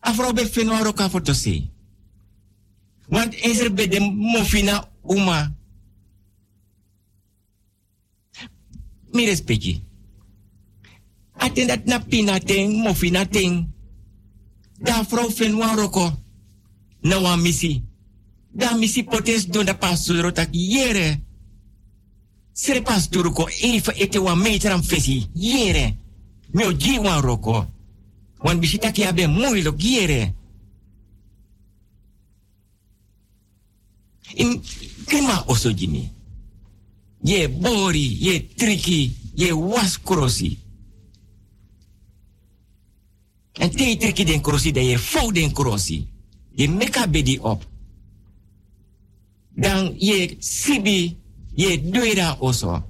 Afro 0.00 0.32
be 0.32 0.46
feno 0.46 0.82
roka 0.82 1.08
foto 1.08 1.32
si. 1.32 1.70
Want 3.08 3.34
is 3.34 3.72
bij 3.72 3.88
de 3.88 4.00
mofina 4.00 4.88
uma. 5.02 5.60
Mi 9.12 9.24
respecti. 9.24 9.82
Aten 11.32 11.66
dat 11.66 11.84
na 11.84 11.98
pina 11.98 12.38
mofina 12.68 13.24
ting. 13.24 13.66
Da 14.78 14.98
afro 14.98 15.30
feno 15.30 15.74
roko. 15.74 16.12
Na 17.00 17.20
wan 17.20 17.40
misi. 17.40 17.82
Da 18.50 18.74
misi 18.76 19.04
potes 19.04 19.46
don 19.46 19.64
da 19.64 19.74
pasuro 19.74 20.32
tak 20.32 20.48
yere. 20.50 21.20
Sere 22.52 22.82
pasturu 22.82 23.32
ko 23.32 23.48
even 23.62 23.94
ete 23.96 24.18
wan 24.18 24.38
meteran 24.38 24.82
fesi. 24.82 25.28
Yere. 25.34 25.96
Mi 26.52 26.64
o 26.64 26.72
ji 26.72 26.98
wan 26.98 27.22
roko. 27.22 27.66
Wan 28.38 28.60
bisita 28.60 28.90
ki 28.90 29.04
abe 29.04 29.26
moeilijk 29.26 29.82
yere. 29.82 30.34
In 34.34 34.62
kima 35.06 35.44
oso 35.46 35.72
jini. 35.72 36.10
Ye 37.22 37.48
bori, 37.48 38.18
ye 38.20 38.48
triki, 38.54 39.16
ye 39.34 39.52
was 39.52 39.98
krosi. 40.02 40.58
En 43.52 43.70
te 43.70 43.96
triki 43.96 44.24
den 44.24 44.40
krosi, 44.42 44.72
da 44.72 44.80
ye 44.80 44.98
fou 44.98 45.32
den 45.32 45.52
krosi. 45.52 46.02
Je 46.56 46.68
meka 46.68 47.06
bedi 47.06 47.38
op. 47.38 47.62
Dan 49.54 49.94
ye 49.98 50.36
sibi, 50.40 51.16
ye 51.54 51.78
doida 51.90 52.36
oso. 52.40 52.82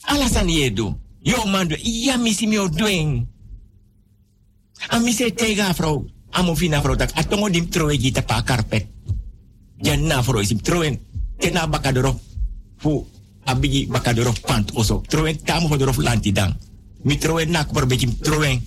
Alasan 0.00 0.48
ye 0.48 0.72
do. 0.72 0.96
Yo 1.20 1.44
mando, 1.44 1.76
iya 1.76 2.16
misi 2.16 2.46
mi 2.46 2.58
o 2.58 2.68
doing. 2.68 3.28
Ami 4.88 5.12
se 5.12 5.30
tega 5.34 5.72
vrouw. 5.72 6.08
Amo 6.30 6.54
fina 6.54 6.80
vrouw 6.80 6.96
tak 6.96 7.12
atongo 7.14 7.50
dim 7.50 7.68
troe 7.68 7.98
gita 7.98 8.22
pa 8.22 8.42
karpet. 8.42 8.88
Jan 9.76 10.06
na 10.06 10.22
vrouw 10.22 10.42
troen. 10.62 10.98
Tena 11.36 11.66
bakadoro. 11.66 12.29
Fu 12.80 13.06
abigi 13.44 13.86
bakadoro 13.86 14.32
pant 14.46 14.72
oso. 14.74 15.02
Troen 15.08 15.36
tamu 15.44 15.68
hodoro 15.68 15.92
lanti 16.00 16.32
dang. 16.32 16.54
Mi 17.04 17.16
troen 17.16 17.50
na 17.50 17.64
kupar 17.64 17.86
bekim 17.86 18.16
troen. 18.18 18.60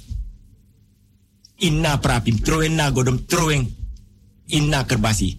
Inna 1.66 1.98
prapim 1.98 2.40
troen 2.42 2.76
na 2.76 2.92
godom 2.92 3.26
troen. 3.26 3.68
Inna 4.48 4.86
kerbasi. 4.86 5.38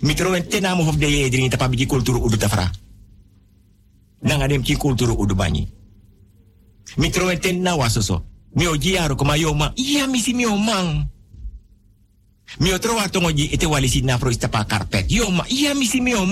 Mi 0.00 0.14
troen 0.14 0.48
tena 0.48 0.74
mo 0.74 0.84
hof 0.84 0.96
de 0.96 1.06
ye 1.06 1.28
drin 1.28 1.50
tapa 1.50 1.68
bigi 1.68 1.86
kulturu 1.86 2.24
udu 2.24 2.36
tafra. 2.36 2.70
Nanga 4.22 4.46
dem 4.46 4.62
ki 4.62 4.76
kulturu 4.76 5.14
udu 5.14 5.34
banyi. 5.34 5.68
Mi 6.96 7.10
troen 7.10 7.40
tena 7.40 7.76
wasoso. 7.76 8.24
mi 8.56 8.66
o 8.66 8.76
jiaro 8.76 9.16
koma 9.16 9.36
yo 9.36 9.52
ma 9.52 9.72
iya 9.76 10.08
misi 10.08 10.32
mi 10.32 10.48
mang 10.48 11.04
mi 12.60 12.72
o 12.72 12.78
trowa 12.78 13.08
tongo 13.12 13.28
ji 13.32 13.52
ete 13.52 13.66
walisi 13.68 14.00
na 14.00 14.16
fro 14.18 14.30
ista 14.30 14.48
pa 14.48 14.64
karpet 14.64 15.12
yo 15.12 15.30
ma 15.30 15.44
iya 15.48 15.74
misi 15.76 16.00
mi 16.00 16.14
o 16.16 16.24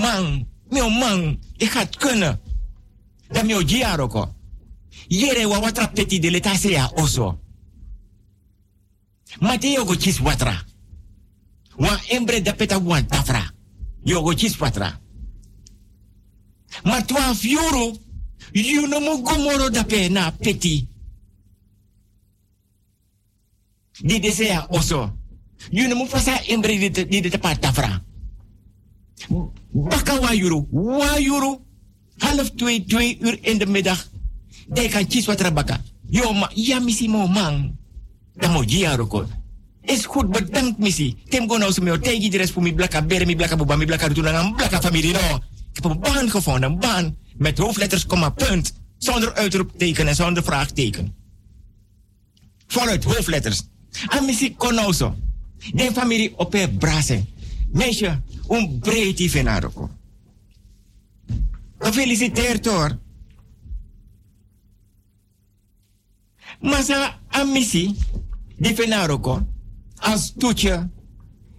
mang 0.69 0.71
mi 0.71 0.81
o 0.81 0.89
mang 0.89 1.39
e 1.57 1.65
gaat 1.65 1.97
kunnen 1.97 2.39
da 3.27 3.43
mi 3.43 3.53
o 3.53 3.61
jiaro 3.63 4.07
ko 4.07 4.35
yere 5.07 5.45
wa 5.45 5.59
watra 5.59 5.87
peti 5.87 6.19
de 6.19 6.29
leta 6.29 6.53
ya 6.69 6.91
oso 6.95 7.39
mate 9.41 9.75
go 9.85 9.95
chis 9.95 10.19
watra 10.19 10.65
wa 11.77 11.99
embre 12.09 12.41
da 12.41 12.53
peta 12.53 12.79
wan 12.79 13.07
tafra. 13.07 13.51
Yo 14.03 14.21
go 14.21 14.33
chis 14.33 14.57
watra 14.57 14.99
ma 16.83 17.01
twa 17.01 17.35
fioro 17.35 17.97
you 18.53 18.87
no 18.87 18.99
mo 18.99 19.17
gomoro 19.21 19.69
da 19.69 19.83
pe 19.83 20.09
na 20.09 20.31
peti. 20.31 20.87
Di 24.01 24.19
ya 24.19 24.67
oso. 24.69 25.17
Yun 25.71 25.95
mo 25.95 26.05
fasa 26.05 26.39
embre 26.47 26.77
di 26.77 26.89
di 26.89 27.29
tepat 27.29 27.59
tafra. 27.59 28.01
Baka 29.75 30.19
wayuru, 30.23 30.67
wayuru. 30.71 31.59
Half 32.17 32.55
twee, 32.55 32.85
twee 32.87 33.17
uur 33.19 33.37
in 33.41 33.57
de 33.57 33.65
middag. 33.65 34.07
Dai 34.67 34.87
kan 34.87 35.07
kies 35.07 35.25
wat 35.25 35.53
baka. 35.53 35.81
Yo 36.07 36.33
ma, 36.33 36.49
ja 36.53 36.79
misi 36.79 37.07
mo 37.07 37.27
mang. 37.27 37.75
Dan 38.33 38.51
mo 38.51 38.63
jiaro 38.63 39.07
ko. 39.07 39.25
Is 39.81 40.05
goed, 40.05 40.31
bedankt 40.31 40.79
misi. 40.79 41.15
Tim 41.29 41.47
go 41.47 41.57
nou 41.57 41.71
zo 41.71 41.99
tegen 41.99 42.31
de 42.31 42.37
rest 42.37 42.55
mi 42.55 42.73
blaka 42.73 43.01
bere, 43.01 43.25
mi 43.25 43.35
blaka 43.35 43.55
buba, 43.55 43.75
mi 43.75 43.85
blaka 43.85 44.07
rutulang, 44.07 44.55
blaka 44.55 44.81
familie 44.81 45.11
no. 45.11 45.39
Ik 45.73 45.83
heb 45.83 45.91
een 45.91 45.99
baan 45.99 46.29
gevonden, 46.29 46.71
een 46.71 46.79
baan. 46.79 47.17
Met 47.37 47.57
hoofdletters, 47.57 48.05
komma, 48.05 48.29
punt. 48.29 48.73
Zonder 48.97 49.33
uitroepteken 49.33 50.07
en 50.07 50.15
zonder 50.15 50.43
vraagteken. 50.43 51.15
Voluit 52.67 53.03
hoofdletters. 53.03 53.63
A 54.13 54.21
misi 54.21 54.55
konoso. 54.55 55.15
Den 55.73 55.93
familie 55.93 56.37
op 56.37 56.53
een 56.53 56.77
brassen. 56.77 57.27
Meisje, 57.75 58.21
un 58.47 58.79
breedie 58.79 59.29
venaroko. 59.29 59.89
Gefeliciteerd 61.79 62.65
hoor. 62.65 62.99
Masa 66.61 67.21
amisi 67.27 67.95
di 68.57 68.73
venaroko. 68.73 69.47
Als 69.95 70.33
toetje. 70.37 70.89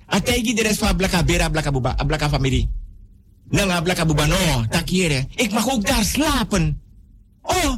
Ategi 0.07 0.55
de 0.55 0.63
rest 0.63 0.81
van 0.81 0.97
blaka 0.97 1.25
bera 1.25 1.51
blaka 1.51 1.71
buba, 1.71 1.95
blaka 2.07 2.29
familie. 2.29 2.71
Nanga 3.51 3.83
blaka 3.83 4.07
buba 4.07 4.27
no, 4.27 4.67
takiere. 4.71 5.27
Ik 5.35 5.53
mag 5.53 5.69
ook 5.69 5.87
daar 5.87 6.05
slapen. 6.05 6.83
Oh. 7.43 7.77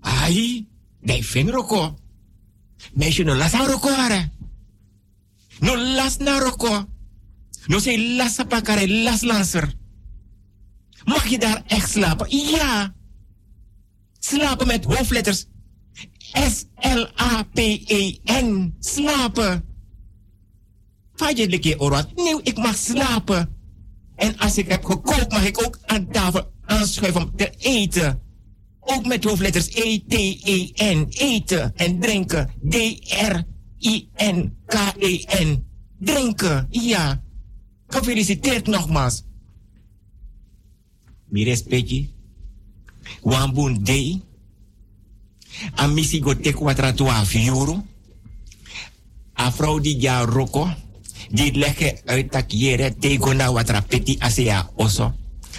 Ai, 0.00 0.66
dai 1.00 1.24
venroko. 1.24 1.94
Meisje 2.92 3.24
no 3.24 3.34
las 3.34 3.52
roko. 3.52 3.90
No 5.60 5.76
las 5.76 6.18
na 6.18 6.38
roko. 6.40 6.88
No 7.68 7.80
say 7.80 8.16
las 8.16 8.34
sapakare, 8.34 8.86
las 8.88 9.22
lancer. 9.22 9.74
Mag 11.04 11.26
je 11.26 11.38
daar 11.38 11.62
echt 11.66 11.90
slapen? 11.90 12.26
Ja. 12.30 12.94
Slapen 14.18 14.66
met 14.66 14.84
hoofdletters. 14.84 15.46
S-L-A-P-E-N. 16.50 17.54
Slapen. 18.78 19.64
Vaje 21.14 21.48
de 21.48 21.58
keer 21.58 21.80
orat. 21.80 22.14
Nee, 22.14 22.40
ik 22.42 22.56
mag 22.56 22.76
slapen. 22.76 23.56
En 24.16 24.38
als 24.38 24.58
ik 24.58 24.68
heb 24.68 24.84
gekookt, 24.84 25.30
mag 25.30 25.46
ik 25.46 25.66
ook 25.66 25.78
aan 25.86 26.10
tafel 26.10 26.52
aanschuiven 26.64 27.22
om 27.22 27.36
te 27.36 27.50
eten. 27.58 28.22
Ook 28.80 29.06
met 29.06 29.24
hoofdletters 29.24 29.68
E-T-E-N. 29.68 31.06
Eten 31.08 31.72
en 31.76 32.00
drinken. 32.00 32.50
D-R-I-N-K-E-N. 33.78 35.64
Drinken, 35.98 36.66
ja. 36.70 37.22
Gefeliciteerd 37.86 38.66
nogmaals. 38.66 39.24
Mi 41.28 41.44
respecti. 41.44 42.10
Wambun 43.22 43.84
dei. 43.84 44.22
A 45.74 45.86
misi 45.86 46.20
go 46.20 46.34
watra 46.58 46.92
tua 46.92 47.24
fiuru. 47.24 47.82
A 49.34 49.52
vrouw 49.52 49.80
die 49.80 50.00
ja 50.00 50.24
roko. 50.24 50.68
Die 51.30 51.52
legge 51.52 52.00
uit 52.04 52.30
tak 52.30 52.50
jere 52.52 52.94
tego 52.98 53.32
na 53.32 53.52
watra 53.52 53.80
peti 53.80 54.16
asea 54.18 54.70
oso. 54.76 55.14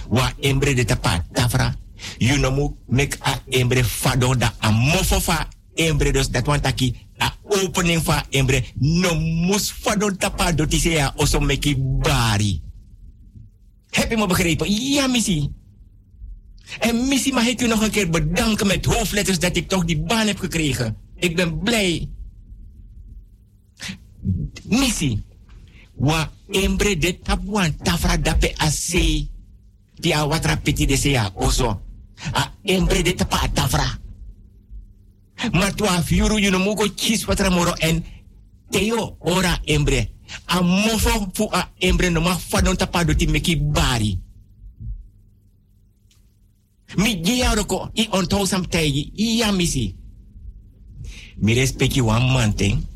Wa 0.09 0.33
embre 0.39 0.73
de 0.73 0.85
tapa 0.85 1.25
tafra. 1.33 1.75
You 2.17 2.37
know 2.37 2.77
a 3.19 3.41
embre 3.49 3.83
fado 3.83 4.35
da 4.35 4.53
a 4.59 4.71
mofofa 4.71 5.47
embre 5.79 6.11
dus 6.11 6.29
dat 6.29 6.45
want 6.45 6.63
taki 6.63 6.95
a 7.23 7.31
opening 7.47 8.01
fa 8.03 8.25
embre 8.29 8.63
no 8.79 9.15
mus 9.15 9.71
fado 9.71 10.11
tapa 10.11 10.51
do 10.51 10.67
tisea 10.67 11.13
oso 11.15 11.39
meki 11.39 11.75
bari. 11.77 12.61
Heb 13.89 14.09
je 14.09 14.17
me 14.17 14.27
begrepen? 14.27 14.69
Ja, 14.69 15.07
missie. 15.07 15.51
En 16.79 17.07
missie 17.07 17.33
mag 17.33 17.47
ik 17.47 17.61
u 17.61 17.67
nog 17.67 17.81
een 17.81 17.91
keer 17.91 18.09
bedanken 18.09 18.67
met 18.67 18.85
hoofdletters 18.85 19.39
dat 19.39 19.55
ik 19.55 19.67
toch 19.67 19.85
die 19.85 20.01
baan 20.01 20.27
heb 20.27 20.39
gekregen. 20.39 20.97
Ik 21.15 21.35
ben 21.35 21.59
blij. 21.59 22.09
Missie. 24.63 25.23
Wa 25.93 26.31
embre 26.49 26.97
de 26.97 27.19
tabuan 27.19 27.75
tafra 27.75 28.17
dape 28.17 28.53
ase. 28.57 29.27
Pia 29.99 30.27
watra 30.27 30.55
piti 30.55 30.85
de 30.85 31.29
oso. 31.33 31.81
A 32.35 32.53
embre 32.63 33.03
de 33.03 33.13
tapa 33.13 33.49
tafra. 33.53 33.97
Maar 35.51 35.75
tua 35.75 36.01
fiuru 36.01 36.39
you 36.39 36.51
no 36.51 36.59
mugo 36.59 36.87
chis 36.95 37.25
en 37.79 38.03
teo 38.69 39.15
ora 39.19 39.59
embre. 39.65 40.11
A 40.45 40.61
mofo 40.61 41.29
fu 41.33 41.47
a 41.51 41.71
embre 41.77 42.09
no 42.09 42.21
ma 42.21 42.35
fadon 42.35 42.75
tapa 42.75 43.03
do 43.03 43.15
ti 43.15 43.27
meki 43.27 43.55
bari. 43.55 44.19
Mi 46.95 47.21
gia 47.21 47.53
roko 47.53 47.89
i 47.93 48.07
ontou 48.11 48.45
sam 48.45 48.67
tegi 48.67 49.11
iya 49.15 49.51
misi. 49.51 49.95
Mi 51.37 51.53
respecti 51.53 52.01
wan 52.01 52.31
manting. 52.31 52.87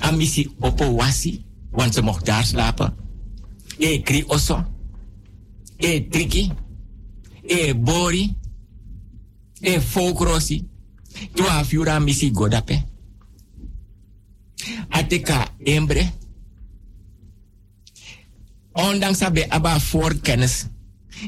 A 0.00 0.12
misi 0.12 0.48
opo 0.60 0.84
wasi, 0.94 1.44
want 1.70 1.94
ze 1.94 2.02
mocht 2.02 2.26
daar. 2.26 2.92
E 3.78 4.02
kri 4.02 4.24
oso. 4.26 4.64
E 5.76 6.08
triki. 6.08 6.52
E 7.42 7.74
bori. 7.74 8.36
E 9.60 9.80
fokrosi. 9.80 10.71
Tua 11.34 11.64
fiura 11.64 12.00
misi 12.00 12.30
godape. 12.30 12.84
Ateka 14.88 15.54
embre. 15.64 16.12
Ondanks 18.72 19.22
abe 19.22 19.46
aba 19.48 19.78
voorkennis 19.78 20.66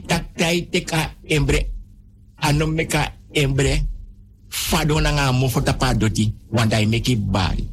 dat 0.06 0.32
tai 0.36 0.68
teka 0.70 1.14
embre 1.28 1.70
ano 2.40 2.66
meka 2.66 3.12
embre 3.32 3.86
fado 4.48 5.00
na 5.00 5.12
nga 5.12 5.32
mo 5.32 5.48
fota 5.48 5.76
padoti 5.76 6.34
wanda 6.50 6.80
i 6.80 6.86
meki 6.86 7.16
bari. 7.16 7.68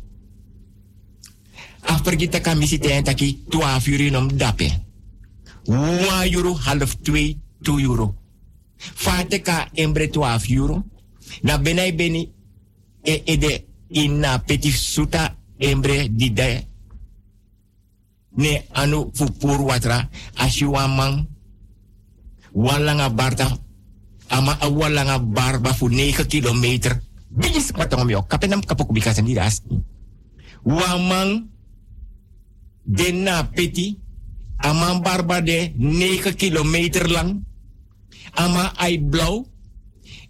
After 1.81 2.15
kita 2.15 2.41
kami 2.41 2.67
si 2.67 2.77
ten 2.77 3.03
taki 3.03 3.47
12 3.49 3.91
euro 3.91 4.05
nom 4.11 4.27
dape 4.27 4.69
1 5.65 6.35
euro 6.35 6.53
half 6.53 6.97
2 7.01 7.61
2 7.61 7.81
euro 7.81 8.15
fate 8.77 9.41
ka 9.41 9.69
embre 9.73 10.09
12 10.09 10.53
euro 10.53 10.83
na 11.43 11.57
benai 11.57 11.91
beni 11.93 12.31
e 13.03 13.23
ede 13.25 13.67
ina 13.89 14.39
petit 14.39 14.73
suta 14.73 15.37
embre 15.57 16.07
di 16.09 16.33
de. 16.33 16.67
Ne 18.31 18.65
anu 18.71 19.11
fupur 19.13 19.61
watra 19.61 20.09
asiwamang 20.35 21.27
walanga 22.53 23.09
barta 23.09 23.47
ama 24.29 24.57
a 24.59 24.67
walanga 24.69 25.19
barba 25.19 25.73
fu 25.73 25.89
9 25.89 26.25
kilometer. 26.27 27.01
Bijis 27.31 27.71
matong 27.71 28.05
mi 28.05 28.15
kapenam 28.27 28.59
kapok 28.59 28.91
bikasan 28.91 29.25
di 29.25 29.33
das 29.33 29.63
wamang 30.63 31.49
dena 32.85 33.49
peti 33.49 33.97
ama 34.61 34.99
barba 35.01 35.41
de 35.41 35.73
9 35.77 36.37
kilometer 36.37 37.09
lang 37.09 37.41
ama 38.37 38.73
ai 38.77 38.97
blau 39.01 39.45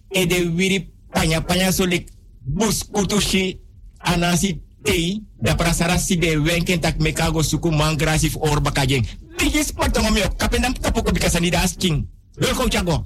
e 0.08 0.26
de 0.26 0.48
wiri 0.48 0.91
panya 1.14 1.42
panya 1.42 1.72
solik 1.72 2.10
bus 2.42 2.84
kutushi 2.84 3.60
anasi 4.00 4.62
tei 4.84 5.22
da 5.42 5.56
prasara 5.56 5.98
si 5.98 6.18
de 6.18 6.38
wenken 6.38 6.82
tak 6.82 6.98
mekago 6.98 7.44
suku 7.44 7.72
mangrasif 7.72 8.36
or 8.40 8.60
bakajeng 8.62 9.06
Tigis 9.38 9.72
patong 9.72 10.12
mi 10.14 10.22
kapenam 10.38 10.74
kapok 10.74 11.14
bikasan 11.14 11.42
di 11.42 11.52
das 11.52 11.74
king 11.78 12.08
Loko 12.40 12.70
chago. 12.72 13.04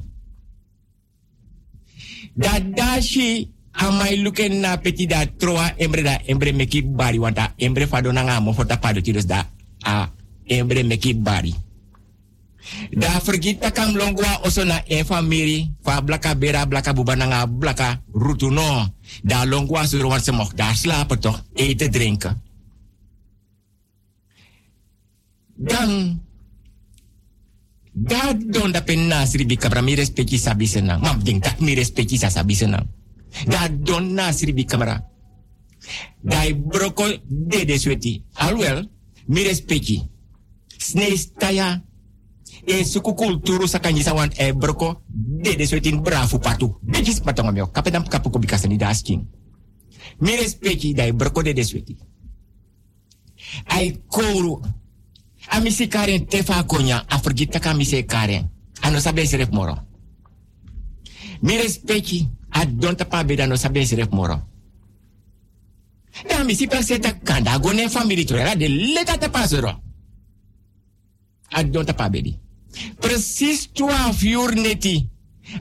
Dadashi 2.36 3.50
amai 3.74 4.22
luken 4.22 4.62
na 4.62 4.78
peti 4.78 5.08
da 5.08 5.26
troa 5.26 5.74
embre 5.80 6.04
da 6.04 6.20
embre 6.28 6.52
meki 6.52 6.84
bari 6.84 7.20
wanta 7.20 7.54
embre 7.58 7.88
fado 7.88 8.12
na 8.12 8.22
nga 8.22 8.40
mo 8.44 8.54
fota 8.54 8.78
pado 8.78 9.02
tidos 9.02 9.26
da 9.26 9.48
a 9.84 10.12
embre 10.46 10.84
meki 10.84 11.14
bari. 11.16 11.56
Da 12.92 13.22
vergita 13.22 13.72
kam 13.72 13.96
longwa 13.96 14.42
oso 14.44 14.64
na 14.64 14.82
e 14.88 15.04
famiri 15.04 15.72
fa 15.84 16.02
blaka 16.02 16.36
bera 16.36 16.66
blaka 16.66 16.94
bubana 16.94 17.26
nga 17.26 17.48
blaka 17.48 18.02
rutu. 18.14 18.50
Da 19.24 19.46
longwa 19.46 19.88
suru 19.88 20.10
wan 20.10 20.22
se 20.22 20.32
mocht 20.32 20.58
daar 20.58 20.76
slapen 20.76 21.20
toch 21.20 21.44
eten. 21.54 22.20
Dan 25.56 26.22
dat 27.92 28.38
don 28.52 28.72
da 28.72 28.82
pen 28.82 29.08
nasri 29.08 29.46
bi 29.46 29.56
kabra 29.56 29.82
mi 29.82 29.96
respecti 29.96 30.38
sabi 30.38 30.68
senang. 30.68 31.02
Mam 31.02 31.24
ding 31.24 31.42
tak 31.42 31.60
mi 31.60 31.74
respecti 31.74 32.18
sa 32.18 32.30
sabi. 32.30 32.56
Dat 33.46 33.86
don 33.86 34.14
nasri 34.14 34.54
bi 34.54 34.66
kamera. 34.66 35.04
Dai 36.22 36.56
broko 36.56 37.08
de 37.28 37.66
de 37.66 37.78
sweti. 37.80 38.24
Alwel, 38.34 38.90
mi 39.26 39.44
respecti. 39.44 40.02
Snes 40.78 41.32
taya. 41.38 41.84
E 42.66 42.84
suku 42.84 43.14
kulturu 43.14 43.68
sa 43.68 43.80
kanyi 43.80 44.04
sawan 44.04 44.32
e 44.38 44.54
broko 44.54 45.02
de 45.08 45.56
de 45.56 45.66
sweti 45.66 45.92
brafu 45.98 46.40
patu. 46.40 46.78
Bijis 46.82 47.20
patonga 47.20 47.52
mio. 47.52 47.68
Kapetam 47.68 48.08
kapu 48.08 48.30
ko 48.30 48.40
bikasa 48.40 48.68
ni 48.68 48.78
dasking. 48.78 49.28
Mi 50.20 50.36
respecti 50.36 50.94
dai 50.94 51.12
broko 51.14 51.42
de 51.42 51.54
de 51.54 51.64
sweti. 51.64 51.96
Ai 53.70 54.02
koru 54.08 54.62
amisi 55.50 55.88
karen 55.88 56.26
tefa 56.26 56.64
konya 56.64 57.06
afrgita 57.10 57.60
ka 57.60 57.74
mise 57.74 58.06
karen 58.06 58.50
ano 58.82 59.00
sabe 59.00 59.26
seref 59.26 59.50
moro 59.52 59.76
mi 61.42 61.58
respecti 61.58 62.28
a 62.50 62.66
don 62.66 62.96
tapa 62.96 63.24
beda 63.24 63.46
no 63.48 63.56
sabe 63.56 63.86
seref 63.86 64.10
moro 64.10 64.48
da 66.28 66.44
misi 66.44 66.68
perseta 66.68 67.20
kanda 67.20 67.60
gone 67.60 67.90
family 67.90 68.26
trera 68.26 68.56
de 68.56 68.68
leta 68.68 69.18
tapa 69.18 69.48
soro 69.48 69.82
a 71.52 71.64
don 71.64 71.86
tapa 71.86 72.10
bedi 72.10 72.40
precies 73.00 73.70
12 73.74 74.24
uur 74.36 74.56
neti 74.56 75.10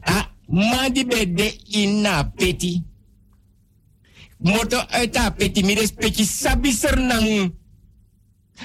a 0.07 0.31
madi 0.49 1.05
bede 1.05 1.59
ina 1.70 2.24
peti 2.24 2.82
moto 4.45 4.77
uit 4.77 5.16
a 5.16 5.31
peti 5.31 5.62
mi 5.65 5.74
respecti 5.74 6.24
sabi 6.24 6.73
sernang. 6.73 7.53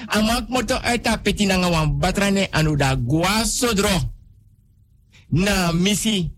Amak 0.06 0.48
moto 0.48 0.76
uit 0.76 1.06
a 1.06 1.16
peti 1.16 1.46
nanga 1.46 1.68
wan 1.70 1.98
batrane 1.98 2.48
anu 2.52 2.76
da. 2.76 2.96
Na 5.30 5.72
misi. 5.72 6.30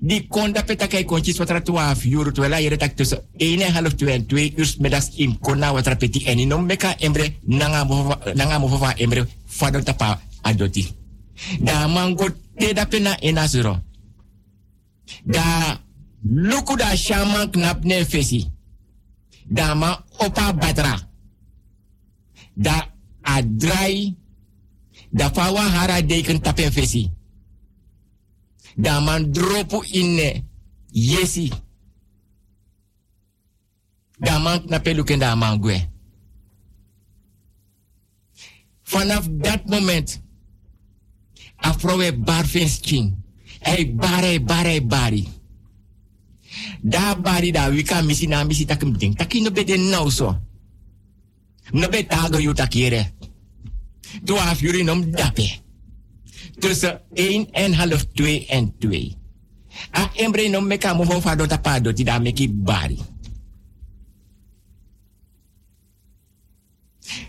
Die 0.00 0.24
kon 0.32 0.52
dat 0.56 0.64
peta 0.64 0.86
kai 0.88 1.04
kontjes 1.04 1.36
wat 1.36 1.50
er 1.50 1.62
12 1.62 2.04
uur 2.04 2.32
terwijl 2.32 2.52
hij 2.52 2.66
retak 2.66 2.96
tussen 2.96 3.20
1 3.36 3.60
en 3.60 3.72
half 3.72 3.94
2 3.94 4.12
en 4.12 4.26
2 4.26 4.52
uur 4.56 4.74
middags 4.78 5.10
in 5.14 5.38
kona 5.38 5.72
wat 5.72 5.86
er 5.86 5.96
peti 5.96 6.24
en 6.24 6.38
in 6.38 6.66
meka 6.66 6.96
embre 6.98 7.34
nanga 7.44 7.84
mo 7.84 8.16
nanga 8.34 8.58
mo 8.58 8.68
fa 8.68 8.94
embre 8.96 9.26
fado 9.46 9.82
tapa 9.82 10.20
adoti. 10.42 10.88
Da 11.60 11.86
mango 11.86 12.28
te 12.56 12.72
da 12.72 12.86
pena. 12.86 13.16
Da 15.24 15.80
luku 16.22 16.76
da 16.76 16.96
shaman 16.96 17.50
knap 17.50 17.84
ne 17.84 18.04
fesi. 18.04 18.50
Da 19.48 19.74
ma 19.74 20.04
opa 20.18 20.52
batra. 20.52 21.08
Da 22.54 22.88
adrai. 23.20 24.16
Da 25.10 25.30
fawa 25.30 25.60
hara 25.60 26.02
deken 26.02 26.40
tapen 26.40 26.72
fesi. 26.72 27.10
Da 28.80 29.00
man 29.00 29.32
dropu 29.32 29.82
inne 29.92 30.44
yesi. 30.92 31.50
Da 34.18 34.38
man 34.38 34.62
knape 34.66 34.94
luken 34.94 35.18
da 35.18 35.34
man 35.34 35.60
gwe. 35.60 35.88
Vanaf 38.90 39.28
dat 39.30 39.66
moment, 39.66 40.20
afrowe 41.56 42.12
barfens 42.18 42.80
king. 42.80 43.14
Hey, 43.60 43.94
bare, 43.94 44.40
bare, 44.40 44.80
bari. 44.82 45.28
Da 46.80 47.14
bari 47.14 47.52
da 47.52 47.68
wika 47.68 48.02
misi 48.02 48.26
na 48.26 48.44
misi 48.44 48.64
takim 48.64 48.96
ding. 48.96 49.14
Taki 49.16 49.40
no 49.40 49.50
bede 49.50 49.76
nou 49.76 50.10
so. 50.10 50.36
No 51.72 51.88
tago 51.88 52.38
yu 52.38 52.52
takire. 52.52 53.12
Twaalf 54.24 54.62
uur 54.62 54.84
nom 54.84 55.10
dape. 55.10 55.60
Tussen 56.60 57.00
1 57.14 57.48
en 57.52 57.72
half 57.74 58.04
2 58.12 58.46
en 58.46 58.74
2. 58.78 59.16
A 59.96 60.10
embre 60.20 60.48
nom 60.48 60.66
meka 60.66 60.94
mo 60.94 61.04
ho 61.04 61.92
ti 61.92 62.04
da 62.04 62.18
meki 62.18 62.48
bari. 62.48 62.98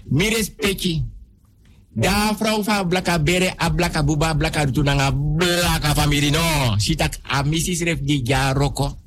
Mires 0.10 0.50
peki. 0.50 1.06
Da 1.94 2.36
vrouw 2.36 2.64
van 2.64 2.88
blaka 2.88 3.20
bere 3.20 3.54
a 3.58 3.70
blaka 3.70 4.04
buba 4.04 4.36
blaka 4.36 4.66
blaka 4.66 5.94
family 5.96 6.30
no. 6.30 6.76
Sitak 6.78 7.20
a 7.24 7.44
misi 7.44 7.76
schreef 7.76 8.00
die 8.02 8.22
ja 8.24 8.54
roko. 8.54 8.98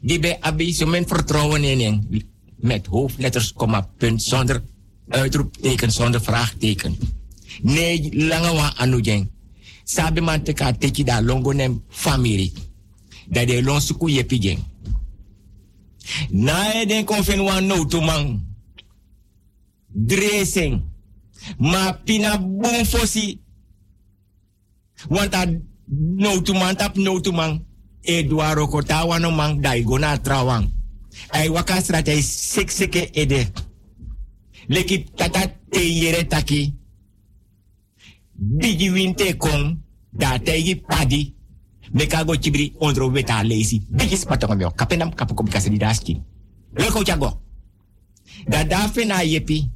Die 0.00 0.18
bij 0.18 0.38
men 0.86 1.08
vertrouwen 1.08 1.64
in 1.64 1.80
en 1.80 2.26
met 2.56 2.86
hoofdletters, 2.86 3.52
komma, 3.52 3.88
punt, 3.98 4.22
zonder 4.22 4.62
uitroepteken, 5.08 5.92
zonder 5.92 6.20
vraagteken. 6.20 6.96
Nee, 7.62 8.26
lange 8.26 8.52
wa 8.54 8.72
anu 8.76 9.00
Sabi 9.88 10.20
man 10.20 10.44
te 10.44 10.52
ka 10.52 10.72
teki 10.72 11.04
da 11.04 11.20
longo 11.20 11.52
family. 11.88 12.52
Da 13.32 13.44
de 13.44 13.62
lon 13.62 13.80
suku. 13.80 14.06
Na 16.30 16.72
e 16.74 16.84
den 16.86 17.04
konfen 17.06 17.40
wan 17.44 17.66
no 17.66 17.84
to 17.84 18.00
man. 18.00 18.40
Ma 21.58 21.92
pina 22.04 22.38
bon 22.38 22.84
fosi. 22.84 23.38
Want 25.08 25.34
no 25.88 26.42
man 26.52 26.76
tap 26.76 26.96
no 26.96 27.18
to 27.20 27.32
man. 27.32 27.64
Eduardo 28.04 28.66
kota 28.66 29.06
wano 29.06 29.30
man 29.34 29.60
dai 29.62 29.82
gona 29.82 30.18
trawang. 30.18 30.70
Ai 31.32 31.48
waka 31.48 31.80
strata 31.80 32.12
sek 32.22 32.94
ede. 33.16 33.48
Leki 34.68 35.06
tata 35.16 35.50
te 35.70 35.80
yere 35.80 36.26
taki. 36.28 36.77
Bigi 38.38 38.90
winte 38.90 39.36
kong. 39.36 39.82
Da 40.10 40.38
tegi 40.38 40.76
padi. 40.78 41.34
Meka 41.90 42.24
go 42.24 42.34
chibri 42.34 42.72
ondro 42.78 43.10
weta 43.10 43.42
lazy. 43.42 43.82
Bigi 43.90 44.16
spatongo. 44.16 44.70
Kapenam 44.74 45.14
kapuko 45.14 45.42
bikase 45.42 45.70
di 45.70 45.78
daski. 45.78 46.22
Leko 46.74 47.02
chago. 47.02 47.40
Da 48.46 48.64
dafe 48.64 49.04
na 49.04 49.22
yepi. 49.22 49.70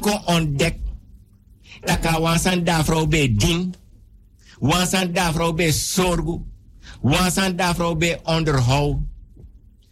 Kon 0.00 0.20
ontdek. 0.26 0.78
Taka 1.84 2.20
wansan 2.20 2.64
da 2.64 2.82
vrouw 2.82 3.06
be 3.06 3.34
ding. 3.34 3.74
Wansan 4.60 5.12
sorgu. 5.72 6.46
Wansan 7.02 7.56
da 7.56 7.74
vrouw 7.74 7.96
be 7.96 8.20
onderhoud. 8.24 8.98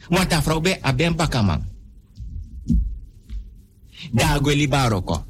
Want. 0.09 1.70
Da 4.12 4.39
go 4.39 4.51
li 4.51 4.68
baroko. 4.68 5.24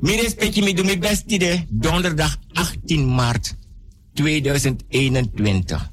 Mi 0.00 0.16
respecti 0.16 0.62
mi 0.62 0.74
doe 0.74 0.84
mijn 0.84 1.00
best 1.00 1.30
idee. 1.30 1.66
Donderdag 1.68 2.38
18 2.52 3.06
maart 3.06 3.56
2021. 4.12 5.92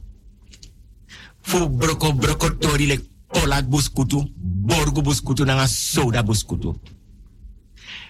Fu 1.41 1.69
broko 1.69 2.13
broko 2.13 2.57
tori 2.57 2.87
le 2.87 3.09
kolak 3.27 3.69
buskutu. 3.69 4.31
Borgo 4.41 5.01
buskutu 5.01 5.43
nanga 5.43 5.67
soda 5.67 6.23
buskutu. 6.23 6.79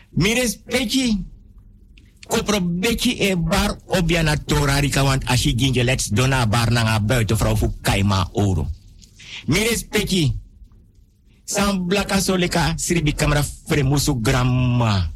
Mi 0.09 0.33
respecti 0.33 1.25
kopro 2.27 2.61
beki 2.61 3.11
e 3.19 3.35
bar 3.37 3.77
obiana 3.85 4.37
torari 4.37 4.89
ka 4.89 5.03
want 5.03 5.23
ashi 5.25 5.55
ginje 5.55 5.83
let's 5.83 6.09
dona 6.09 6.45
bar 6.47 6.71
nanga 6.71 6.99
buitenvrouw 6.99 7.55
fu 7.55 7.73
kaima 7.81 8.29
oro. 8.31 8.69
Mi 9.45 9.59
respecti 9.59 10.40
san 11.51 11.83
blaka 11.87 12.21
soleka 12.21 12.75
sribi 12.77 13.13
kamera 13.13 13.43
fremusu 13.43 14.15
gramma. 14.21 15.11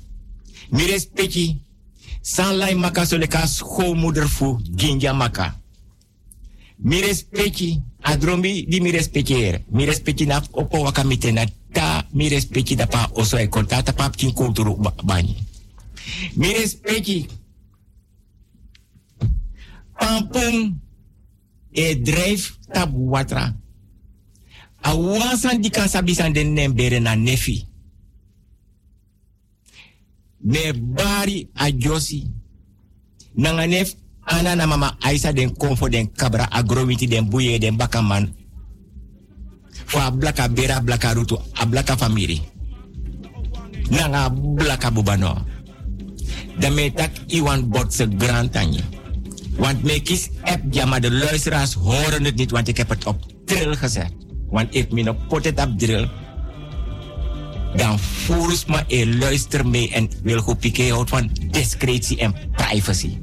Mi 0.72 0.86
respecti 0.86 1.62
san 2.22 2.58
lai 2.58 2.76
maka 2.76 3.06
soleka 3.06 3.48
ginja 4.76 5.14
maka. 5.14 5.60
Mi 6.76 7.00
respecti 7.02 7.82
adromi 8.02 8.66
di 8.68 8.80
mi 8.80 8.92
respectiere. 8.92 9.64
Mi 9.70 9.86
respecti 9.86 10.26
na 10.26 10.44
opo 10.52 10.78
waka 10.80 11.04
ta 11.72 12.06
mi 12.12 12.28
respecti 12.28 12.76
da 12.76 12.88
pa 12.88 13.10
oso 13.14 13.38
e 13.38 13.48
kontata 13.48 13.94
pa 13.94 14.10
bani. 15.04 15.36
Mi 16.34 16.52
respecti 16.52 17.28
pampum 19.98 20.80
e 21.72 21.96
drijf 21.96 22.58
tabu 22.74 23.10
watra. 23.10 23.65
A 24.86 24.94
wansan 24.94 25.66
di 25.66 25.74
kan 25.74 25.90
sabisan 25.90 26.30
den 26.34 26.54
nembere 26.54 27.02
na 27.02 27.16
nefi. 27.18 27.66
Me 30.46 30.74
bari 30.78 31.50
a 31.58 31.74
josi. 31.74 32.22
Nanga 33.34 33.66
nef 33.66 33.98
ana 34.30 34.56
na 34.56 34.66
mama 34.66 34.98
Aisa 35.02 35.34
den 35.34 35.58
konfo 35.58 35.90
den 35.90 36.14
kabra 36.14 36.46
agrowiti 36.52 37.08
den 37.08 37.30
buye 37.30 37.58
den 37.60 37.78
bakaman. 37.78 38.30
Fo 39.86 40.00
a 40.00 40.12
blaka 40.12 40.48
bera 40.48 40.82
blaka 40.82 41.14
rutu 41.14 41.38
a 41.58 41.66
blaka 41.66 41.98
famiri. 41.98 42.42
Nanga 43.90 44.30
blaka 44.30 44.92
bubano. 44.92 45.46
Dan 46.60 46.74
me 46.74 46.94
tak 46.94 47.12
iwan 47.28 47.70
botse 47.70 48.06
grand 48.18 48.54
tanje. 48.54 48.84
Want 49.58 49.84
me 49.84 50.00
kies 50.00 50.30
app 50.44 50.62
ja 50.72 50.86
maar 50.86 51.02
de 51.02 51.12
luisteraars 51.12 51.74
horen 51.74 52.24
het 52.24 52.36
niet 52.36 52.52
want 52.52 52.68
ik 52.68 52.78
heb 52.78 52.90
het 52.90 53.06
op 53.06 53.26
drill 53.46 53.76
gezet. 53.76 54.25
Want 54.56 54.76
ik 54.76 54.92
me 54.92 55.04
nog 55.04 55.16
pot 55.28 55.46
het 55.46 55.60
op 55.60 55.80
drill. 55.80 56.08
Dan 57.76 58.00
voel 58.00 58.56
me 58.68 58.84
en 58.88 59.18
luister 59.18 59.68
mee 59.68 59.92
en 59.92 60.10
wil 60.24 60.40
goed 60.42 60.60
piqué 60.60 61.06
van 61.06 61.30
discretie 61.52 62.18
en 62.18 62.36
privacy. 62.52 63.18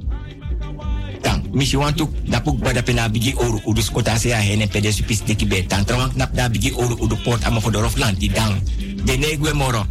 Dan, 1.20 1.44
misschien 1.52 1.78
want 1.78 2.00
ook 2.00 2.12
dat 2.24 2.40
ook 2.44 2.58
bij 2.58 2.72
de 2.72 2.82
pena 2.82 3.08
bigi 3.08 3.34
oru 3.34 3.60
udus 3.66 3.90
kota 3.90 4.18
se 4.18 4.34
heen 4.34 4.60
en 4.60 4.68
pede 4.68 4.92
supis 4.92 5.24
deki 5.24 5.46
be. 5.46 5.64
Dan 5.66 5.84
trouwens 5.84 6.12
knap 6.12 6.34
da 6.34 6.50
bigi 6.50 6.72
oru 6.74 7.04
udu 7.04 7.16
port 7.22 7.44
ama 7.44 7.60
voor 7.60 7.72
de 7.72 7.78
rofland 7.78 8.20
die 8.20 8.32
dan. 8.32 8.60
De 9.04 9.12
negwe 9.12 9.54
moro. 9.54 9.86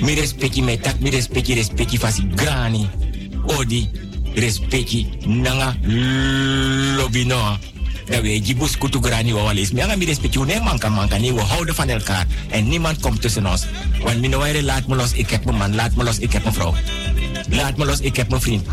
Mi 0.00 0.14
respecti 0.14 0.62
me 0.62 0.78
tak 0.78 1.00
mi 1.00 1.10
respecti 1.10 1.54
respecti 1.54 1.98
fasi 1.98 2.28
grani. 2.34 2.86
Odi 3.46 3.90
respecti 4.34 5.06
nanga 5.26 5.76
lobino. 6.96 7.58
Dat 8.08 8.20
we 8.20 8.40
jibus 8.40 8.78
kutu 8.78 8.98
grani 9.02 9.32
wa 9.32 9.42
walis. 9.42 9.72
Mi 9.72 9.80
anga 9.80 9.96
mi 9.96 10.04
respecti 10.04 10.38
une 10.38 10.60
manka 10.60 10.88
manka 10.88 11.18
ni 11.18 11.32
we 11.32 11.40
houden 11.40 11.74
van 11.74 11.88
elkaar. 11.88 12.26
En 12.48 12.68
niemand 12.68 13.00
komt 13.00 13.20
tussen 13.20 13.46
ons. 13.46 13.66
Want 14.02 14.28
noire 14.28 14.62
laat 14.62 14.86
me 14.86 14.94
los, 14.94 15.12
ik 15.12 15.30
heb 15.30 15.44
mijn 15.44 15.56
man. 15.56 15.74
Laat 15.74 15.94
me 15.94 16.04
los, 16.04 16.18
ik 16.18 16.32
heb 16.32 16.42
mijn 16.42 16.54
vrouw. 16.54 16.74
Laat 17.50 17.76
me 17.76 17.84
los, 17.84 18.00
ik 18.00 18.16
heb 18.16 18.28
mijn 18.28 18.40
vriend. 18.40 18.66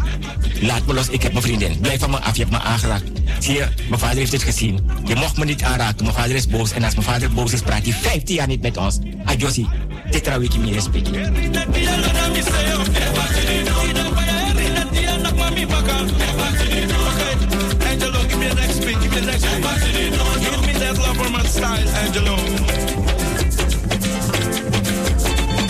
Laat 0.61 0.85
me 0.85 0.93
los, 0.93 1.09
ik 1.09 1.21
heb 1.23 1.31
mijn 1.31 1.43
vriendin. 1.43 1.79
Blijf 1.79 1.99
van 1.99 2.09
me 2.09 2.17
af, 2.17 2.35
je 2.35 2.41
hebt 2.41 2.51
me 2.51 2.59
aangeraakt. 2.59 3.03
Zie 3.39 3.53
je, 3.53 3.67
mijn 3.87 3.99
vader 3.99 4.17
heeft 4.17 4.31
het 4.31 4.43
gezien. 4.43 4.79
Je 5.05 5.15
mocht 5.15 5.37
me 5.37 5.45
niet 5.45 5.63
aanraken, 5.63 6.03
mijn 6.03 6.15
vader 6.15 6.35
is 6.35 6.47
boos. 6.47 6.71
En 6.71 6.83
als 6.83 6.93
mijn 6.93 7.05
vader 7.05 7.33
boos 7.33 7.53
is, 7.53 7.61
praat 7.61 7.83
hij 7.83 7.93
15 7.93 8.35
jaar 8.35 8.47
niet 8.47 8.61
met 8.61 8.77
ons. 8.77 8.99
Adjosi, 9.25 9.67
dit 10.11 10.23
trouw 10.23 10.41
ik 10.41 10.51
je 10.51 10.59
meer 10.59 10.73
respect. 10.73 11.09
Eva 16.17 16.44
the 19.15 19.21
next 19.25 19.45
one. 19.45 19.61
Give 19.61 20.61
me 20.67 20.73
that 20.79 20.97
love 20.97 21.15
for 21.15 21.29
my 21.29 21.43
style, 21.43 21.87
Angelo. 22.03 22.35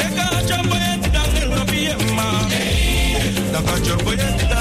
Take 0.01 0.17
a 0.17 0.47
jump, 0.47 0.69
boy, 0.69 0.81
the 1.03 1.61
BMR. 1.69 2.49
Take 3.53 3.69
a 3.69 3.85
jump, 3.85 4.54